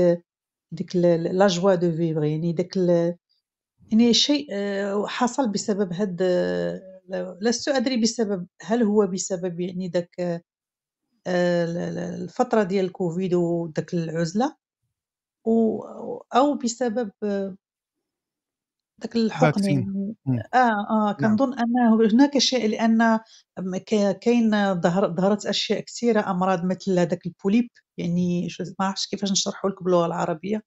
[0.71, 2.77] ديك la joie de vivre يعني داك
[3.91, 6.21] يعني شيء آه، حصل بسبب هاد
[7.41, 10.41] لست أدري بسبب هل هو بسبب يعني داك
[11.27, 11.65] آه،
[12.15, 14.55] الفترة ديال الكوفيد وداك العزلة؟
[16.35, 17.11] أو بسبب
[18.97, 20.15] داك الحقن يعني.
[20.53, 21.37] آه آه نعم.
[21.37, 23.19] كنظن أنه هناك شيء لأن
[24.21, 28.47] كاين ظهرت أشياء كثيرة أمراض مثل هذاك البوليب يعني
[28.79, 30.63] ما عرفتش كيفاش نشرحه لك باللغة العربية.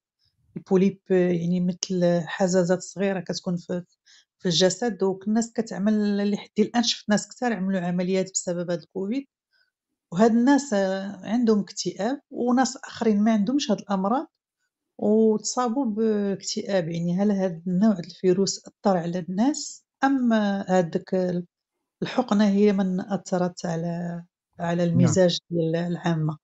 [0.56, 3.82] البوليب يعني مثل حزازات صغيرة كتكون في
[4.38, 4.98] في الجسد
[5.28, 9.26] الناس كتعمل لحد الآن شفت ناس كثار عملوا عمليات بسبب هذا الكوفيد.
[10.12, 10.74] وهاد الناس
[11.24, 14.26] عندهم اكتئاب وناس آخرين ما عندهمش هاد الأمراض.
[14.98, 20.32] وتصابوا باكتئاب يعني هل هذا النوع الفيروس أثر على الناس أم
[20.68, 21.14] هذيك
[22.02, 24.22] الحقنة هي من أثرت على
[24.60, 24.94] على نعم.
[24.94, 26.38] المزاج ديال العامة.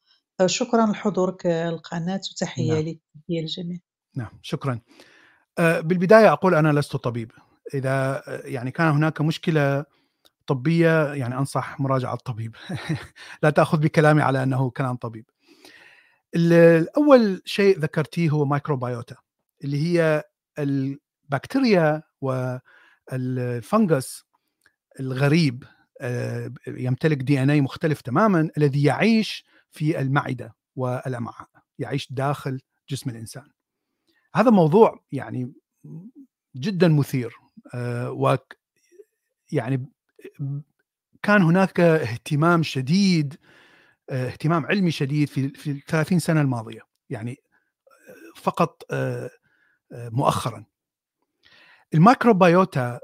[0.46, 2.84] شكرا لحضورك القناة وتحية نعم.
[2.84, 2.98] لك
[3.28, 3.78] للجميع.
[4.16, 4.80] نعم شكرا.
[5.58, 7.32] أه، بالبداية أقول أنا لست طبيب.
[7.74, 9.84] إذا يعني كان هناك مشكلة
[10.46, 12.56] طبية يعني أنصح مراجعة الطبيب.
[13.42, 15.26] لا تأخذ بكلامي على أنه كلام طبيب.
[16.34, 19.16] الأول شيء ذكرتيه هو مايكروبيوتا
[19.64, 20.24] اللي هي
[20.58, 22.02] البكتيريا
[23.12, 24.24] والفنجس
[25.00, 25.64] الغريب
[26.68, 31.48] يمتلك دي ان اي مختلف تماما الذي يعيش في المعدة والأمعاء
[31.78, 33.48] يعيش داخل جسم الإنسان.
[34.34, 35.52] هذا موضوع يعني
[36.56, 37.34] جدا مثير
[38.08, 38.36] و
[39.52, 39.86] يعني
[41.22, 43.36] كان هناك اهتمام شديد
[44.10, 46.80] اهتمام علمي شديد في في ال 30 سنة الماضية.
[47.10, 47.36] يعني
[48.36, 48.82] فقط
[49.92, 50.64] مؤخرا.
[51.94, 53.00] الميكروبيوتا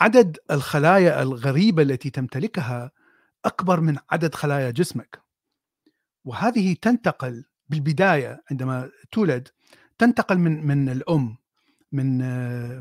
[0.00, 2.90] عدد الخلايا الغريبة التي تمتلكها
[3.44, 5.22] أكبر من عدد خلايا جسمك.
[6.24, 9.48] وهذه تنتقل بالبداية عندما تولد
[9.98, 11.36] تنتقل من من الأم
[11.92, 12.18] من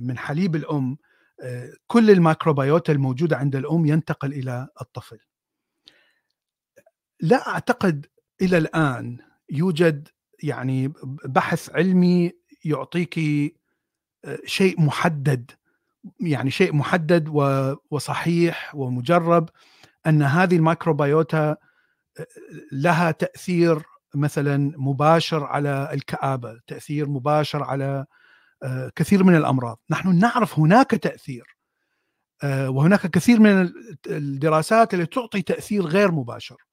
[0.04, 0.98] من حليب الأم
[1.88, 5.20] كل الميكروبيوتا الموجودة عند الأم ينتقل إلى الطفل.
[7.20, 8.06] لا أعتقد
[8.42, 9.18] إلى الآن
[9.50, 10.08] يوجد
[10.44, 10.94] يعني
[11.26, 12.32] بحث علمي
[12.66, 13.20] يعطيك
[14.46, 15.52] شيء محدد
[16.20, 17.30] يعني شيء محدد
[17.92, 19.50] وصحيح ومجرب
[20.08, 21.58] أن هذه الميكروبيوتا
[22.72, 23.84] لها تأثير
[24.16, 28.06] مثلا مباشر على الكآبة، تأثير مباشر على
[28.96, 31.58] كثير من الأمراض، نحن نعرف هناك تأثير
[32.44, 33.74] وهناك كثير من
[34.08, 36.65] الدراسات التي تعطي تأثير غير مباشر.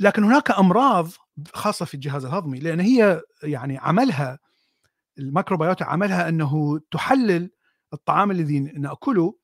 [0.00, 1.08] لكن هناك أمراض
[1.54, 4.38] خاصة في الجهاز الهضمي لأن هي يعني عملها
[5.18, 7.50] الميكروبيوتا عملها أنه تحلل
[7.92, 9.34] الطعام الذي نأكله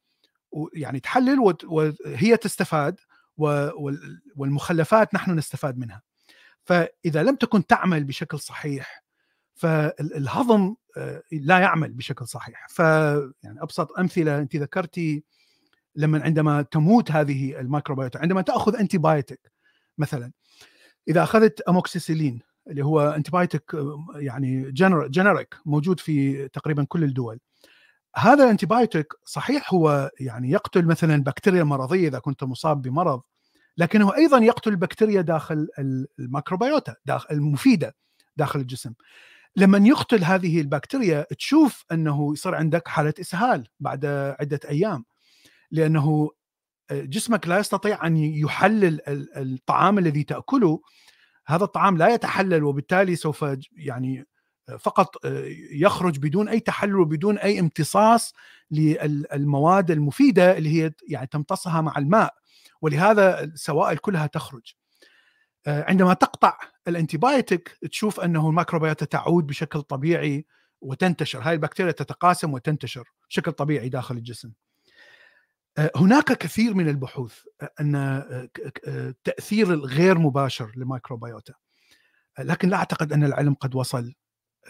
[0.74, 3.00] يعني تحلل وهي تستفاد
[4.36, 6.02] والمخلفات نحن نستفاد منها.
[6.64, 9.04] فإذا لم تكن تعمل بشكل صحيح
[9.54, 12.66] فالهضم آه، لا يعمل بشكل صحيح.
[12.68, 15.24] ف يعني أبسط أمثلة أنت ذكرتي
[15.96, 19.53] لما عندما تموت هذه الميكروبيوتا عندما تأخذ antibiotic
[19.98, 20.32] مثلا.
[21.08, 22.40] إذا أخذت أموكسيسيلين
[22.70, 24.72] اللي هو antibiotic آه، يعني
[25.08, 27.40] generic موجود في تقريبا كل الدول.
[28.16, 33.22] هذا ال antibiotic صحيح هو يعني يقتل مثلا بكتيريا مرضية إذا كنت مصاب بمرض
[33.78, 35.68] لكنه أيضا يقتل البكتيريا داخل
[36.18, 37.94] الميكروبيوتا داخل المفيدة
[38.36, 38.92] داخل الجسم.
[39.56, 44.06] لما يقتل هذه البكتيريا تشوف أنه يصير عندك حالة إسهال بعد
[44.40, 45.04] عدة أيام
[45.70, 46.30] لأنه
[46.92, 49.00] جسمك لا يستطيع أن يحلل
[49.36, 50.80] الطعام الذي تأكله.
[51.46, 53.44] هذا الطعام لا يتحلل وبالتالي سوف
[53.76, 54.26] يعني
[54.78, 58.34] فقط آه، يخرج بدون أي تحلل وبدون أي امتصاص
[58.70, 62.34] للمواد المفيدة اللي هي يعني تمتصها مع الماء.
[62.82, 64.74] ولهذا السوائل كلها تخرج.
[65.66, 66.58] آه، عندما تقطع
[66.88, 70.46] ال antibiotic تشوف أنه الميكروبيوتا تعود بشكل طبيعي
[70.80, 71.40] وتنتشر.
[71.42, 74.52] هاي البكتيريا تتقاسم وتنتشر بشكل طبيعي داخل الجسم.
[75.96, 77.38] هناك كثير من البحوث
[77.80, 77.96] أن
[78.86, 81.54] التاثير الغير مباشر للميكروبيوتا
[82.38, 84.14] لكن لا أعتقد أن العلم قد وصل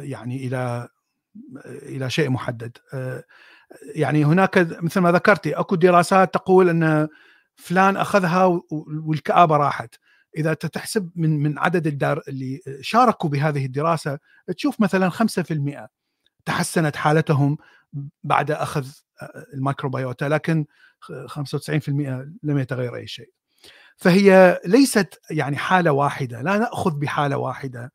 [0.00, 0.88] يعني إلى
[1.66, 2.78] إلى شيء محدد.
[2.94, 3.24] آه،
[3.94, 7.08] يعني هناك مثل ما ذكرتي أكو دراسات تقول أن
[7.56, 8.60] فلان أخذها
[9.06, 9.94] والكآبة راحت.
[10.36, 14.18] إذا تحسب من من عدد الدار اللي شاركوا بهذه الدراسة
[14.56, 15.88] تشوف مثلا 5%
[16.44, 17.58] تحسنت حالتهم
[18.24, 18.86] بعد أخذ
[19.22, 20.24] آه، الميكروبيوتا.
[20.24, 20.66] لكن
[21.26, 21.88] 95%
[22.42, 23.30] لم يتغير أي شيء.
[23.96, 27.92] فهي ليست يعني حالة واحدة لا نأخذ بحالة واحدة.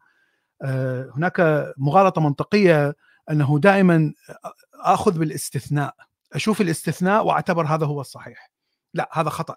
[0.61, 2.95] آه، هناك مغالطة منطقية
[3.31, 4.13] أنه دائما
[4.75, 5.95] أخذ بالاستثناء
[6.33, 8.51] أشوف الاستثناء وأعتبر هذا هو الصحيح.
[8.93, 9.55] لا هذا خطأ.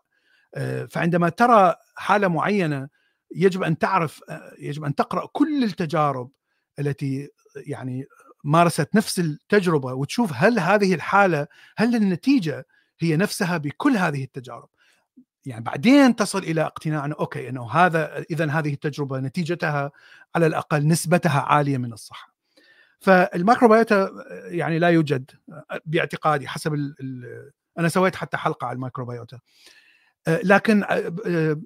[0.55, 2.89] آه، فعندما ترى حالة معينة
[3.35, 6.31] يجب أن تعرف آه، يجب أن تقرأ كل التجارب
[6.79, 8.07] التي يعني
[8.45, 11.47] مارست نفس التجربة وتشوف هل هذه الحالة
[11.77, 12.67] هل النتيجة
[13.01, 14.69] هي نفسها بكل هذه التجارب
[15.47, 19.93] يعني بعدين تصل إلى اقتناع إنه okay إنه هذا اذا هذه التجربة نتيجتها
[20.35, 22.33] على الأقل نسبتها عالية من الصحة.
[23.01, 24.11] فالميكروبيوتا
[24.45, 25.31] يعني لا يوجد
[25.87, 29.39] باعتقادي حسب ال ال أنا سويت حتى حلقة على الميكروبيوتا.
[30.29, 30.85] لكن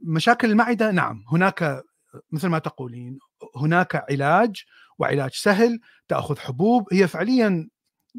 [0.03, 1.85] مشاكل المعدة نعم هناك
[2.33, 3.19] مثل ما تقولين
[3.57, 4.65] هناك علاج
[4.99, 7.69] وعلاج سهل تأخذ حبوب هي فعليا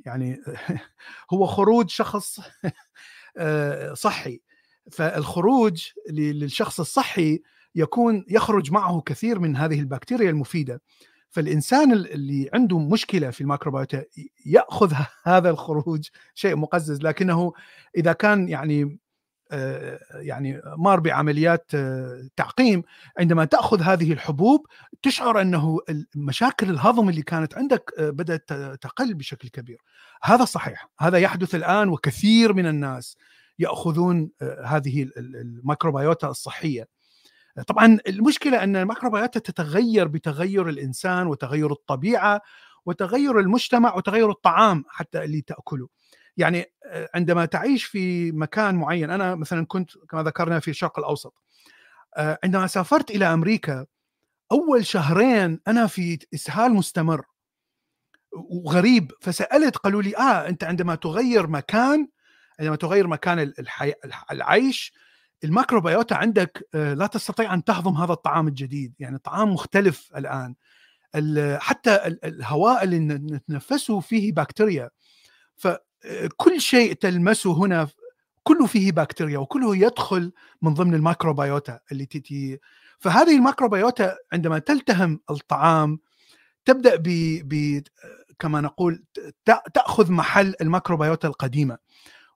[0.05, 0.41] يعني
[1.33, 2.39] هو خروج شخص
[3.93, 4.41] صحي.
[4.91, 7.41] فالخروج للشخص الصحي
[7.75, 10.81] يكون يخرج معه كثير من هذه البكتيريا المفيدة.
[11.29, 14.03] فالإنسان اللي عنده مشكلة في الميكروبيوتا
[14.45, 14.93] يأخذ
[15.23, 17.01] هذا الخروج شيء مقزز.
[17.01, 17.53] لكنه
[17.97, 18.97] إذا كان يعني آه،
[20.13, 22.83] يعني مار بعمليات آه، تعقيم.
[23.19, 24.67] عندما تأخذ هذه الحبوب
[25.01, 25.79] تشعر أنه
[26.15, 29.81] مشاكل الهضم اللي كانت عندك آه، بدأت تقل بشكل كبير.
[30.23, 30.89] هذا صحيح.
[30.99, 33.17] هذا يحدث الآن وكثير من الناس
[33.59, 36.87] يأخذون آه، هذه الميكروبيوتا الصحية.
[37.67, 42.41] طبعا المشكلة أن الميكروبيوتا تتغير بتغير الإنسان وتغير الطبيعة
[42.85, 45.87] وتغير المجتمع وتغير الطعام حتى اللي تأكله.
[46.37, 46.65] يعني
[47.15, 51.33] عندما تعيش في مكان معين أنا مثلا كنت كما ذكرنا في الشرق الأوسط
[52.17, 53.85] عندما سافرت إلى أمريكا
[54.51, 57.25] أول شهرين أنا في إسهال مستمر
[58.33, 62.07] وغريب فسألت قالوا لي آه أنت عندما تغير مكان
[62.59, 63.93] عندما تغير مكان الحي...
[64.31, 64.93] العيش
[65.43, 70.55] الميكروبيوتا عندك آه، لا تستطيع أن تهضم هذا الطعام الجديد يعني طعام مختلف الآن
[71.59, 74.89] حتى الهواء اللي نتنفسه فيه بكتيريا.
[76.07, 77.87] آه، شيء تلمسه هنا
[78.43, 80.31] كله فيه بكتيريا وكله يدخل
[80.61, 82.59] من ضمن الميكروبيوتا اللي تتي
[82.99, 85.99] فهذه الميكروبيوتا عندما تلتهم الطعام
[86.65, 87.03] تبدأ ب
[87.43, 87.83] ب
[88.39, 89.03] كما نقول
[89.73, 91.77] تأخذ محل الميكروبيوتا القديمة.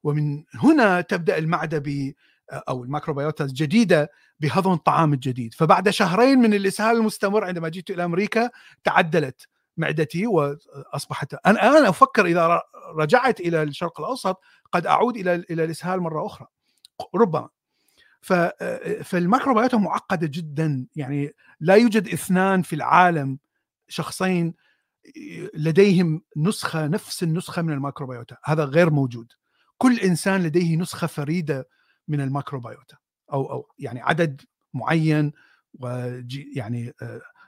[0.04, 2.14] ومن هنا تبدأ المعدة ب
[2.54, 5.54] أو الميكروبيوتا الجديدة بهضم الطعام الجديد.
[5.54, 8.50] فبعد شهرين من الإسهال المستمر عندما جئت إلى أمريكا
[8.84, 9.48] تعدلت.
[9.78, 12.62] معدتي وأصبحت أنا أنا أفكر إذا
[12.96, 14.42] رجعت إلى الشرق الأوسط
[14.72, 16.48] قد أعود إلى إلى الإسهال مرة أخرى
[17.16, 17.50] ربما.
[19.04, 23.40] فالميكروبيوتا معقدة جدا يعني لا يوجد اثنان في العالم
[23.88, 24.54] شخصين
[25.54, 29.34] لديهم نسخة نفس النسخة من الميكروبيوتا هذا غير موجود.
[29.78, 31.68] كل إنسان لديه نسخة فريدة
[32.08, 32.98] من الميكروبيوتا
[33.34, 34.42] أو أو يعني عدد
[34.74, 35.32] معين
[35.80, 36.94] ويعني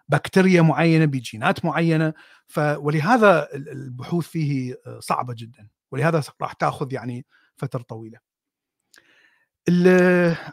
[0.10, 2.14] بكتيريا معينة بجينات معينة.
[2.48, 5.68] ف ولهذا البحوث فيه آه، صعبة جدا.
[5.92, 7.26] ولهذا راح تأخذ يعني
[7.56, 8.20] فترة طويلة.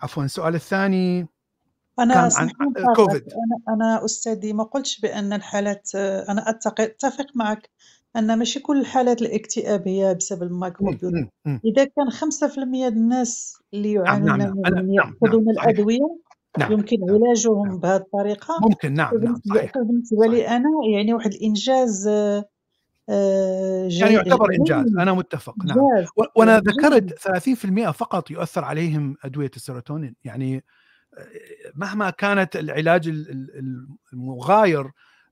[0.03, 1.29] عفوا السؤال الثاني
[1.97, 2.51] كان عن
[2.97, 7.71] كوفيد أنا أنا أستاذي ما قلتش بأن الحالات أنا أتفق معك
[8.17, 14.05] أن ماشي كل الحالات الاكتئاب هي بسبب الميكروبيوم إذا كان 5% من الناس اللي نعم،
[14.05, 14.41] يعانون نعم.
[14.41, 16.17] نعم نعم يأخذون نعم الأدوية
[16.59, 16.73] نعم.
[16.73, 17.17] يمكن نعم.
[17.17, 17.79] علاجهم نعم.
[17.79, 18.59] بهذه الطريقة.
[18.63, 18.95] ممكن.
[18.95, 22.45] نعم نعم صحيح بالنسبة لي أنا يعني واحد الإنجاز آه،
[23.91, 25.79] يعني يعتبر إنجاز أنا متفق نعم.
[26.37, 30.15] وأنا ذكرت 30% فقط يؤثر عليهم أدوية السيروتونين.
[30.25, 30.65] يعني
[31.75, 33.09] مهما كانت العلاج
[34.13, 34.81] المغاير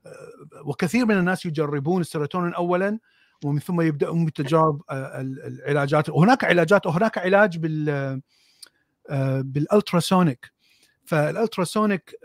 [0.05, 2.99] آه، وكثير من الناس يجربون السيروتونين اولا
[3.45, 6.09] ومن ثم يبدأون بتجارب آه، العلاجات.
[6.09, 7.89] وهناك علاجات وهناك علاج بال
[9.09, 10.51] آه، بال ultrasonic.
[11.09, 12.15] فال ultrasonic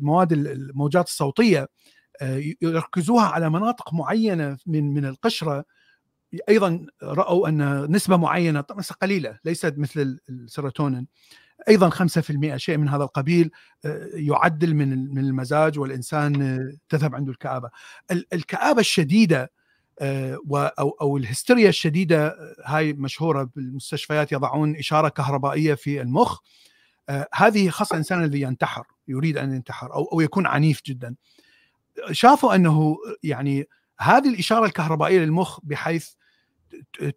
[0.00, 1.68] مواد الموجات الصوتية
[2.62, 5.64] يركزوها على مناطق معينة من من القشرة.
[6.48, 11.06] أيضا رأوا أن نسبة معينة طبعا قليلة ليست مثل السيروتونين.
[11.68, 13.50] أيضا 5% شيء من هذا القبيل
[13.84, 17.70] آه، يعدل من من المزاج والإنسان آه، تذهب عنده الكآبة.
[18.32, 19.52] الكآبة الشديدة
[20.00, 20.38] آه،
[20.78, 26.40] أو أو الهستيريا الشديدة هاي مشهورة بالمستشفيات يضعون إشارة كهربائية في المخ.
[27.34, 31.14] هذه خاصة الانسان الذي ينتحر يريد أن ينتحر أو أو يكون عنيف جدا.
[32.10, 33.68] شافوا أنه يعني
[34.00, 36.08] هذه الإشارة الكهربائية للمخ بحيث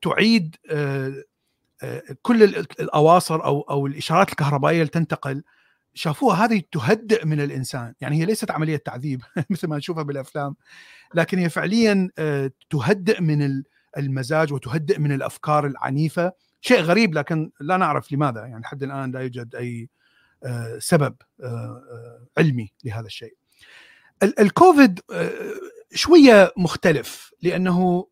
[0.02, 0.56] تعيد
[2.22, 2.44] كل
[2.80, 5.44] الأواصر أو أو الإشارات الكهربائية اللي تنتقل
[5.94, 10.56] شافوها هذه تهدئ من الإنسان يعني هي ليست عملية تعذيب مثل ما نشوفها بالأفلام
[11.14, 13.64] لكن هي فعليا آه، تهدئ من
[13.98, 16.32] المزاج وتهدئ من الأفكار العنيفة
[16.66, 18.42] شيء غريب لكن لا نعرف لماذا.
[18.42, 19.90] يعني لحد الآن لا يوجد أي
[20.44, 23.36] آه، سبب آه، علمي لهذا الشيء.
[24.24, 25.00] الكوفيد
[25.94, 28.08] شوية مختلف لأنه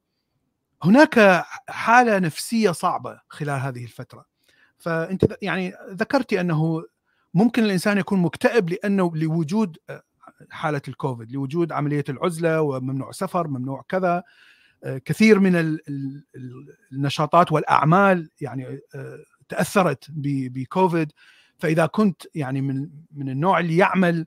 [0.84, 4.26] هناك حالة نفسية صعبة خلال هذه الفترة.
[4.78, 6.84] فأنت يعني ذكرتي أنه
[7.34, 10.04] ممكن الإنسان يكون مكتئب لأنه لوجود آه،
[10.50, 14.18] حالة الكوفيد لوجود عملية العزلة وممنوع سفر ممنوع كذا.
[14.18, 14.24] آه،
[14.86, 15.78] كثير من
[16.92, 21.12] النشاطات والأعمال يعني آه، تأثرت بكوفيد.
[21.58, 24.26] فإذا كنت يعني من من النوع اللي يعمل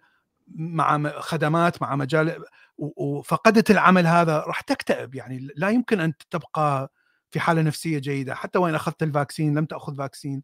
[0.48, 2.44] مع خدمات مع مجال
[2.78, 5.14] وفقدت العمل هذا راح تكتئب.
[5.14, 6.92] يعني لا يمكن أن تبقى
[7.30, 8.34] في حالة نفسية جيدة.
[8.34, 10.42] حتى وإن أخذت ال vaccine لم تأخذ vaccine.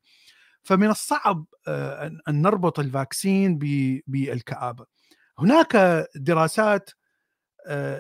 [0.63, 3.59] فمن الصعب آه، أن نربط ال vaccine
[4.07, 4.87] بالكآبة.
[5.39, 6.95] هناك دراسات آه،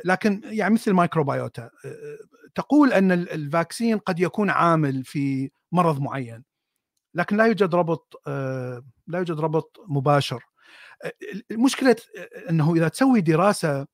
[0.05, 2.19] لكن يعني مثل الميكروبيوتا آه،
[2.55, 6.45] تقول أن ال vaccine قد يكون عامل في مرض معين
[7.15, 8.23] لكن لا يوجد ربط
[9.07, 10.45] لا يوجد ربط مباشر.
[11.51, 11.97] المشكلة
[12.51, 13.87] أنه إذا تسوي دراسة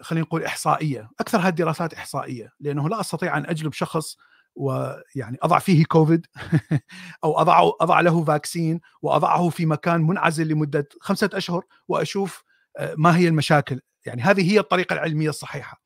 [0.00, 4.16] خلينا نقول إحصائية أكثر هذه الدراسات إحصائية لأنه لا أستطيع أن أجلب شخص
[4.54, 6.26] ويعني أضع فيه كوفيد
[7.24, 12.42] أو اضع أضع له فاكسين وأضعه في مكان منعزل لمدة خمسة أشهر وأشوف
[12.78, 13.80] آه، ما هي المشاكل.
[14.04, 15.82] يعني هذه هي الطريقة العلمية الصحيحة.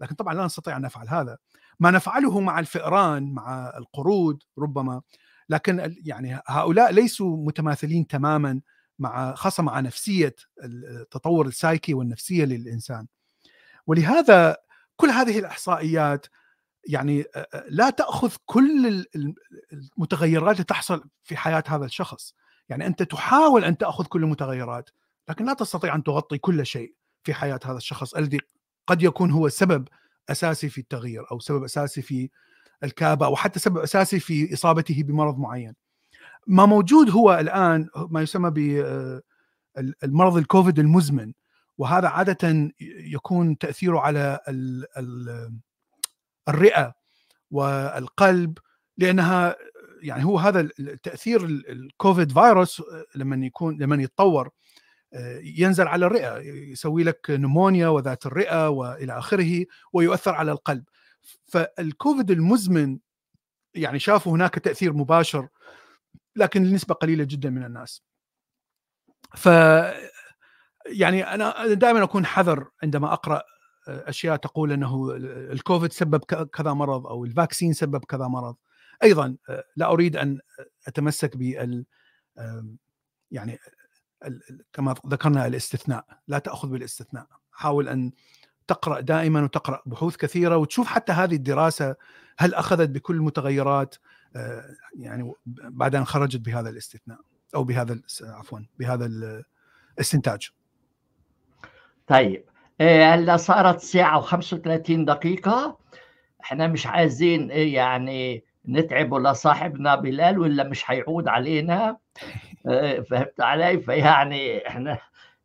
[0.00, 1.38] لكن طبعا لا نستطيع أن نفعل هذا.
[1.80, 5.02] ما نفعله مع الفئران مع القرود ربما
[5.48, 8.60] لكن يعني هؤلاء ليسوا متماثلين تماما
[8.98, 10.34] مع خاصة مع نفسية
[10.64, 13.06] التطور السايكي والنفسية للإنسان.
[13.86, 14.56] ولهذا
[14.96, 16.26] كل هذه الإحصائيات
[16.88, 17.24] يعني
[17.68, 19.04] لا تأخذ كل
[19.72, 22.34] المتغيرات اللي تحصل في حياة هذا الشخص.
[22.68, 24.90] يعني أنت تحاول أن تأخذ كل المتغيرات
[25.28, 26.94] لكن لا تستطيع أن تغطي كل شيء.
[27.24, 28.38] في حياة هذا الشخص الذي
[28.86, 29.88] قد يكون هو سبب
[30.30, 32.30] أساسي في التغيير أو سبب أساسي في
[32.84, 35.74] الكابة أو حتى سبب أساسي في إصابته بمرض معين.
[36.46, 41.32] ما موجود هو الآن ما يسمى بالمرض الكوفيد المزمن
[41.78, 44.40] وهذا عادة يكون تأثيره على
[46.48, 46.94] الرئة
[47.50, 48.58] والقلب
[48.98, 49.56] لأنها
[50.02, 52.82] يعني هو هذا التاثير الكوفيد فيروس
[53.14, 54.50] لما يكون لما يتطور
[55.42, 56.36] ينزل على الرئة
[56.72, 60.84] يسوي لك نمونيا وذات الرئة وإلى آخره ويؤثر على القلب.
[61.46, 62.98] فالكوفيد المزمن
[63.74, 65.48] يعني شافوا هناك تأثير مباشر
[66.36, 68.02] لكن النسبة قليلة جدا من الناس.
[69.36, 69.46] ف
[70.86, 73.42] يعني أنا دائما أكون حذر عندما أقرأ
[73.88, 75.10] أشياء تقول أنه
[75.52, 78.56] الكوفيد سبب كذا مرض أو الفاكسين سبب كذا مرض.
[79.02, 79.36] أيضا
[79.76, 80.38] لا أريد أن
[80.86, 81.86] أتمسك بال
[83.30, 83.58] يعني
[84.72, 87.26] كما ذكرنا الاستثناء لا تأخذ بالاستثناء.
[87.52, 88.12] حاول أن
[88.66, 91.96] تقرأ دائما وتقرأ بحوث كثيرة وتشوف حتى هذه الدراسة
[92.38, 93.94] هل أخذت بكل المتغيرات
[94.98, 97.18] يعني بعد أن خرجت بهذا الاستثناء
[97.54, 99.10] أو بهذا عفوا بهذا
[99.98, 100.50] الاستنتاج.
[102.06, 102.44] طيب
[102.80, 105.78] إيه، هلا صارت ساعة و35 دقيقة.
[106.42, 111.96] إحنا مش عايزين إيه، يعني نتعب لصاحبنا بلال ولا مش حيعود علينا.
[113.10, 114.98] فهمت علي؟ فيعني إحنا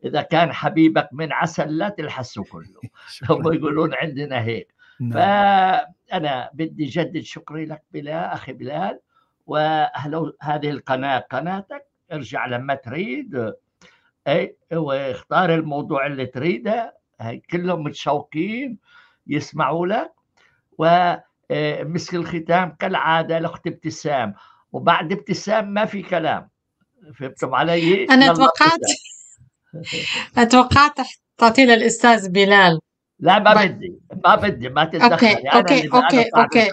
[0.05, 2.81] إذا كان حبيبك من عسل لا تلحسه كله.
[3.29, 4.73] هم يقولون عندنا هيك.
[4.99, 5.11] نعم.
[5.11, 8.99] فأنا بدي جدد شكري لك بلال أخي بلال
[9.47, 13.53] وهذه القناة قناتك ارجع لما تريد.
[14.27, 16.97] اي واختار الموضوع اللي تريده.
[17.21, 18.77] هي كلهم متشوقين
[19.27, 20.11] يسمعوا لك.
[20.77, 24.33] ومسك آه، الختام كالعادة لأخت ابتسام.
[24.71, 26.49] وبعد ابتسام ما في كلام.
[27.13, 28.79] فهمتم علي؟ أنا توقعت
[30.51, 31.07] توقعت
[31.37, 32.79] تعطي للأستاذ بلال.
[33.19, 33.57] لا ما ب...
[33.57, 35.35] بدي ما بدي ما تتدخلي.
[35.35, 36.29] okay okay okay.
[36.37, 36.69] okay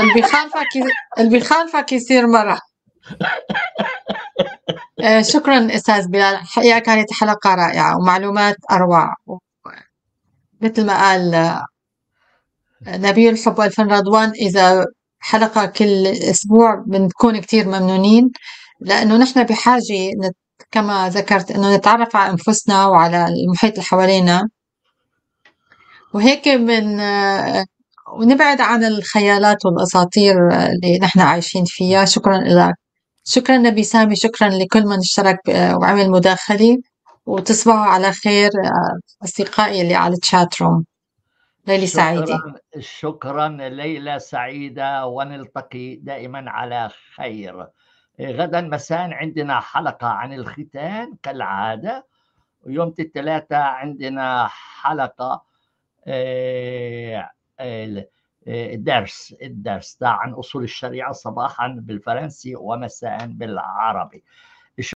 [0.00, 0.66] اللي بيخالفك
[1.18, 2.58] اللي بيخالفك يصير مرة.
[5.04, 6.36] آه، شكرا أستاذ بلال.
[6.36, 9.14] حقيقه كانت حلقة رائعة ومعلومات أروع.
[10.60, 11.66] مثل ما قال آه،
[12.86, 14.86] نبي الحب والفن رضوان إذا
[15.20, 18.30] حلقة كل أسبوع بنكون كثير ممنونين.
[18.80, 20.10] لأنه نحن بحاجة
[20.70, 24.48] كما ذكرت إنه نتعرف على أنفسنا وعلى المحيط اللي حوالينا.
[26.14, 27.64] وهيك من آه،
[28.12, 32.04] ونبعد عن الخيالات والأساطير اللي نحن عايشين فيها.
[32.04, 32.74] شكرا لك
[33.24, 36.78] شكرا نبي سامي شكرا لكل من اشترك وعمل مداخلة.
[37.26, 40.84] وتصبحوا على خير آه، أصدقائي اللي على الشات روم.
[41.66, 42.38] ليلة سعيدة.
[42.78, 45.06] شكرا ليلة سعيدة.
[45.06, 47.66] ونلتقي دائما على خير.
[48.20, 49.12] غدا مساء.
[49.12, 52.06] عندنا حلقة عن الختان كالعادة.
[52.62, 55.42] ويوم الثلاثاء عندنا حلقة
[56.06, 57.30] آه،
[57.60, 58.06] آه،
[58.74, 64.24] درس الدرس ده عن أصول الشريعة صباحا بالفرنسي ومساء بالعربي.